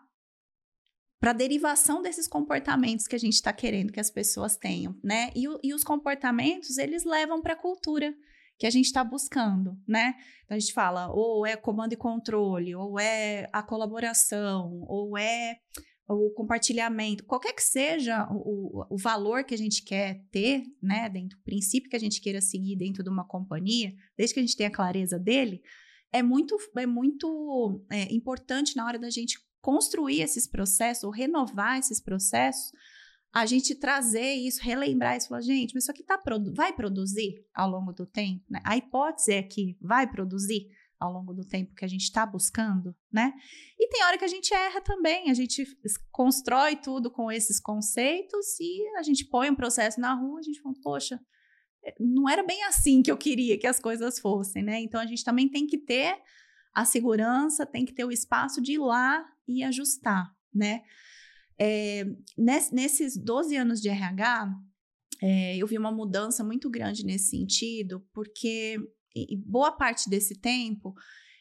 para 1.19 1.33
derivação 1.33 2.01
desses 2.01 2.27
comportamentos 2.27 3.07
que 3.07 3.15
a 3.15 3.19
gente 3.19 3.33
está 3.33 3.51
querendo 3.51 3.91
que 3.91 3.99
as 3.99 4.09
pessoas 4.09 4.55
tenham, 4.55 4.95
né? 5.03 5.31
E, 5.35 5.45
e 5.63 5.73
os 5.73 5.83
comportamentos, 5.83 6.77
eles 6.77 7.03
levam 7.03 7.41
para 7.41 7.53
a 7.53 7.57
cultura 7.57 8.15
que 8.57 8.65
a 8.65 8.69
gente 8.69 8.85
está 8.85 9.03
buscando, 9.03 9.77
né? 9.87 10.15
Então 10.45 10.55
a 10.55 10.59
gente 10.59 10.73
fala, 10.73 11.09
ou 11.11 11.45
é 11.45 11.55
comando 11.55 11.93
e 11.93 11.97
controle, 11.97 12.75
ou 12.75 12.99
é 12.99 13.49
a 13.51 13.61
colaboração, 13.61 14.81
ou 14.87 15.17
é 15.17 15.57
o 16.07 16.31
compartilhamento, 16.31 17.23
qualquer 17.23 17.53
que 17.53 17.61
seja 17.61 18.27
o, 18.31 18.85
o 18.89 18.97
valor 18.97 19.43
que 19.43 19.53
a 19.53 19.57
gente 19.57 19.83
quer 19.83 20.23
ter, 20.31 20.63
né, 20.81 21.07
dentro 21.07 21.37
do 21.37 21.43
princípio 21.43 21.87
que 21.87 21.95
a 21.95 21.99
gente 21.99 22.19
queira 22.19 22.41
seguir 22.41 22.75
dentro 22.75 23.03
de 23.03 23.09
uma 23.09 23.23
companhia, 23.27 23.93
desde 24.17 24.33
que 24.33 24.39
a 24.39 24.43
gente 24.43 24.57
tenha 24.57 24.71
clareza 24.71 25.19
dele, 25.19 25.61
é 26.11 26.23
muito, 26.23 26.57
é 26.75 26.87
muito 26.87 27.85
é, 27.91 28.11
importante 28.11 28.75
na 28.75 28.85
hora 28.85 28.97
da 28.97 29.11
gente 29.11 29.37
construir 29.61 30.21
esses 30.21 30.47
processos, 30.47 31.03
ou 31.03 31.11
renovar 31.11 31.77
esses 31.77 32.01
processos, 32.01 32.71
a 33.33 33.45
gente 33.45 33.75
trazer 33.75 34.33
isso, 34.33 34.61
relembrar 34.61 35.15
isso, 35.15 35.27
falar, 35.27 35.41
gente, 35.41 35.73
mas 35.73 35.83
isso 35.83 35.91
aqui 35.91 36.03
tá 36.03 36.19
vai 36.55 36.73
produzir 36.73 37.45
ao 37.53 37.69
longo 37.69 37.93
do 37.93 38.05
tempo, 38.05 38.43
né? 38.49 38.59
A 38.65 38.75
hipótese 38.75 39.33
é 39.33 39.43
que 39.43 39.77
vai 39.79 40.09
produzir 40.09 40.67
ao 40.99 41.13
longo 41.13 41.33
do 41.33 41.45
tempo 41.45 41.73
que 41.73 41.85
a 41.85 41.87
gente 41.87 42.03
está 42.03 42.25
buscando, 42.25 42.93
né? 43.11 43.33
E 43.79 43.87
tem 43.87 44.03
hora 44.03 44.17
que 44.17 44.25
a 44.25 44.29
gente 44.29 44.53
erra 44.53 44.81
também, 44.81 45.29
a 45.29 45.33
gente 45.33 45.65
constrói 46.11 46.75
tudo 46.75 47.09
com 47.09 47.31
esses 47.31 47.59
conceitos 47.59 48.59
e 48.59 48.85
a 48.97 49.03
gente 49.03 49.25
põe 49.25 49.49
um 49.49 49.55
processo 49.55 49.99
na 50.01 50.13
rua, 50.13 50.39
a 50.39 50.43
gente 50.43 50.59
fala, 50.59 50.75
poxa, 50.83 51.19
eh, 51.85 51.95
não 51.99 52.27
era 52.27 52.43
bem 52.43 52.63
assim 52.63 53.01
que 53.01 53.11
eu 53.11 53.17
queria 53.17 53.57
que 53.57 53.67
as 53.67 53.79
coisas 53.79 54.19
fossem, 54.19 54.63
né? 54.63 54.81
Então 54.81 54.99
a 54.99 55.05
gente 55.05 55.23
também 55.23 55.47
tem 55.47 55.65
que 55.65 55.77
ter 55.77 56.17
a 56.73 56.85
segurança, 56.85 57.65
tem 57.65 57.85
que 57.85 57.93
ter 57.93 58.05
o 58.05 58.11
espaço 58.11 58.61
de 58.61 58.73
ir 58.73 58.79
lá 58.79 59.25
e 59.47 59.63
ajustar, 59.63 60.33
né? 60.53 60.83
É, 61.57 62.05
nesses 62.71 63.17
12 63.17 63.55
anos 63.57 63.81
de 63.81 63.89
RH, 63.89 64.53
é, 65.21 65.57
eu 65.57 65.67
vi 65.67 65.77
uma 65.77 65.91
mudança 65.91 66.43
muito 66.43 66.69
grande 66.69 67.05
nesse 67.05 67.31
sentido, 67.31 68.05
porque 68.13 68.77
boa 69.45 69.71
parte 69.71 70.09
desse 70.09 70.39
tempo 70.39 70.95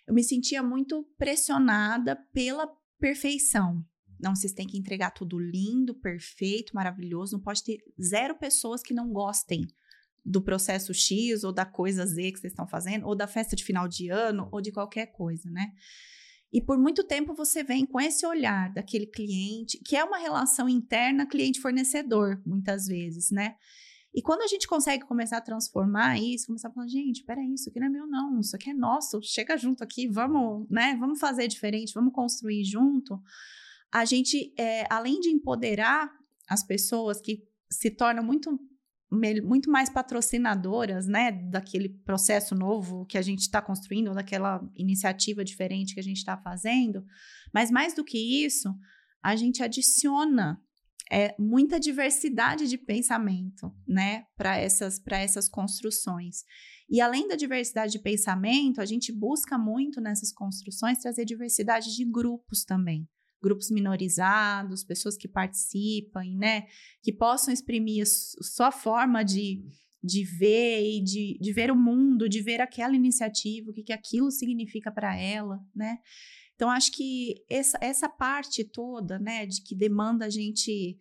eu 0.07 0.15
me 0.15 0.25
sentia 0.25 0.63
muito 0.63 1.05
pressionada 1.17 2.17
pela 2.33 2.69
perfeição. 2.99 3.85
Não, 4.19 4.35
vocês 4.35 4.53
têm 4.53 4.67
que 4.67 4.77
entregar 4.77 5.13
tudo 5.13 5.39
lindo, 5.39 5.95
perfeito, 5.95 6.75
maravilhoso. 6.75 7.37
Não 7.37 7.43
pode 7.43 7.63
ter 7.63 7.79
zero 8.03 8.37
pessoas 8.37 8.83
que 8.83 8.93
não 8.93 9.13
gostem 9.13 9.69
do 10.29 10.43
processo 10.43 10.93
X 10.93 11.43
ou 11.43 11.53
da 11.53 11.65
coisa 11.65 12.05
Z 12.05 12.33
que 12.33 12.39
vocês 12.39 12.53
estão 12.53 12.67
fazendo, 12.67 13.07
ou 13.07 13.17
da 13.17 13.27
festa 13.27 13.57
de 13.57 13.65
final 13.65 13.89
de 13.89 14.11
ano, 14.11 14.49
ou 14.53 14.61
de 14.61 14.71
qualquer 14.71 15.07
coisa, 15.07 15.51
né? 15.51 15.73
E 16.53 16.61
por 16.61 16.79
muito 16.79 17.05
tempo 17.05 17.35
você 17.35 17.63
vem 17.63 17.85
com 17.85 18.01
esse 18.01 18.27
olhar 18.27 18.73
daquele 18.73 19.07
cliente, 19.07 19.79
que 19.85 19.97
é 19.97 20.05
uma 20.05 20.19
relação 20.19 20.69
interna 20.69 21.27
cliente-fornecedor, 21.27 22.41
muitas 22.45 22.87
vezes, 22.87 23.31
né? 23.31 23.57
E 24.15 24.23
quando 24.23 24.43
a 24.43 24.47
gente 24.47 24.67
consegue 24.67 25.05
começar 25.05 25.37
a 25.39 25.43
transformar 25.43 26.19
isso, 26.19 26.47
começar 26.47 26.69
a 26.69 26.73
falar, 26.73 26.89
gente, 26.89 27.25
peraí, 27.25 27.53
isso 27.53 27.69
aqui 27.69 27.79
não 27.79 27.87
é 27.87 27.91
meu, 27.91 28.07
não, 28.07 28.41
isso 28.41 28.57
aqui 28.57 28.71
é 28.71 28.75
nosso, 28.75 29.21
chega 29.23 29.57
junto 29.57 29.85
aqui, 29.85 30.09
vamos, 30.09 30.67
né? 30.71 30.97
Vamos 30.99 31.19
fazer 31.19 31.49
diferente, 31.49 31.93
vamos 31.95 32.13
construir 32.13 32.65
junto. 32.65 33.21
A 33.93 34.05
gente, 34.05 34.53
é, 34.59 34.87
além 34.91 35.21
de 35.21 35.29
empoderar 35.29 36.11
as 36.49 36.63
pessoas 36.63 37.21
que 37.21 37.47
se 37.71 37.91
tornam 37.91 38.25
muito 38.25 38.59
muito 39.11 39.71
mais 39.71 39.89
patrocinadoras, 39.89 41.07
né, 41.07 41.33
daquele 41.33 41.89
processo 41.89 42.55
novo 42.55 43.07
que 43.07 43.17
a 43.17 43.23
gente 43.23 43.41
está 43.41 43.63
construindo, 43.63 44.13
daquela 44.13 44.61
iniciativa 44.77 45.45
diferente 45.45 45.95
que 45.95 46.01
a 46.01 46.05
gente 46.05 46.19
está 46.19 46.37
fazendo. 46.37 47.05
Mas 47.53 47.71
mais 47.71 47.95
do 47.95 48.05
que 48.05 48.45
isso, 48.45 48.75
a 49.23 49.35
gente 49.35 49.63
adiciona 49.63 50.61
é, 51.11 51.35
muita 51.39 51.81
diversidade 51.81 52.69
de 52.69 52.77
pensamento, 52.77 53.75
né, 53.87 54.25
para 54.37 54.59
essas 54.59 54.99
para 54.99 55.19
essas 55.19 55.49
construções. 55.49 56.45
E 56.89 57.01
além 57.01 57.27
da 57.27 57.35
diversidade 57.35 57.93
de 57.93 57.99
pensamento, 57.99 58.81
a 58.81 58.87
gente 58.87 59.13
busca 59.13 59.59
muito 59.59 60.01
nessas 60.01 60.33
construções 60.33 60.99
trazer 60.99 61.25
diversidade 61.25 61.95
de 61.95 62.05
grupos 62.05 62.65
também. 62.65 63.09
Grupos 63.43 63.71
minorizados, 63.71 64.85
pessoas 64.85 65.17
que 65.17 65.29
participem, 65.29 66.37
né? 66.37 66.67
Que 67.03 67.13
possam 67.13 67.53
exprimir 67.53 68.03
a 68.03 68.07
sua 68.07 68.71
forma 68.71 69.23
de, 69.25 69.63
de 70.03 70.25
ver 70.25 70.83
e 70.83 71.03
de, 71.03 71.39
de 71.41 71.53
ver 71.53 71.71
o 71.71 71.77
mundo, 71.77 72.29
de 72.29 72.41
ver 72.41 72.61
aquela 72.61 72.95
iniciativa, 72.95 73.71
o 73.71 73.75
que, 73.75 73.83
que 73.83 73.93
aquilo 73.93 74.31
significa 74.31 74.91
para 74.91 75.17
ela, 75.17 75.61
né? 75.75 75.99
Então, 76.55 76.71
acho 76.71 76.91
que 76.91 77.37
essa, 77.49 77.79
essa 77.81 78.09
parte 78.09 78.65
toda, 78.65 79.17
né, 79.17 79.47
de 79.47 79.63
que 79.63 79.77
demanda 79.77 80.27
a 80.27 80.31
gente 80.31 80.99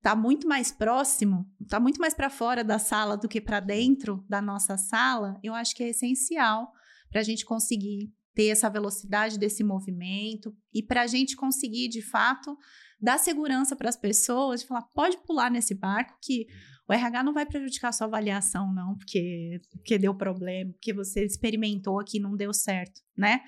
tá 0.00 0.16
muito 0.16 0.48
mais 0.48 0.72
próximo, 0.72 1.46
tá 1.68 1.78
muito 1.78 2.00
mais 2.00 2.14
para 2.14 2.30
fora 2.30 2.64
da 2.64 2.78
sala 2.78 3.16
do 3.16 3.28
que 3.28 3.40
para 3.40 3.60
dentro 3.60 4.24
da 4.28 4.40
nossa 4.40 4.78
sala, 4.78 5.38
eu 5.42 5.54
acho 5.54 5.74
que 5.74 5.82
é 5.82 5.90
essencial 5.90 6.72
para 7.10 7.20
a 7.20 7.24
gente 7.24 7.44
conseguir 7.44 8.12
ter 8.34 8.48
essa 8.48 8.68
velocidade 8.68 9.38
desse 9.38 9.62
movimento 9.62 10.54
e 10.72 10.82
para 10.82 11.02
a 11.02 11.06
gente 11.06 11.36
conseguir, 11.36 11.88
de 11.88 12.02
fato, 12.02 12.56
dar 13.00 13.18
segurança 13.18 13.76
para 13.76 13.88
as 13.88 13.96
pessoas, 13.96 14.60
de 14.60 14.66
falar, 14.66 14.82
pode 14.94 15.16
pular 15.18 15.50
nesse 15.50 15.74
barco 15.74 16.18
que 16.22 16.46
o 16.88 16.92
RH 16.92 17.22
não 17.22 17.32
vai 17.32 17.46
prejudicar 17.46 17.88
a 17.88 17.92
sua 17.92 18.06
avaliação, 18.06 18.72
não, 18.72 18.96
porque, 18.96 19.60
porque 19.70 19.98
deu 19.98 20.14
problema, 20.14 20.72
porque 20.72 20.92
você 20.92 21.24
experimentou 21.24 21.98
aqui 21.98 22.18
e 22.18 22.20
não 22.20 22.36
deu 22.36 22.52
certo, 22.52 23.00
né? 23.16 23.40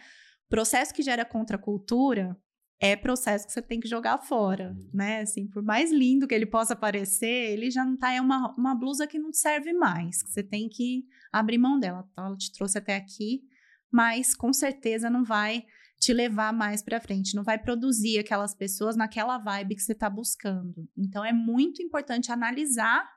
Processo 0.48 0.94
que 0.94 1.02
gera 1.02 1.24
contracultura 1.24 2.36
é 2.78 2.94
processo 2.94 3.46
que 3.46 3.52
você 3.52 3.62
tem 3.62 3.80
que 3.80 3.88
jogar 3.88 4.18
fora, 4.18 4.70
uhum. 4.70 4.90
né? 4.92 5.20
Assim, 5.20 5.46
por 5.48 5.62
mais 5.62 5.90
lindo 5.90 6.26
que 6.26 6.34
ele 6.34 6.46
possa 6.46 6.76
parecer, 6.76 7.52
ele 7.52 7.70
já 7.70 7.84
não 7.84 7.96
tá 7.96 8.12
é 8.12 8.20
uma, 8.20 8.54
uma 8.56 8.74
blusa 8.74 9.06
que 9.06 9.18
não 9.18 9.32
serve 9.32 9.72
mais, 9.72 10.22
que 10.22 10.30
você 10.30 10.42
tem 10.42 10.68
que 10.68 11.04
abrir 11.32 11.58
mão 11.58 11.78
dela. 11.78 12.06
Então, 12.12 12.26
ela 12.26 12.36
te 12.36 12.52
trouxe 12.52 12.78
até 12.78 12.96
aqui, 12.96 13.42
mas 13.90 14.34
com 14.34 14.52
certeza 14.52 15.08
não 15.08 15.24
vai 15.24 15.64
te 15.98 16.12
levar 16.12 16.52
mais 16.52 16.82
para 16.82 17.00
frente, 17.00 17.34
não 17.34 17.42
vai 17.42 17.58
produzir 17.58 18.18
aquelas 18.18 18.54
pessoas 18.54 18.96
naquela 18.96 19.38
vibe 19.38 19.74
que 19.76 19.82
você 19.82 19.92
está 19.92 20.10
buscando. 20.10 20.88
Então 20.96 21.24
é 21.24 21.32
muito 21.32 21.82
importante 21.82 22.30
analisar 22.30 23.08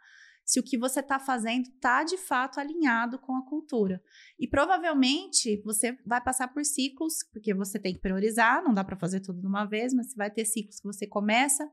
se 0.46 0.60
o 0.60 0.64
que 0.64 0.78
você 0.78 1.02
está 1.02 1.20
fazendo 1.20 1.68
está 1.68 2.04
de 2.04 2.18
fato 2.18 2.60
alinhado 2.60 3.20
com 3.20 3.36
a 3.36 3.46
cultura. 3.46 4.02
E 4.40 4.48
provavelmente 4.48 5.62
você 5.64 5.96
vai 6.06 6.20
passar 6.24 6.48
por 6.48 6.66
ciclos, 6.66 7.18
porque 7.32 7.54
você 7.54 7.78
tem 7.78 7.94
que 7.94 8.00
priorizar, 8.00 8.64
não 8.64 8.74
dá 8.74 8.84
para 8.84 8.98
fazer 8.98 9.20
tudo 9.20 9.42
de 9.42 9.46
uma 9.46 9.66
vez, 9.66 9.94
mas 9.94 10.10
você 10.10 10.16
vai 10.16 10.32
ter 10.32 10.46
ciclos 10.46 10.80
que 10.80 10.88
você 10.88 11.06
começa, 11.06 11.70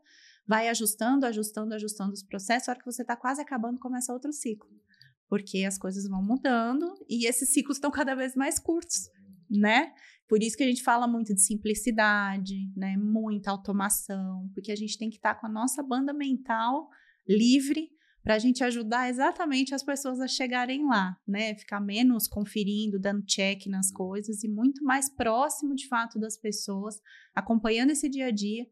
vai 0.47 0.69
ajustando, 0.69 1.25
ajustando, 1.25 1.75
ajustando 1.75 2.13
os 2.13 2.23
processos, 2.23 2.69
a 2.69 2.73
hora 2.73 2.81
que 2.81 2.85
você 2.85 3.01
está 3.01 3.17
quase 3.17 3.41
acabando, 3.41 3.79
começa 3.79 4.13
outro 4.13 4.33
ciclo 4.33 4.69
porque 5.29 5.65
as 5.65 5.79
coisas 5.79 6.09
vão 6.09 6.23
mudando 6.23 6.95
e 7.09 7.27
esses 7.27 7.51
ciclos 7.51 7.77
estão 7.77 7.91
cada 7.91 8.15
vez 8.15 8.35
mais 8.35 8.59
curtos, 8.59 9.11
né? 9.51 9.93
Por 10.29 10.43
isso 10.43 10.57
que 10.57 10.63
a 10.65 10.67
gente 10.67 10.83
fala 10.83 11.07
muito 11.07 11.35
de 11.35 11.41
simplicidade, 11.41 12.71
né? 12.77 12.97
Muita 12.97 13.51
automação, 13.51 14.51
porque 14.55 14.73
a 14.73 14.77
gente 14.77 14.99
tem 14.99 15.09
que 15.09 15.17
estar 15.17 15.35
tá 15.35 15.41
com 15.41 15.47
a 15.47 15.51
nossa 15.51 15.83
banda 15.83 16.13
mental 16.13 16.89
livre 17.29 17.91
para 18.23 18.35
a 18.35 18.39
gente 18.41 18.65
ajudar 18.65 19.09
exatamente 19.09 19.73
as 19.73 19.85
pessoas 19.85 20.19
a 20.19 20.27
chegarem 20.27 20.85
lá, 20.85 21.17
né? 21.27 21.55
Ficar 21.55 21.81
menos 21.81 22.27
conferindo, 22.27 22.99
dando 22.99 23.25
check 23.25 23.67
nas 23.67 23.93
coisas 23.93 24.43
e 24.43 24.49
muito 24.49 24.83
mais 24.83 25.09
próximo 25.09 25.77
de 25.77 25.87
fato 25.87 26.19
das 26.19 26.37
pessoas, 26.37 27.01
acompanhando 27.33 27.91
esse 27.91 28.09
dia 28.09 28.27
a 28.27 28.31
dia. 28.33 28.67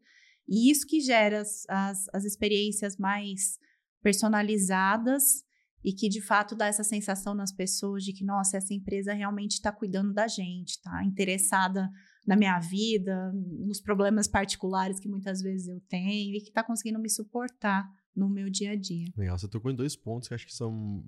E 0.47 0.69
isso 0.69 0.85
que 0.85 0.99
gera 0.99 1.39
as, 1.39 1.63
as, 1.69 2.05
as 2.13 2.25
experiências 2.25 2.97
mais 2.97 3.57
personalizadas 4.03 5.44
e 5.85 5.93
que 5.93 6.09
de 6.09 6.19
fato 6.19 6.55
dá 6.55 6.65
essa 6.65 6.83
sensação 6.83 7.35
nas 7.35 7.51
pessoas 7.51 8.03
de 8.03 8.11
que, 8.11 8.25
nossa, 8.25 8.57
essa 8.57 8.73
empresa 8.73 9.13
realmente 9.13 9.51
está 9.51 9.71
cuidando 9.71 10.11
da 10.11 10.27
gente, 10.27 10.71
está 10.71 11.03
interessada 11.05 11.87
na 12.25 12.35
minha 12.35 12.59
vida, 12.59 13.31
nos 13.33 13.79
problemas 13.79 14.27
particulares 14.27 14.99
que 14.99 15.07
muitas 15.07 15.43
vezes 15.43 15.67
eu 15.67 15.79
tenho 15.81 16.35
e 16.35 16.41
que 16.41 16.49
está 16.49 16.63
conseguindo 16.63 16.97
me 16.97 17.07
suportar 17.07 17.87
no 18.15 18.27
meu 18.27 18.49
dia 18.49 18.71
a 18.71 18.75
dia. 18.75 19.05
Legal, 19.15 19.37
você 19.37 19.47
tocou 19.47 19.69
em 19.69 19.75
dois 19.75 19.95
pontos 19.95 20.27
que 20.27 20.33
acho 20.33 20.47
que 20.47 20.55
são 20.55 21.03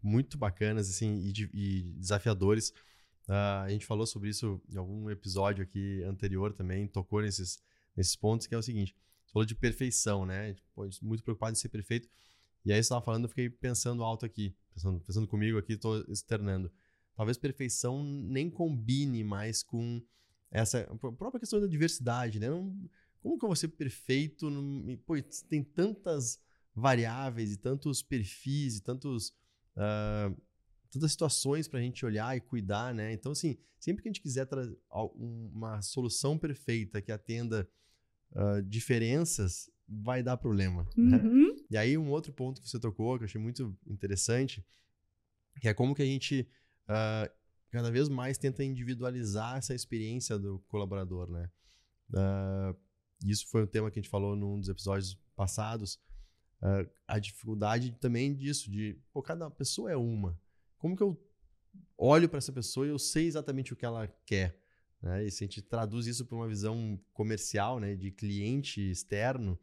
muito 0.00 0.38
bacanas 0.38 0.88
assim, 0.88 1.18
e, 1.20 1.32
e 1.52 1.92
desafiadores. 1.94 2.68
Uh, 3.28 3.64
a 3.64 3.70
gente 3.70 3.84
falou 3.84 4.06
sobre 4.06 4.28
isso 4.28 4.62
em 4.70 4.76
algum 4.76 5.10
episódio 5.10 5.64
aqui 5.64 6.00
anterior 6.04 6.52
também, 6.52 6.86
tocou 6.86 7.22
nesses, 7.22 7.58
nesses 7.96 8.14
pontos, 8.14 8.46
que 8.46 8.54
é 8.54 8.58
o 8.58 8.62
seguinte, 8.62 8.94
falou 9.32 9.44
de 9.44 9.56
perfeição, 9.56 10.24
né? 10.24 10.54
Tipo, 10.54 10.88
muito 11.02 11.24
preocupado 11.24 11.52
em 11.52 11.56
ser 11.56 11.70
perfeito. 11.70 12.08
E 12.64 12.72
aí 12.72 12.76
você 12.76 12.80
estava 12.80 13.04
falando, 13.04 13.24
eu 13.24 13.28
fiquei 13.28 13.50
pensando 13.50 14.02
alto 14.02 14.24
aqui, 14.24 14.54
pensando, 14.72 15.00
pensando 15.00 15.26
comigo 15.26 15.58
aqui, 15.58 15.74
estou 15.74 16.04
externando. 16.08 16.70
Talvez 17.16 17.36
perfeição 17.36 18.02
nem 18.02 18.50
combine 18.50 19.22
mais 19.24 19.62
com 19.62 20.02
essa 20.50 20.84
própria 21.00 21.40
questão 21.40 21.60
da 21.60 21.66
diversidade, 21.66 22.38
né? 22.38 22.48
Não, 22.48 22.74
como 23.22 23.38
que 23.38 23.44
eu 23.44 23.48
vou 23.48 23.56
ser 23.56 23.68
perfeito? 23.68 24.50
No, 24.50 24.96
pô, 24.98 25.14
tem 25.48 25.62
tantas 25.62 26.40
variáveis 26.74 27.52
e 27.52 27.56
tantos 27.56 28.02
perfis 28.02 28.78
e 28.78 28.82
tantos 28.82 29.28
uh, 29.76 30.34
tantas 30.90 31.12
situações 31.12 31.66
para 31.66 31.80
a 31.80 31.82
gente 31.82 32.04
olhar 32.04 32.36
e 32.36 32.40
cuidar, 32.40 32.94
né? 32.94 33.12
Então, 33.12 33.32
assim, 33.32 33.56
sempre 33.78 34.02
que 34.02 34.08
a 34.08 34.12
gente 34.12 34.20
quiser 34.20 34.46
trazer 34.46 34.78
uma 35.14 35.80
solução 35.80 36.38
perfeita 36.38 37.00
que 37.00 37.10
atenda 37.10 37.68
uh, 38.32 38.62
diferenças, 38.62 39.70
vai 39.88 40.22
dar 40.22 40.36
problema. 40.36 40.86
Né? 40.96 41.16
Uhum. 41.16 41.48
Né? 41.48 41.51
E 41.72 41.76
aí, 41.78 41.96
um 41.96 42.10
outro 42.10 42.34
ponto 42.34 42.60
que 42.60 42.68
você 42.68 42.78
tocou, 42.78 43.16
que 43.16 43.24
eu 43.24 43.26
achei 43.26 43.40
muito 43.40 43.74
interessante, 43.86 44.62
que 45.58 45.66
é 45.68 45.72
como 45.72 45.94
que 45.94 46.02
a 46.02 46.04
gente 46.04 46.46
uh, 46.84 47.32
cada 47.70 47.90
vez 47.90 48.10
mais 48.10 48.36
tenta 48.36 48.62
individualizar 48.62 49.56
essa 49.56 49.74
experiência 49.74 50.38
do 50.38 50.58
colaborador, 50.68 51.30
né? 51.30 51.50
Uh, 52.10 52.78
isso 53.24 53.48
foi 53.48 53.62
um 53.62 53.66
tema 53.66 53.90
que 53.90 53.98
a 53.98 54.02
gente 54.02 54.10
falou 54.10 54.36
num 54.36 54.60
dos 54.60 54.68
episódios 54.68 55.18
passados. 55.34 55.94
Uh, 56.60 56.86
a 57.08 57.18
dificuldade 57.18 57.90
também 57.92 58.34
disso, 58.34 58.70
de 58.70 59.00
pô, 59.10 59.22
cada 59.22 59.50
pessoa 59.50 59.90
é 59.90 59.96
uma. 59.96 60.38
Como 60.76 60.94
que 60.94 61.02
eu 61.02 61.18
olho 61.96 62.28
para 62.28 62.36
essa 62.36 62.52
pessoa 62.52 62.84
e 62.84 62.90
eu 62.90 62.98
sei 62.98 63.26
exatamente 63.26 63.72
o 63.72 63.76
que 63.76 63.86
ela 63.86 64.06
quer? 64.26 64.60
Né? 65.00 65.24
E 65.24 65.30
se 65.30 65.42
a 65.42 65.46
gente 65.46 65.62
traduz 65.62 66.06
isso 66.06 66.26
para 66.26 66.36
uma 66.36 66.48
visão 66.48 67.00
comercial, 67.14 67.80
né, 67.80 67.96
de 67.96 68.10
cliente 68.10 68.90
externo, 68.90 69.58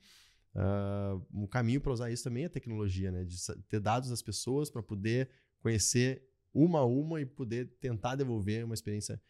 uh, 0.56 1.26
um 1.34 1.48
caminho 1.48 1.82
para 1.82 1.94
usar 1.94 2.12
isso 2.12 2.24
também 2.24 2.46
é 2.46 2.50
tecnologia, 2.50 3.12
né? 3.12 3.24
de 3.24 3.38
ter 3.68 3.80
dados 3.80 4.10
das 4.10 4.22
pessoas 4.22 4.70
para 4.70 4.84
poder 4.84 5.30
conhecer 5.60 6.24
uma 6.54 6.80
a 6.80 6.86
uma 6.86 7.22
e 7.22 7.26
poder 7.26 7.68
tentar 7.80 8.16
devolver 8.16 8.66
uma 8.66 8.74
experiência 8.74 9.22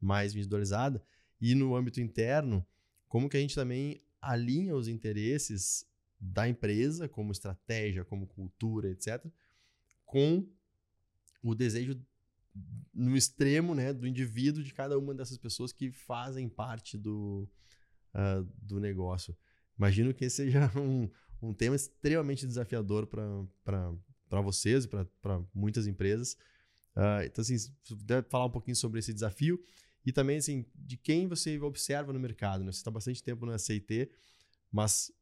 mais 0.00 0.32
individualizada. 0.32 1.02
E 1.40 1.54
no 1.54 1.74
âmbito 1.76 2.00
interno, 2.00 2.66
como 3.08 3.28
que 3.28 3.36
a 3.36 3.40
gente 3.40 3.54
também 3.54 4.02
alinha 4.20 4.74
os 4.74 4.88
interesses 4.88 5.86
da 6.18 6.48
empresa, 6.48 7.08
como 7.08 7.32
estratégia, 7.32 8.04
como 8.04 8.26
cultura, 8.26 8.90
etc., 8.90 9.24
com 10.04 10.46
o 11.42 11.54
desejo 11.54 12.00
no 12.94 13.16
extremo 13.16 13.74
né, 13.74 13.92
do 13.92 14.06
indivíduo 14.06 14.62
de 14.62 14.72
cada 14.72 14.98
uma 14.98 15.14
dessas 15.14 15.36
pessoas 15.36 15.72
que 15.72 15.90
fazem 15.90 16.48
parte 16.48 16.96
do, 16.96 17.48
uh, 18.14 18.42
do 18.62 18.80
negócio. 18.80 19.36
Imagino 19.78 20.14
que 20.14 20.28
seja 20.30 20.70
um, 20.78 21.10
um 21.42 21.52
tema 21.52 21.76
extremamente 21.76 22.46
desafiador 22.46 23.06
para 23.06 24.40
vocês 24.42 24.84
e 24.84 24.88
para 24.88 25.42
muitas 25.54 25.86
empresas. 25.86 26.36
Uh, 26.96 27.22
então, 27.24 27.42
assim, 27.42 27.56
puder 27.88 28.24
falar 28.28 28.46
um 28.46 28.50
pouquinho 28.50 28.76
sobre 28.76 29.00
esse 29.00 29.12
desafio 29.12 29.62
e 30.04 30.12
também, 30.12 30.38
assim, 30.38 30.64
de 30.74 30.96
quem 30.96 31.26
você 31.26 31.58
observa 31.60 32.12
no 32.12 32.20
mercado. 32.20 32.64
Né? 32.64 32.72
Você 32.72 32.78
está 32.78 32.90
bastante 32.90 33.22
tempo 33.22 33.44
no 33.44 33.58
SAT, 33.58 34.08
mas 34.72 35.12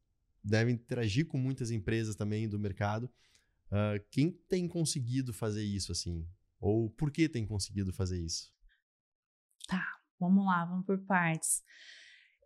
deve 0.43 0.71
interagir 0.71 1.25
com 1.25 1.37
muitas 1.37 1.71
empresas 1.71 2.15
também 2.15 2.47
do 2.47 2.59
mercado. 2.59 3.09
Uh, 3.67 3.99
quem 4.11 4.31
tem 4.31 4.67
conseguido 4.67 5.33
fazer 5.33 5.63
isso, 5.63 5.91
assim? 5.91 6.25
Ou 6.59 6.89
por 6.89 7.11
que 7.11 7.27
tem 7.27 7.45
conseguido 7.45 7.91
fazer 7.91 8.21
isso? 8.21 8.53
Tá, 9.67 9.83
vamos 10.19 10.45
lá, 10.45 10.65
vamos 10.65 10.85
por 10.85 10.99
partes. 10.99 11.63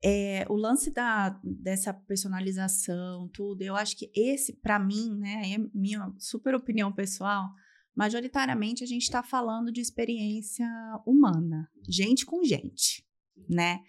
É, 0.03 0.45
o 0.49 0.55
lance 0.55 0.91
da, 0.91 1.37
dessa 1.43 1.93
personalização, 1.93 3.27
tudo, 3.33 3.61
eu 3.61 3.75
acho 3.75 3.97
que 3.97 4.09
esse, 4.15 4.53
para 4.53 4.79
mim, 4.79 5.17
né, 5.17 5.53
é 5.53 5.57
minha 5.73 6.13
super 6.17 6.55
opinião 6.55 6.91
pessoal, 6.91 7.49
majoritariamente 7.95 8.83
a 8.83 8.87
gente 8.87 9.03
está 9.03 9.21
falando 9.21 9.71
de 9.71 9.81
experiência 9.81 10.65
humana, 11.05 11.69
gente 11.87 12.25
com 12.25 12.43
gente, 12.43 13.05
né? 13.49 13.81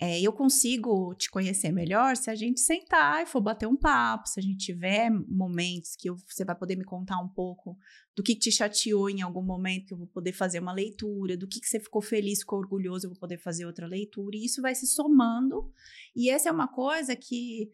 É, 0.00 0.20
eu 0.20 0.32
consigo 0.32 1.14
te 1.14 1.30
conhecer 1.30 1.70
melhor 1.70 2.16
se 2.16 2.28
a 2.28 2.34
gente 2.34 2.60
sentar 2.60 3.22
e 3.22 3.26
for 3.26 3.40
bater 3.40 3.66
um 3.66 3.76
papo, 3.76 4.28
se 4.28 4.40
a 4.40 4.42
gente 4.42 4.66
tiver 4.66 5.08
momentos 5.10 5.94
que 5.94 6.10
eu, 6.10 6.16
você 6.26 6.44
vai 6.44 6.56
poder 6.56 6.76
me 6.76 6.84
contar 6.84 7.20
um 7.20 7.28
pouco 7.28 7.78
do 8.16 8.22
que, 8.22 8.34
te 8.34 8.50
chateou 8.50 9.08
em 9.08 9.22
algum 9.22 9.42
momento, 9.42 9.86
que 9.86 9.94
eu 9.94 9.98
vou 9.98 10.08
poder 10.08 10.32
fazer 10.32 10.58
uma 10.58 10.72
leitura, 10.72 11.36
do 11.36 11.46
que, 11.46 11.60
que 11.60 11.68
você 11.68 11.78
ficou 11.78 12.02
feliz, 12.02 12.40
ficou 12.40 12.58
orgulhoso, 12.58 13.06
eu 13.06 13.10
vou 13.10 13.18
poder 13.18 13.38
fazer 13.38 13.66
outra 13.66 13.86
leitura, 13.86 14.36
e 14.36 14.44
isso 14.44 14.60
vai 14.60 14.74
se 14.74 14.86
somando. 14.86 15.72
E 16.14 16.28
essa 16.28 16.48
é 16.48 16.52
uma 16.52 16.68
coisa 16.68 17.14
que 17.14 17.70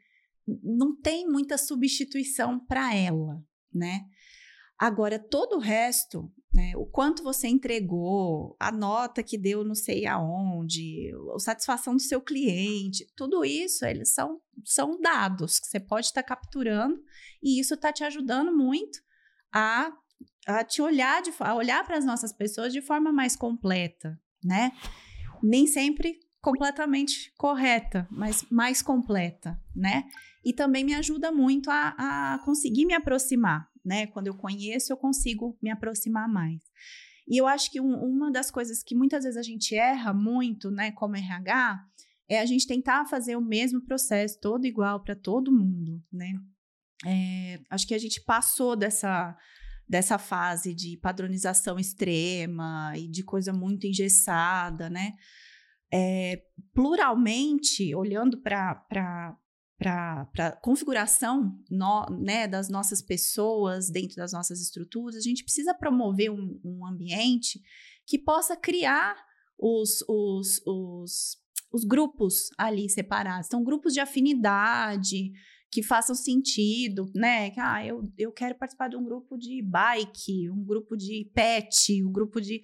não 0.62 0.94
tem 0.94 1.26
muita 1.26 1.56
substituição 1.56 2.58
para 2.58 2.94
ela, 2.94 3.42
né? 3.72 4.04
Agora, 4.80 5.18
todo 5.18 5.56
o 5.56 5.58
resto, 5.58 6.32
né, 6.54 6.72
o 6.74 6.86
quanto 6.86 7.22
você 7.22 7.46
entregou, 7.46 8.56
a 8.58 8.72
nota 8.72 9.22
que 9.22 9.36
deu 9.36 9.62
não 9.62 9.74
sei 9.74 10.06
aonde, 10.06 11.12
a 11.34 11.38
satisfação 11.38 11.94
do 11.94 12.00
seu 12.00 12.18
cliente, 12.18 13.06
tudo 13.14 13.44
isso, 13.44 13.84
eles 13.84 14.14
são, 14.14 14.40
são 14.64 14.98
dados 14.98 15.60
que 15.60 15.66
você 15.66 15.78
pode 15.78 16.06
estar 16.06 16.22
tá 16.22 16.28
capturando 16.28 16.98
e 17.42 17.60
isso 17.60 17.74
está 17.74 17.92
te 17.92 18.02
ajudando 18.04 18.56
muito 18.56 19.00
a, 19.52 19.92
a 20.46 20.64
te 20.64 20.80
olhar, 20.80 21.20
de, 21.20 21.30
a 21.40 21.54
olhar 21.54 21.84
para 21.84 21.98
as 21.98 22.04
nossas 22.06 22.32
pessoas 22.32 22.72
de 22.72 22.80
forma 22.80 23.12
mais 23.12 23.36
completa, 23.36 24.18
né? 24.42 24.72
Nem 25.42 25.66
sempre 25.66 26.18
completamente 26.40 27.34
correta, 27.36 28.08
mas 28.10 28.46
mais 28.50 28.80
completa, 28.80 29.60
né? 29.76 30.04
E 30.42 30.54
também 30.54 30.84
me 30.84 30.94
ajuda 30.94 31.30
muito 31.30 31.70
a, 31.70 32.34
a 32.34 32.38
conseguir 32.46 32.86
me 32.86 32.94
aproximar, 32.94 33.69
né? 33.90 34.06
Quando 34.06 34.28
eu 34.28 34.34
conheço, 34.34 34.92
eu 34.92 34.96
consigo 34.96 35.58
me 35.60 35.68
aproximar 35.68 36.28
mais. 36.28 36.62
E 37.26 37.36
eu 37.36 37.48
acho 37.48 37.68
que 37.72 37.80
um, 37.80 37.92
uma 37.92 38.30
das 38.30 38.48
coisas 38.48 38.84
que 38.84 38.94
muitas 38.94 39.24
vezes 39.24 39.36
a 39.36 39.42
gente 39.42 39.74
erra 39.74 40.14
muito, 40.14 40.70
né, 40.70 40.92
como 40.92 41.16
RH, 41.16 41.84
é 42.28 42.38
a 42.38 42.46
gente 42.46 42.68
tentar 42.68 43.04
fazer 43.06 43.34
o 43.34 43.40
mesmo 43.40 43.84
processo 43.84 44.38
todo 44.40 44.64
igual 44.64 45.02
para 45.02 45.16
todo 45.16 45.50
mundo, 45.50 46.00
né? 46.12 46.32
É, 47.04 47.58
acho 47.68 47.84
que 47.84 47.94
a 47.94 47.98
gente 47.98 48.22
passou 48.22 48.76
dessa 48.76 49.36
dessa 49.88 50.18
fase 50.18 50.72
de 50.72 50.96
padronização 50.98 51.76
extrema 51.76 52.92
e 52.96 53.08
de 53.08 53.24
coisa 53.24 53.52
muito 53.52 53.88
engessada, 53.88 54.88
né? 54.88 55.14
É, 55.92 56.40
pluralmente, 56.72 57.92
olhando 57.96 58.40
para 58.40 59.36
para 59.80 60.58
configuração 60.62 61.58
no, 61.70 62.04
né, 62.20 62.46
das 62.46 62.68
nossas 62.68 63.00
pessoas 63.00 63.88
dentro 63.88 64.16
das 64.16 64.30
nossas 64.30 64.60
estruturas, 64.60 65.16
a 65.16 65.20
gente 65.20 65.42
precisa 65.42 65.72
promover 65.72 66.30
um, 66.30 66.60
um 66.62 66.86
ambiente 66.86 67.58
que 68.06 68.18
possa 68.18 68.54
criar 68.54 69.16
os, 69.58 70.04
os, 70.06 70.60
os, 70.66 71.38
os, 71.72 71.84
grupos 71.84 72.50
ali 72.58 72.90
separados. 72.90 73.46
Então, 73.46 73.64
grupos 73.64 73.94
de 73.94 74.00
afinidade 74.00 75.32
que 75.70 75.82
façam 75.82 76.14
sentido, 76.14 77.10
né? 77.14 77.50
Ah, 77.56 77.84
eu, 77.84 78.12
eu 78.18 78.32
quero 78.32 78.58
participar 78.58 78.88
de 78.88 78.96
um 78.96 79.04
grupo 79.04 79.38
de 79.38 79.62
bike, 79.62 80.50
um 80.50 80.62
grupo 80.62 80.94
de 80.94 81.30
pet, 81.32 82.04
um 82.04 82.12
grupo 82.12 82.38
de 82.38 82.60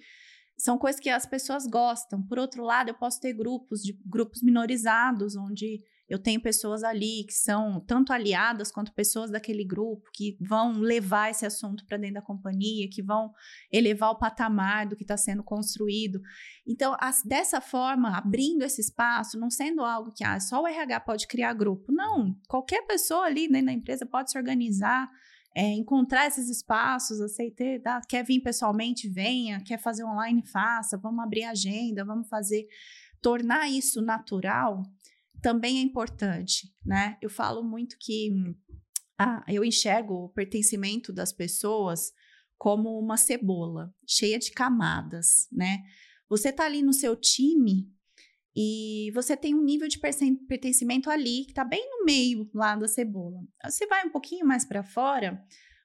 são 0.57 0.77
coisas 0.77 0.99
que 0.99 1.09
as 1.09 1.25
pessoas 1.25 1.67
gostam. 1.67 2.21
Por 2.21 2.39
outro 2.39 2.63
lado, 2.63 2.89
eu 2.89 2.95
posso 2.95 3.19
ter 3.21 3.33
grupos 3.33 3.81
de 3.81 3.93
grupos 4.05 4.41
minorizados 4.41 5.35
onde 5.35 5.83
eu 6.09 6.17
tenho 6.17 6.41
pessoas 6.41 6.83
ali 6.83 7.25
que 7.25 7.33
são 7.33 7.81
tanto 7.81 8.13
aliadas 8.13 8.71
quanto 8.71 8.93
pessoas 8.93 9.29
daquele 9.29 9.65
grupo 9.65 10.09
que 10.13 10.37
vão 10.39 10.79
levar 10.79 11.29
esse 11.29 11.45
assunto 11.45 11.85
para 11.85 11.97
dentro 11.97 12.15
da 12.15 12.21
companhia, 12.21 12.89
que 12.89 13.03
vão 13.03 13.33
elevar 13.71 14.11
o 14.11 14.17
patamar 14.17 14.87
do 14.87 14.95
que 14.95 15.03
está 15.03 15.17
sendo 15.17 15.43
construído. 15.43 16.21
Então, 16.65 16.95
as, 16.99 17.21
dessa 17.23 17.59
forma, 17.59 18.17
abrindo 18.17 18.63
esse 18.63 18.79
espaço, 18.79 19.37
não 19.37 19.49
sendo 19.49 19.81
algo 19.81 20.13
que 20.13 20.23
ah, 20.23 20.39
só 20.39 20.61
o 20.61 20.67
RH 20.67 21.01
pode 21.01 21.27
criar 21.27 21.53
grupo. 21.53 21.91
Não, 21.91 22.33
qualquer 22.47 22.87
pessoa 22.87 23.25
ali 23.25 23.49
dentro 23.49 23.67
da 23.67 23.73
empresa 23.73 24.05
pode 24.05 24.31
se 24.31 24.37
organizar. 24.37 25.09
É, 25.59 25.73
encontrar 25.73 26.27
esses 26.27 26.49
espaços, 26.49 27.19
aceitar, 27.19 27.81
tá? 27.81 28.01
quer 28.07 28.23
vir 28.23 28.41
pessoalmente, 28.41 29.09
venha, 29.09 29.59
quer 29.61 29.79
fazer 29.79 30.03
online, 30.03 30.45
faça, 30.45 30.97
vamos 30.97 31.23
abrir 31.23 31.45
agenda, 31.45 32.05
vamos 32.05 32.29
fazer, 32.29 32.67
tornar 33.19 33.67
isso 33.67 33.99
natural 33.99 34.83
também 35.41 35.79
é 35.79 35.81
importante, 35.81 36.71
né? 36.85 37.17
Eu 37.21 37.29
falo 37.29 37.63
muito 37.63 37.97
que 37.99 38.31
ah, 39.17 39.43
eu 39.47 39.63
enxergo 39.63 40.25
o 40.25 40.29
pertencimento 40.29 41.11
das 41.11 41.31
pessoas 41.31 42.11
como 42.57 42.99
uma 42.99 43.17
cebola 43.17 43.93
cheia 44.05 44.37
de 44.39 44.51
camadas, 44.51 45.47
né? 45.51 45.79
Você 46.29 46.51
tá 46.51 46.65
ali 46.65 46.81
no 46.81 46.93
seu 46.93 47.15
time 47.15 47.91
e 48.59 49.11
você 49.13 49.37
tem 49.37 49.53
um 49.53 49.61
nível 49.61 49.87
de 49.87 49.99
pertencimento 49.99 51.11
ali 51.11 51.45
que 51.45 51.53
tá 51.53 51.63
bem 51.63 51.87
no 51.91 52.03
meio 52.03 52.49
lá 52.55 52.75
da 52.75 52.87
cebola. 52.87 53.39
Você 53.63 53.85
vai 53.85 54.03
um 54.03 54.09
pouquinho 54.09 54.47
mais 54.47 54.65
para 54.65 54.81
fora, 54.81 55.39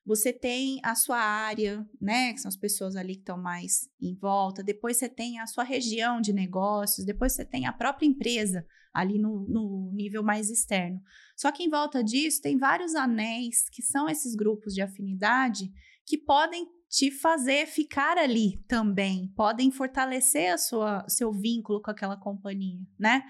você 0.07 0.33
tem 0.33 0.81
a 0.83 0.95
sua 0.95 1.19
área, 1.19 1.87
né? 2.01 2.33
Que 2.33 2.41
são 2.41 2.49
as 2.49 2.57
pessoas 2.57 2.97
ali 2.97 3.17
que 3.17 3.21
estão 3.21 3.37
mais 3.37 3.91
em 4.01 4.15
volta. 4.15 4.63
Depois 4.63 4.97
você 4.97 5.07
tem 5.07 5.39
a 5.39 5.47
sua 5.47 5.65
região 5.65 6.19
de 6.19 6.33
negócios. 6.33 7.05
Depois 7.05 7.35
você 7.35 7.45
tem 7.45 7.67
a 7.67 7.75
própria 7.75 8.07
empresa 8.07 8.67
ali 8.95 9.19
no, 9.19 9.47
no 9.47 9.93
nível 9.93 10.23
mais 10.23 10.49
externo. 10.49 10.99
Só 11.37 11.53
que 11.53 11.63
em 11.63 11.69
volta 11.69 12.03
disso 12.03 12.41
tem 12.41 12.57
vários 12.57 12.95
anéis 12.95 13.69
que 13.71 13.83
são 13.83 14.09
esses 14.09 14.35
grupos 14.35 14.73
de 14.73 14.81
afinidade 14.81 15.71
que 16.07 16.17
podem 16.17 16.67
te 16.93 17.11
fazer 17.11 17.67
ficar 17.67 18.19
ali 18.19 18.63
também, 18.69 19.33
podem 19.35 19.71
fortalecer 19.71 20.53
a 20.53 20.59
sua 20.59 21.09
seu 21.09 21.33
vínculo 21.33 21.81
com 21.81 21.91
aquela 21.91 22.19
companhia, 22.19 22.87
né? 22.99 23.25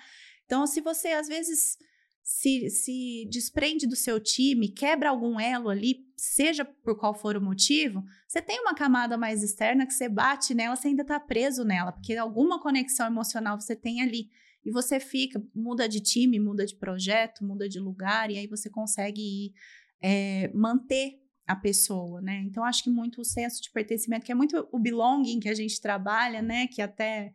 Então, 0.44 0.66
se 0.66 0.80
você 0.80 1.12
às 1.12 1.28
vezes 1.28 1.78
se, 2.24 2.68
se 2.70 3.28
desprende 3.30 3.86
do 3.86 3.94
seu 3.94 4.18
time, 4.18 4.68
quebra 4.68 5.10
algum 5.10 5.38
elo 5.38 5.68
ali, 5.68 6.04
seja 6.16 6.64
por 6.64 6.98
qual 6.98 7.14
for 7.14 7.36
o 7.36 7.40
motivo, 7.40 8.02
você 8.26 8.42
tem 8.42 8.60
uma 8.60 8.74
camada 8.74 9.16
mais 9.16 9.44
externa 9.44 9.86
que 9.86 9.94
você 9.94 10.08
bate 10.08 10.54
nela, 10.54 10.74
você 10.74 10.88
ainda 10.88 11.02
está 11.02 11.20
preso 11.20 11.64
nela, 11.64 11.92
porque 11.92 12.16
alguma 12.16 12.60
conexão 12.60 13.06
emocional 13.06 13.60
você 13.60 13.76
tem 13.76 14.02
ali. 14.02 14.28
E 14.64 14.72
você 14.72 14.98
fica, 14.98 15.40
muda 15.54 15.88
de 15.88 16.00
time, 16.00 16.38
muda 16.40 16.66
de 16.66 16.76
projeto, 16.76 17.44
muda 17.44 17.68
de 17.68 17.78
lugar, 17.78 18.28
e 18.30 18.38
aí 18.38 18.48
você 18.48 18.68
consegue 18.68 19.20
ir, 19.20 19.52
é, 20.00 20.50
manter 20.52 21.21
a 21.46 21.56
pessoa, 21.56 22.20
né? 22.20 22.42
Então, 22.46 22.64
acho 22.64 22.84
que 22.84 22.90
muito 22.90 23.20
o 23.20 23.24
senso 23.24 23.62
de 23.62 23.70
pertencimento, 23.70 24.24
que 24.24 24.32
é 24.32 24.34
muito 24.34 24.68
o 24.70 24.78
belonging 24.78 25.40
que 25.40 25.48
a 25.48 25.54
gente 25.54 25.80
trabalha, 25.80 26.40
né? 26.40 26.66
Que 26.66 26.80
até 26.80 27.32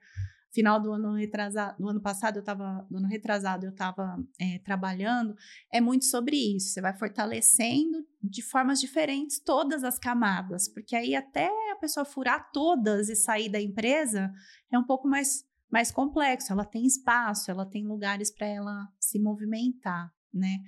final 0.52 0.80
do 0.80 0.92
ano 0.92 1.14
retrasado, 1.14 1.78
do 1.78 1.88
ano 1.88 2.02
passado 2.02 2.38
eu 2.38 2.40
estava, 2.40 2.86
do 2.90 2.98
ano 2.98 3.08
retrasado 3.08 3.66
eu 3.66 3.72
estava 3.72 4.18
é, 4.40 4.60
trabalhando, 4.60 5.36
é 5.72 5.80
muito 5.80 6.06
sobre 6.06 6.36
isso. 6.36 6.70
Você 6.70 6.82
vai 6.82 6.98
fortalecendo 6.98 8.06
de 8.24 8.42
formas 8.42 8.80
diferentes 8.82 9.40
todas 9.40 9.84
as 9.84 10.00
camadas, 10.00 10.68
porque 10.68 10.96
aí 10.96 11.16
até 11.16 11.48
a 11.72 11.76
pessoa 11.76 12.06
furar 12.06 12.52
todas 12.52 13.10
e 13.10 13.16
sair 13.16 13.50
da 13.50 13.62
empresa 13.62 14.32
é 14.72 14.80
um 14.80 14.84
pouco 14.84 15.08
mais 15.08 15.46
mais 15.70 15.92
complexo. 15.92 16.52
Ela 16.54 16.66
tem 16.66 16.86
espaço, 16.86 17.52
ela 17.52 17.66
tem 17.66 17.86
lugares 17.86 18.32
para 18.32 18.48
ela 18.48 18.88
se 19.00 19.20
movimentar, 19.20 20.12
né? 20.34 20.60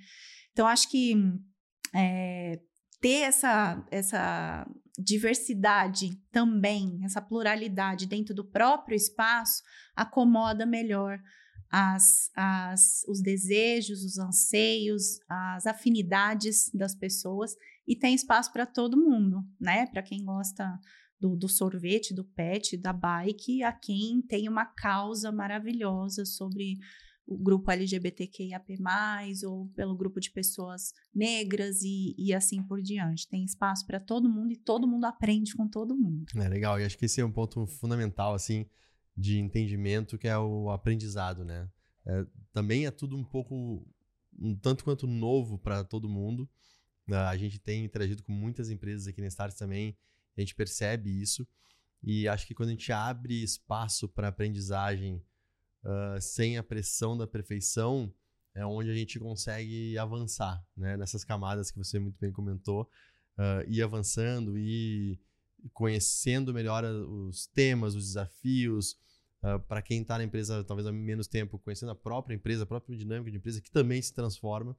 Então 0.52 0.66
acho 0.66 0.90
que 0.90 1.14
é, 1.94 2.60
ter 3.00 3.22
essa, 3.22 3.84
essa 3.90 4.66
diversidade 4.98 6.16
também, 6.30 7.00
essa 7.04 7.20
pluralidade 7.20 8.06
dentro 8.06 8.34
do 8.34 8.44
próprio 8.44 8.94
espaço, 8.94 9.62
acomoda 9.96 10.66
melhor 10.66 11.18
as, 11.70 12.30
as, 12.34 13.04
os 13.08 13.22
desejos, 13.22 14.04
os 14.04 14.18
anseios, 14.18 15.20
as 15.28 15.66
afinidades 15.66 16.70
das 16.74 16.94
pessoas 16.94 17.54
e 17.86 17.96
tem 17.96 18.14
espaço 18.14 18.52
para 18.52 18.66
todo 18.66 18.96
mundo, 18.96 19.44
né? 19.60 19.86
Para 19.86 20.02
quem 20.02 20.24
gosta 20.24 20.78
do, 21.18 21.36
do, 21.36 21.48
sorvete, 21.48 22.14
do 22.14 22.24
pet, 22.24 22.76
da 22.76 22.92
bike, 22.92 23.62
a 23.62 23.72
quem 23.72 24.20
tem 24.22 24.48
uma 24.48 24.66
causa 24.66 25.30
maravilhosa 25.30 26.24
sobre 26.24 26.78
o 27.30 27.38
grupo 27.38 27.70
LGBTQIAP+, 27.70 28.76
ou 29.46 29.68
pelo 29.68 29.96
grupo 29.96 30.18
de 30.18 30.30
pessoas 30.32 30.92
negras 31.14 31.80
e, 31.82 32.14
e 32.18 32.34
assim 32.34 32.60
por 32.62 32.82
diante. 32.82 33.28
Tem 33.28 33.44
espaço 33.44 33.86
para 33.86 34.00
todo 34.00 34.28
mundo 34.28 34.52
e 34.52 34.56
todo 34.56 34.88
mundo 34.88 35.04
aprende 35.04 35.54
com 35.54 35.68
todo 35.68 35.96
mundo. 35.96 36.26
É 36.34 36.48
legal, 36.48 36.80
e 36.80 36.84
acho 36.84 36.98
que 36.98 37.04
esse 37.04 37.20
é 37.20 37.24
um 37.24 37.30
ponto 37.30 37.66
fundamental, 37.66 38.34
assim, 38.34 38.66
de 39.16 39.38
entendimento, 39.38 40.18
que 40.18 40.26
é 40.26 40.36
o 40.36 40.70
aprendizado, 40.70 41.44
né? 41.44 41.70
É, 42.04 42.26
também 42.52 42.86
é 42.86 42.90
tudo 42.90 43.16
um 43.16 43.24
pouco, 43.24 43.86
um 44.36 44.56
tanto 44.56 44.82
quanto 44.82 45.06
novo 45.06 45.56
para 45.56 45.84
todo 45.84 46.08
mundo. 46.08 46.50
A 47.08 47.36
gente 47.36 47.58
tem 47.58 47.84
interagido 47.84 48.22
com 48.24 48.32
muitas 48.32 48.70
empresas 48.70 49.06
aqui 49.06 49.20
na 49.20 49.28
Stars 49.28 49.54
também, 49.54 49.96
a 50.36 50.40
gente 50.40 50.54
percebe 50.54 51.10
isso. 51.10 51.46
E 52.02 52.26
acho 52.26 52.46
que 52.46 52.54
quando 52.54 52.70
a 52.70 52.72
gente 52.72 52.90
abre 52.92 53.42
espaço 53.42 54.08
para 54.08 54.28
aprendizagem 54.28 55.22
uh, 55.84 56.20
sem 56.20 56.58
a 56.58 56.62
pressão 56.62 57.16
da 57.16 57.26
perfeição, 57.26 58.12
é 58.54 58.64
onde 58.64 58.90
a 58.90 58.94
gente 58.94 59.18
consegue 59.18 59.96
avançar, 59.96 60.64
né? 60.76 60.96
Nessas 60.96 61.24
camadas 61.24 61.70
que 61.70 61.78
você 61.78 61.98
muito 61.98 62.18
bem 62.18 62.32
comentou, 62.32 62.82
uh, 63.38 63.68
ir 63.68 63.82
avançando 63.82 64.58
e 64.58 65.20
conhecendo 65.72 66.52
melhor 66.54 66.84
os 66.84 67.46
temas, 67.46 67.94
os 67.94 68.06
desafios. 68.06 68.96
Uh, 69.42 69.58
para 69.60 69.80
quem 69.80 70.02
está 70.02 70.18
na 70.18 70.24
empresa 70.24 70.62
talvez 70.64 70.86
há 70.86 70.92
menos 70.92 71.26
tempo, 71.26 71.58
conhecendo 71.58 71.92
a 71.92 71.94
própria 71.94 72.34
empresa, 72.34 72.64
a 72.64 72.66
própria 72.66 72.96
dinâmica 72.96 73.30
de 73.30 73.36
empresa, 73.38 73.60
que 73.60 73.70
também 73.70 74.00
se 74.02 74.12
transforma. 74.12 74.76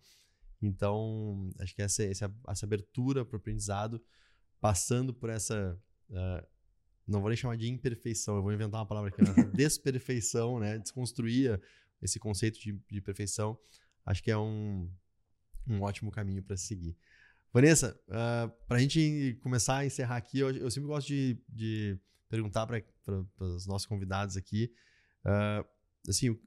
Então, 0.62 1.52
acho 1.60 1.74
que 1.74 1.82
essa, 1.82 2.04
essa, 2.04 2.36
essa 2.48 2.66
abertura 2.66 3.26
para 3.26 3.36
o 3.36 3.40
aprendizado, 3.40 4.00
passando 4.60 5.12
por 5.12 5.30
essa 5.30 5.76
uh, 6.10 6.48
não 7.08 7.20
vou 7.20 7.30
nem 7.30 7.38
chamar 7.38 7.58
de 7.58 7.68
imperfeição, 7.68 8.36
eu 8.36 8.44
vou 8.44 8.54
inventar 8.54 8.80
uma 8.80 8.86
palavra 8.86 9.10
aqui, 9.10 9.22
né? 9.22 9.34
desperfeição, 9.54 10.60
né? 10.60 10.78
Desconstruir 10.78 11.60
esse 12.02 12.20
conceito 12.20 12.60
de, 12.60 12.80
de 12.90 13.02
perfeição, 13.02 13.58
acho 14.06 14.24
que 14.24 14.32
é 14.32 14.38
um, 14.38 14.90
um 15.68 15.82
ótimo 15.82 16.12
caminho 16.12 16.44
para 16.44 16.58
seguir. 16.58 16.98
Vanessa, 17.54 18.00
uh, 18.08 18.50
para 18.66 18.78
a 18.78 18.80
gente 18.80 19.38
começar 19.42 19.78
a 19.78 19.86
encerrar 19.86 20.16
aqui, 20.16 20.40
eu, 20.40 20.52
eu 20.52 20.72
sempre 20.72 20.88
gosto 20.88 21.08
de, 21.08 21.38
de 21.50 22.00
perguntar 22.30 22.66
para 22.66 22.82
os 23.40 23.68
nossos 23.68 23.86
convidados 23.86 24.38
aqui, 24.38 24.74
uh, 25.26 25.68
assim, 26.08 26.40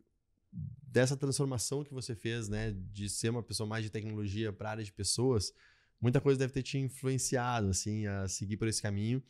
dessa 0.82 1.16
transformação 1.16 1.84
que 1.84 1.92
você 1.92 2.14
fez, 2.14 2.48
né, 2.48 2.72
de 2.92 3.10
ser 3.10 3.28
uma 3.28 3.42
pessoa 3.42 3.68
mais 3.68 3.84
de 3.84 3.90
tecnologia 3.90 4.52
para 4.52 4.68
a 4.68 4.72
área 4.72 4.84
de 4.84 4.92
pessoas, 4.92 5.52
muita 6.00 6.20
coisa 6.20 6.38
deve 6.38 6.52
ter 6.52 6.62
te 6.62 6.78
influenciado, 6.78 7.68
assim, 7.68 8.06
a 8.06 8.26
seguir 8.26 8.56
por 8.56 8.66
esse 8.66 8.80
caminho, 8.80 9.22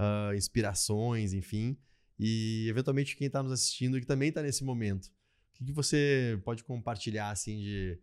uh, 0.00 0.34
inspirações, 0.34 1.32
enfim, 1.34 1.76
e 2.18 2.66
eventualmente 2.68 3.16
quem 3.16 3.26
está 3.26 3.42
nos 3.42 3.52
assistindo 3.52 4.00
que 4.00 4.06
também 4.06 4.30
está 4.30 4.42
nesse 4.42 4.64
momento, 4.64 5.06
o 5.06 5.10
que, 5.54 5.64
que, 5.66 5.72
você 5.72 6.40
pode 6.44 6.64
compartilhar, 6.64 7.30
assim, 7.30 7.58
de 7.58 8.00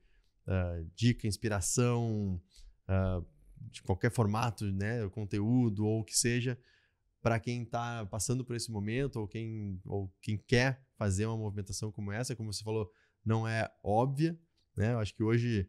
uh, 0.48 0.90
dica, 0.96 1.28
inspiração, 1.28 2.40
uh, 2.88 3.26
de 3.72 3.82
qualquer 3.82 4.12
formato, 4.12 4.66
né, 4.72 5.08
conteúdo 5.10 5.86
ou 5.86 6.02
o 6.02 6.04
que 6.04 6.18
seja, 6.18 6.58
para 7.22 7.40
quem 7.40 7.64
está 7.64 8.06
passando 8.06 8.46
por 8.46 8.56
esse 8.56 8.72
momento 8.72 9.18
ou 9.18 9.28
quem, 9.28 9.82
ou 9.84 10.14
quem 10.22 10.38
quer 10.38 10.82
fazer 10.96 11.26
uma 11.26 11.36
movimentação 11.38 11.92
como 11.92 12.12
essa, 12.12 12.36
como 12.36 12.54
você 12.54 12.64
falou, 12.64 12.92
não 13.26 13.48
é 13.48 13.70
óbvia, 13.84 14.40
né? 14.76 14.94
Eu 14.94 15.00
acho 15.00 15.14
que 15.14 15.24
hoje 15.24 15.68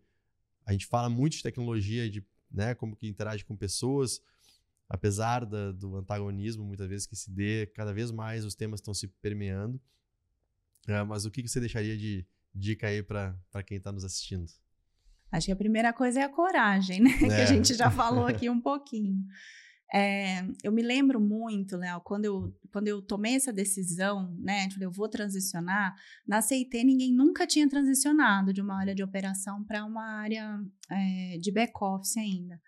a 0.65 0.73
gente 0.73 0.87
fala 0.87 1.09
muito 1.09 1.37
de 1.37 1.43
tecnologia, 1.43 2.09
de 2.09 2.25
né, 2.51 2.75
como 2.75 2.95
que 2.95 3.09
interage 3.09 3.45
com 3.45 3.57
pessoas, 3.57 4.21
apesar 4.89 5.45
da, 5.45 5.73
do 5.73 5.97
antagonismo 5.97 6.65
muitas 6.65 6.89
vezes 6.89 7.07
que 7.07 7.15
se 7.15 7.31
dê, 7.31 7.67
cada 7.75 7.93
vez 7.93 8.11
mais 8.11 8.45
os 8.45 8.55
temas 8.55 8.81
estão 8.81 8.95
se 8.95 9.07
permeando. 9.07 9.81
É, 10.87 11.03
mas 11.05 11.27
o 11.27 11.31
que, 11.31 11.43
que 11.43 11.49
você 11.49 11.61
deixaria 11.61 11.97
de 11.97 12.27
dica 12.55 12.87
aí 12.87 13.03
para 13.03 13.37
quem 13.67 13.77
está 13.77 13.93
nos 13.93 14.05
assistindo? 14.05 14.47
Acho 15.31 15.47
que 15.47 15.53
a 15.53 15.57
primeira 15.57 15.93
coisa 15.93 16.21
é 16.21 16.23
a 16.25 16.29
coragem, 16.29 17.01
né? 17.01 17.11
É. 17.11 17.19
Que 17.29 17.43
a 17.43 17.47
gente 17.47 17.75
já 17.75 17.91
falou 17.93 18.27
aqui 18.27 18.49
um 18.49 18.61
pouquinho. 18.61 19.23
É, 19.93 20.45
eu 20.63 20.71
me 20.71 20.83
lembro 20.83 21.19
muito, 21.19 21.77
Léo, 21.77 22.01
quando 22.03 22.27
eu, 22.27 22.55
quando 22.71 22.89
eu 22.89 23.01
tomei 23.01 23.37
essa 23.37 23.53
decisão, 23.53 24.35
né? 24.39 24.67
De 24.69 24.83
eu 24.83 24.91
vou 24.91 25.09
transicionar, 25.09 25.95
na 26.27 26.43
CIT 26.43 26.85
ninguém 26.85 27.13
nunca 27.13 27.47
tinha 27.47 27.69
transicionado 27.69 28.53
de 28.53 28.61
uma 28.61 28.79
área 28.79 28.95
de 28.95 29.03
operação 29.03 29.65
para 29.65 29.85
uma 29.85 30.05
área 30.05 30.61
é, 30.91 31.39
de 31.39 31.51
back-office 31.51 32.17
ainda. 32.17 32.61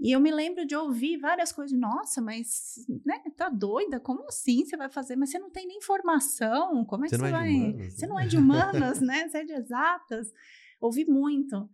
E 0.00 0.12
eu 0.12 0.20
me 0.20 0.30
lembro 0.30 0.64
de 0.64 0.74
ouvir 0.74 1.18
várias 1.18 1.52
coisas, 1.52 1.78
nossa, 1.78 2.22
mas, 2.22 2.86
né, 3.04 3.22
tá 3.36 3.50
doida? 3.50 4.00
Como 4.00 4.24
assim 4.26 4.64
você 4.64 4.74
vai 4.74 4.88
fazer? 4.88 5.14
Mas 5.14 5.30
você 5.30 5.38
não 5.38 5.50
tem 5.50 5.66
nem 5.66 5.82
formação, 5.82 6.86
como 6.86 7.04
é 7.04 7.08
que 7.08 7.16
você, 7.16 7.22
você 7.22 7.30
vai? 7.30 7.90
Você 7.90 8.06
né? 8.06 8.08
não 8.08 8.18
é 8.18 8.26
de 8.26 8.38
humanas, 8.38 9.00
né? 9.02 9.28
Você 9.28 9.38
é 9.38 9.44
de 9.44 9.52
exatas. 9.52 10.32
Ouvi 10.80 11.04
muito. 11.04 11.68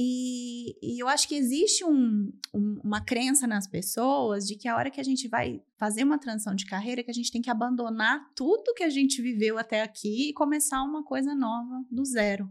E, 0.00 0.76
e, 0.80 1.00
eu 1.02 1.08
acho 1.08 1.26
que 1.26 1.34
existe 1.34 1.84
um, 1.84 2.32
um, 2.54 2.80
uma 2.84 3.00
crença 3.00 3.48
nas 3.48 3.66
pessoas 3.66 4.46
de 4.46 4.54
que 4.54 4.68
a 4.68 4.76
hora 4.76 4.92
que 4.92 5.00
a 5.00 5.04
gente 5.04 5.26
vai 5.26 5.60
fazer 5.76 6.04
uma 6.04 6.18
transição 6.18 6.54
de 6.54 6.66
carreira, 6.66 7.02
que 7.02 7.10
a 7.10 7.14
gente 7.14 7.32
tem 7.32 7.42
que 7.42 7.50
abandonar 7.50 8.32
tudo 8.34 8.74
que 8.74 8.84
a 8.84 8.90
gente 8.90 9.20
viveu 9.20 9.58
até 9.58 9.82
aqui 9.82 10.30
e 10.30 10.32
começar 10.32 10.84
uma 10.84 11.02
coisa 11.02 11.34
nova 11.34 11.84
do 11.90 12.04
zero. 12.04 12.48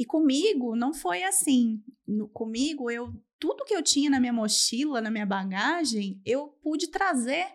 E 0.00 0.06
comigo 0.06 0.74
não 0.74 0.94
foi 0.94 1.22
assim. 1.24 1.82
No, 2.08 2.26
comigo, 2.30 2.90
eu 2.90 3.12
tudo 3.38 3.66
que 3.66 3.74
eu 3.74 3.82
tinha 3.82 4.08
na 4.08 4.18
minha 4.18 4.32
mochila, 4.32 4.98
na 4.98 5.10
minha 5.10 5.26
bagagem, 5.26 6.22
eu 6.24 6.48
pude 6.62 6.88
trazer 6.90 7.46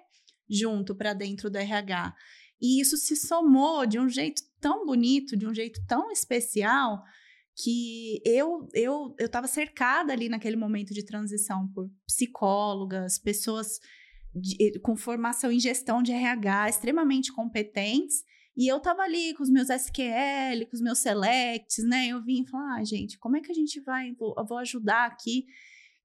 junto 0.48 0.93
para 0.93 1.16
dentro 1.16 1.50
do 1.50 1.58
RH. 1.58 2.14
E 2.62 2.80
isso 2.80 2.98
se 2.98 3.16
somou 3.16 3.88
de 3.88 4.00
um 4.00 4.08
jeito 4.08 4.43
tão 4.62 4.86
bonito, 4.86 5.36
de 5.36 5.48
um 5.48 5.54
jeito 5.56 5.84
tão 5.88 6.12
especial, 6.12 7.02
que 7.56 8.22
eu 8.24 8.70
eu 8.76 9.16
eu 9.18 9.26
estava 9.26 9.48
cercada 9.48 10.14
ali 10.14 10.30
naquele 10.30 10.56
momento 10.56 10.93
de 10.93 11.04
transição 11.04 11.68
por 11.74 11.89
psicólogas, 12.06 13.18
pessoas 13.18 13.80
de, 14.36 14.80
com 14.82 14.96
formação 14.96 15.52
em 15.52 15.60
gestão 15.60 16.04
de 16.04 16.12
RH 16.12 16.70
extremamente 16.70 17.34
competentes. 17.34 18.24
E 18.58 18.72
eu 18.72 18.78
estava 18.78 19.01
ali 19.01 19.34
com 19.34 19.43
os 19.43 19.49
meus 19.49 19.70
SQL, 19.70 20.66
com 20.70 20.76
os 20.76 20.82
meus 20.82 20.99
selects, 20.99 21.84
né? 21.84 22.08
Eu 22.08 22.24
vim 22.24 22.43
e 22.43 22.47
falei, 22.47 22.82
ah, 22.82 22.84
gente, 22.84 23.18
como 23.20 23.36
é 23.36 23.41
que 23.41 23.51
a 23.51 23.56
gente 23.56 23.82
vai? 23.82 24.14
Vou, 24.14 24.34
vou 24.47 24.58
ajudar 24.60 25.06
aqui. 25.06 25.45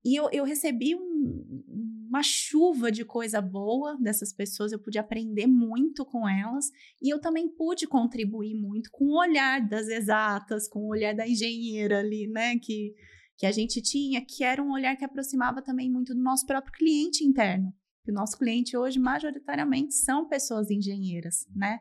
E 0.04 0.18
eu, 0.18 0.28
eu 0.32 0.44
recebi 0.44 0.94
um, 0.94 2.06
uma 2.08 2.22
chuva 2.22 2.90
de 2.90 3.04
coisa 3.04 3.40
boa 3.40 3.96
dessas 4.00 4.32
pessoas, 4.32 4.72
eu 4.72 4.78
pude 4.78 4.98
aprender 4.98 5.46
muito 5.46 6.04
com 6.04 6.28
elas 6.28 6.70
e 7.00 7.12
eu 7.12 7.20
também 7.20 7.48
pude 7.48 7.86
contribuir 7.86 8.54
muito 8.54 8.90
com 8.90 9.04
o 9.04 9.18
olhar 9.20 9.60
das 9.60 9.86
exatas, 9.88 10.66
com 10.66 10.80
o 10.80 10.88
olhar 10.88 11.14
da 11.14 11.28
engenheira 11.28 12.00
ali, 12.00 12.26
né, 12.26 12.58
que, 12.58 12.94
que 13.36 13.46
a 13.46 13.52
gente 13.52 13.80
tinha, 13.82 14.24
que 14.24 14.42
era 14.42 14.62
um 14.62 14.72
olhar 14.72 14.96
que 14.96 15.04
aproximava 15.04 15.62
também 15.62 15.90
muito 15.90 16.14
do 16.14 16.20
nosso 16.20 16.46
próprio 16.46 16.72
cliente 16.72 17.22
interno. 17.22 17.72
O 18.08 18.12
nosso 18.12 18.36
cliente 18.36 18.76
hoje, 18.76 18.98
majoritariamente, 18.98 19.94
são 19.94 20.26
pessoas 20.26 20.70
engenheiras, 20.70 21.46
né? 21.54 21.78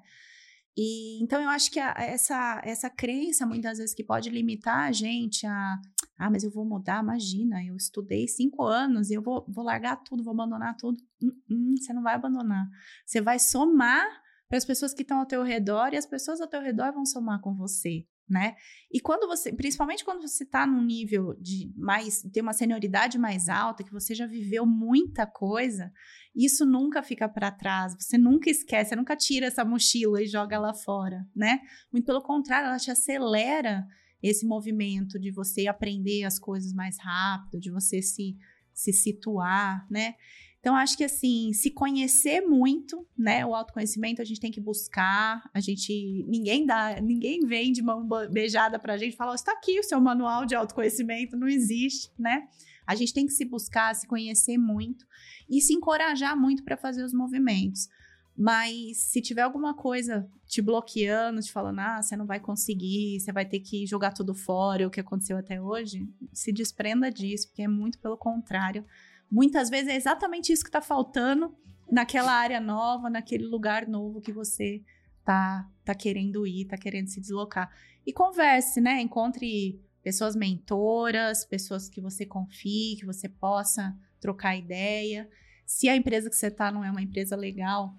E, 0.81 1.21
então, 1.21 1.41
eu 1.41 1.49
acho 1.49 1.69
que 1.69 1.77
a, 1.77 1.93
essa, 1.97 2.61
essa 2.63 2.89
crença, 2.89 3.45
muitas 3.45 3.79
vezes, 3.79 3.93
que 3.93 4.01
pode 4.01 4.29
limitar 4.29 4.87
a 4.87 4.93
gente 4.93 5.45
a 5.45 5.77
ah, 6.17 6.29
mas 6.29 6.43
eu 6.43 6.51
vou 6.51 6.65
mudar, 6.65 7.01
imagina, 7.01 7.63
eu 7.63 7.77
estudei 7.77 8.27
cinco 8.27 8.63
anos 8.65 9.09
e 9.09 9.13
eu 9.13 9.21
vou, 9.21 9.45
vou 9.47 9.63
largar 9.63 9.95
tudo, 10.03 10.21
vou 10.21 10.33
abandonar 10.33 10.75
tudo. 10.75 11.01
Hum, 11.23 11.31
hum, 11.49 11.75
você 11.77 11.93
não 11.93 12.03
vai 12.03 12.13
abandonar. 12.13 12.67
Você 13.05 13.21
vai 13.21 13.39
somar 13.39 14.05
para 14.49 14.57
as 14.57 14.65
pessoas 14.65 14.93
que 14.93 15.01
estão 15.01 15.19
ao 15.19 15.25
teu 15.25 15.43
redor 15.43 15.93
e 15.93 15.97
as 15.97 16.05
pessoas 16.05 16.41
ao 16.41 16.47
teu 16.47 16.61
redor 16.61 16.91
vão 16.91 17.05
somar 17.05 17.39
com 17.39 17.55
você, 17.55 18.05
né? 18.27 18.55
E 18.91 18.99
quando 18.99 19.27
você, 19.27 19.53
principalmente 19.53 20.03
quando 20.03 20.21
você 20.21 20.43
está 20.43 20.67
num 20.67 20.83
nível 20.83 21.35
de 21.39 21.73
mais, 21.77 22.21
tem 22.33 22.43
uma 22.43 22.51
senioridade 22.51 23.17
mais 23.17 23.47
alta, 23.47 23.83
que 23.83 23.91
você 23.91 24.13
já 24.13 24.27
viveu 24.27 24.65
muita 24.65 25.25
coisa, 25.25 25.89
isso 26.35 26.65
nunca 26.65 27.01
fica 27.01 27.27
para 27.27 27.51
trás, 27.51 27.95
você 27.99 28.17
nunca 28.17 28.49
esquece, 28.49 28.89
você 28.89 28.95
nunca 28.95 29.15
tira 29.15 29.47
essa 29.47 29.65
mochila 29.65 30.21
e 30.21 30.27
joga 30.27 30.59
lá 30.59 30.73
fora, 30.73 31.27
né? 31.35 31.59
Muito 31.91 32.05
pelo 32.05 32.21
contrário, 32.21 32.67
ela 32.67 32.77
te 32.77 32.91
acelera 32.91 33.85
esse 34.21 34.45
movimento 34.45 35.19
de 35.19 35.31
você 35.31 35.67
aprender 35.67 36.23
as 36.23 36.37
coisas 36.37 36.73
mais 36.73 36.97
rápido, 36.99 37.59
de 37.59 37.71
você 37.71 38.01
se, 38.01 38.37
se 38.73 38.93
situar, 38.93 39.87
né? 39.89 40.15
Então, 40.59 40.75
acho 40.75 40.97
que 40.97 41.05
assim, 41.05 41.53
se 41.53 41.71
conhecer 41.71 42.41
muito, 42.41 43.07
né? 43.17 43.45
O 43.45 43.55
autoconhecimento 43.55 44.21
a 44.21 44.25
gente 44.25 44.41
tem 44.41 44.51
que 44.51 44.59
buscar, 44.59 45.49
a 45.53 45.59
gente. 45.61 46.25
Ninguém 46.27 46.65
dá, 46.65 46.99
ninguém 47.01 47.45
vem 47.45 47.71
de 47.71 47.81
mão 47.81 48.05
beijada 48.29 48.77
pra 48.77 48.97
gente 48.97 49.13
e 49.13 49.15
fala: 49.15 49.35
está 49.35 49.53
aqui 49.53 49.79
o 49.79 49.83
seu 49.83 50.01
manual 50.01 50.45
de 50.45 50.55
autoconhecimento, 50.55 51.37
não 51.37 51.47
existe, 51.47 52.11
né? 52.19 52.45
A 52.89 52.95
gente 52.95 53.13
tem 53.13 53.27
que 53.27 53.33
se 53.33 53.45
buscar, 53.45 53.93
se 53.93 54.07
conhecer 54.07 54.57
muito 54.57 55.05
e 55.47 55.61
se 55.61 55.75
encorajar 55.75 56.35
muito 56.35 56.63
para 56.63 56.75
fazer 56.75 57.03
os 57.03 57.13
movimentos. 57.13 57.87
Mas 58.35 58.97
se 59.11 59.21
tiver 59.21 59.43
alguma 59.43 59.75
coisa 59.75 60.27
te 60.47 60.59
bloqueando, 60.59 61.39
te 61.39 61.51
falando, 61.51 61.77
ah, 61.81 62.01
você 62.01 62.17
não 62.17 62.25
vai 62.25 62.39
conseguir, 62.39 63.19
você 63.19 63.31
vai 63.31 63.45
ter 63.45 63.59
que 63.59 63.85
jogar 63.85 64.11
tudo 64.11 64.33
fora, 64.33 64.87
o 64.87 64.89
que 64.89 64.99
aconteceu 64.99 65.37
até 65.37 65.61
hoje, 65.61 66.09
se 66.33 66.51
desprenda 66.51 67.11
disso, 67.11 67.49
porque 67.49 67.61
é 67.61 67.67
muito 67.67 67.99
pelo 67.99 68.17
contrário. 68.17 68.83
Muitas 69.29 69.69
vezes 69.69 69.89
é 69.89 69.95
exatamente 69.95 70.51
isso 70.51 70.63
que 70.63 70.69
está 70.69 70.81
faltando 70.81 71.55
naquela 71.91 72.31
área 72.31 72.59
nova, 72.59 73.07
naquele 73.07 73.45
lugar 73.45 73.87
novo 73.87 74.19
que 74.19 74.33
você 74.33 74.81
tá, 75.23 75.69
tá 75.85 75.93
querendo 75.93 76.47
ir, 76.47 76.65
tá 76.65 76.75
querendo 76.75 77.07
se 77.07 77.21
deslocar. 77.21 77.69
E 78.03 78.11
converse, 78.11 78.81
né? 78.81 78.99
Encontre 78.99 79.79
pessoas 80.03 80.35
mentoras, 80.35 81.45
pessoas 81.45 81.89
que 81.89 82.01
você 82.01 82.25
confie, 82.25 82.97
que 82.97 83.05
você 83.05 83.27
possa 83.27 83.95
trocar 84.19 84.55
ideia. 84.55 85.29
Se 85.65 85.87
a 85.87 85.95
empresa 85.95 86.29
que 86.29 86.35
você 86.35 86.47
está 86.47 86.71
não 86.71 86.83
é 86.83 86.91
uma 86.91 87.01
empresa 87.01 87.35
legal, 87.35 87.95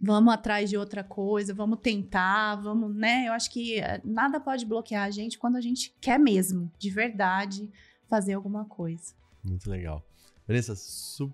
vamos 0.00 0.32
atrás 0.32 0.70
de 0.70 0.76
outra 0.76 1.04
coisa, 1.04 1.52
vamos 1.52 1.80
tentar, 1.80 2.56
vamos, 2.56 2.94
né? 2.94 3.28
Eu 3.28 3.32
acho 3.32 3.50
que 3.50 3.78
eh, 3.78 4.00
nada 4.04 4.40
pode 4.40 4.64
bloquear 4.64 5.04
a 5.04 5.10
gente 5.10 5.38
quando 5.38 5.56
a 5.56 5.60
gente 5.60 5.94
quer 6.00 6.18
mesmo, 6.18 6.72
de 6.78 6.90
verdade, 6.90 7.70
fazer 8.08 8.32
alguma 8.32 8.64
coisa. 8.64 9.14
Muito 9.44 9.68
legal. 9.70 10.04
Vanessa, 10.46 10.74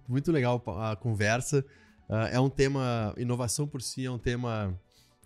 muito 0.08 0.30
legal 0.32 0.62
a 0.78 0.96
conversa. 0.96 1.64
Uh, 2.08 2.28
é 2.30 2.38
um 2.38 2.50
tema, 2.50 3.14
inovação 3.16 3.66
por 3.66 3.80
si 3.80 4.04
é 4.04 4.10
um 4.10 4.18
tema 4.18 4.78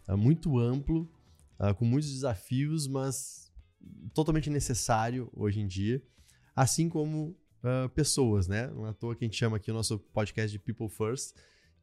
uh, 0.09 0.17
muito 0.17 0.59
amplo, 0.59 1.11
uh, 1.59 1.75
com 1.75 1.85
muitos 1.85 2.11
desafios, 2.11 2.87
mas 2.87 3.50
totalmente 4.15 4.51
necessário 4.51 5.31
hoje 5.33 5.61
em 5.61 5.67
dia, 5.67 6.03
assim 6.55 6.89
como 6.89 7.37
pessoas, 7.95 8.49
né? 8.49 8.69
Não 8.69 8.87
é 8.87 8.91
à 8.91 8.95
toa 8.95 9.15
que 9.15 9.23
a 9.23 9.29
gente 9.29 9.37
chama 9.37 9.59
aqui 9.59 9.71
o 9.71 9.75
nosso 9.75 9.99
podcast 9.99 10.51
de 10.51 10.59
People 10.59 10.89
First. 10.89 11.35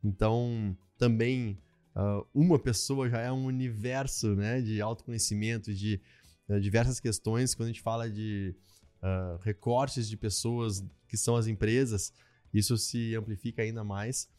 Então, 0.03 0.75
também 0.97 1.61
uh, 1.95 2.27
uma 2.33 2.59
pessoa 2.59 3.09
já 3.09 3.19
é 3.19 3.31
um 3.31 3.45
universo 3.45 4.35
né, 4.35 4.61
de 4.61 4.81
autoconhecimento, 4.81 5.73
de 5.73 6.01
uh, 6.49 6.59
diversas 6.59 6.99
questões. 6.99 7.55
Quando 7.55 7.69
a 7.69 7.71
gente 7.71 7.81
fala 7.81 8.09
de 8.09 8.55
uh, 9.01 9.37
recortes 9.41 10.07
de 10.07 10.17
pessoas 10.17 10.83
que 11.07 11.17
são 11.17 11.35
as 11.35 11.47
empresas, 11.47 12.13
isso 12.53 12.77
se 12.77 13.15
amplifica 13.15 13.61
ainda 13.61 13.83
mais. 13.83 14.29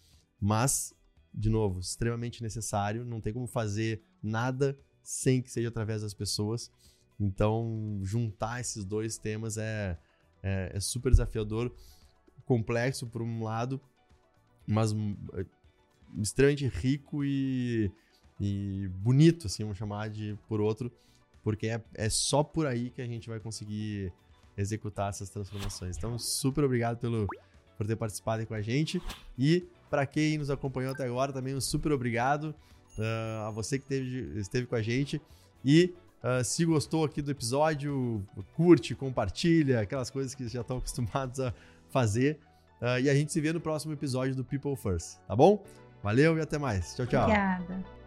Mas, 0.40 0.94
de 1.34 1.50
novo, 1.50 1.80
extremamente 1.80 2.42
necessário. 2.42 3.04
Não 3.04 3.20
tem 3.20 3.32
como 3.32 3.46
fazer 3.46 4.02
nada 4.22 4.78
sem 5.02 5.42
que 5.42 5.50
seja 5.50 5.68
através 5.68 6.02
das 6.02 6.14
pessoas. 6.14 6.70
Então, 7.20 8.00
juntar 8.02 8.60
esses 8.60 8.84
dois 8.84 9.18
temas 9.18 9.58
é, 9.58 9.98
é, 10.42 10.72
é 10.74 10.80
super 10.80 11.10
desafiador, 11.10 11.72
complexo 12.44 13.06
por 13.06 13.22
um 13.22 13.42
lado, 13.42 13.80
mas 14.66 14.92
é, 15.34 15.44
extremamente 16.20 16.66
rico 16.68 17.24
e, 17.24 17.90
e 18.40 18.88
bonito, 18.94 19.46
assim, 19.46 19.64
vamos 19.64 19.78
chamar 19.78 20.08
de 20.10 20.38
por 20.48 20.60
outro, 20.60 20.92
porque 21.42 21.66
é, 21.68 21.82
é 21.94 22.08
só 22.08 22.42
por 22.42 22.66
aí 22.66 22.90
que 22.90 23.02
a 23.02 23.06
gente 23.06 23.28
vai 23.28 23.40
conseguir 23.40 24.12
executar 24.56 25.10
essas 25.10 25.30
transformações. 25.30 25.96
Então, 25.96 26.18
super 26.18 26.64
obrigado 26.64 26.98
pelo, 26.98 27.26
por 27.76 27.86
ter 27.86 27.96
participado 27.96 28.44
com 28.46 28.54
a 28.54 28.60
gente. 28.60 29.00
E 29.38 29.66
para 29.88 30.04
quem 30.04 30.36
nos 30.36 30.50
acompanhou 30.50 30.92
até 30.92 31.04
agora, 31.04 31.32
também 31.32 31.54
um 31.54 31.60
super 31.60 31.92
obrigado 31.92 32.54
uh, 32.98 33.46
a 33.46 33.50
você 33.50 33.78
que 33.78 33.86
teve, 33.86 34.38
esteve 34.38 34.66
com 34.66 34.74
a 34.74 34.82
gente. 34.82 35.22
E 35.64 35.94
uh, 36.22 36.44
se 36.44 36.64
gostou 36.64 37.04
aqui 37.04 37.22
do 37.22 37.30
episódio, 37.30 38.26
curte, 38.54 38.94
compartilha, 38.94 39.80
aquelas 39.80 40.10
coisas 40.10 40.34
que 40.34 40.46
já 40.48 40.60
estão 40.60 40.78
acostumados 40.78 41.40
a 41.40 41.52
fazer. 41.90 42.38
Uh, 42.80 43.00
e 43.00 43.10
a 43.10 43.14
gente 43.14 43.32
se 43.32 43.40
vê 43.40 43.52
no 43.52 43.60
próximo 43.60 43.92
episódio 43.92 44.34
do 44.34 44.44
People 44.44 44.76
First, 44.76 45.18
tá 45.26 45.34
bom? 45.34 45.64
Valeu 46.02 46.38
e 46.38 46.40
até 46.40 46.58
mais. 46.58 46.94
Tchau, 46.94 47.06
tchau. 47.06 47.22
Obrigada. 47.24 47.98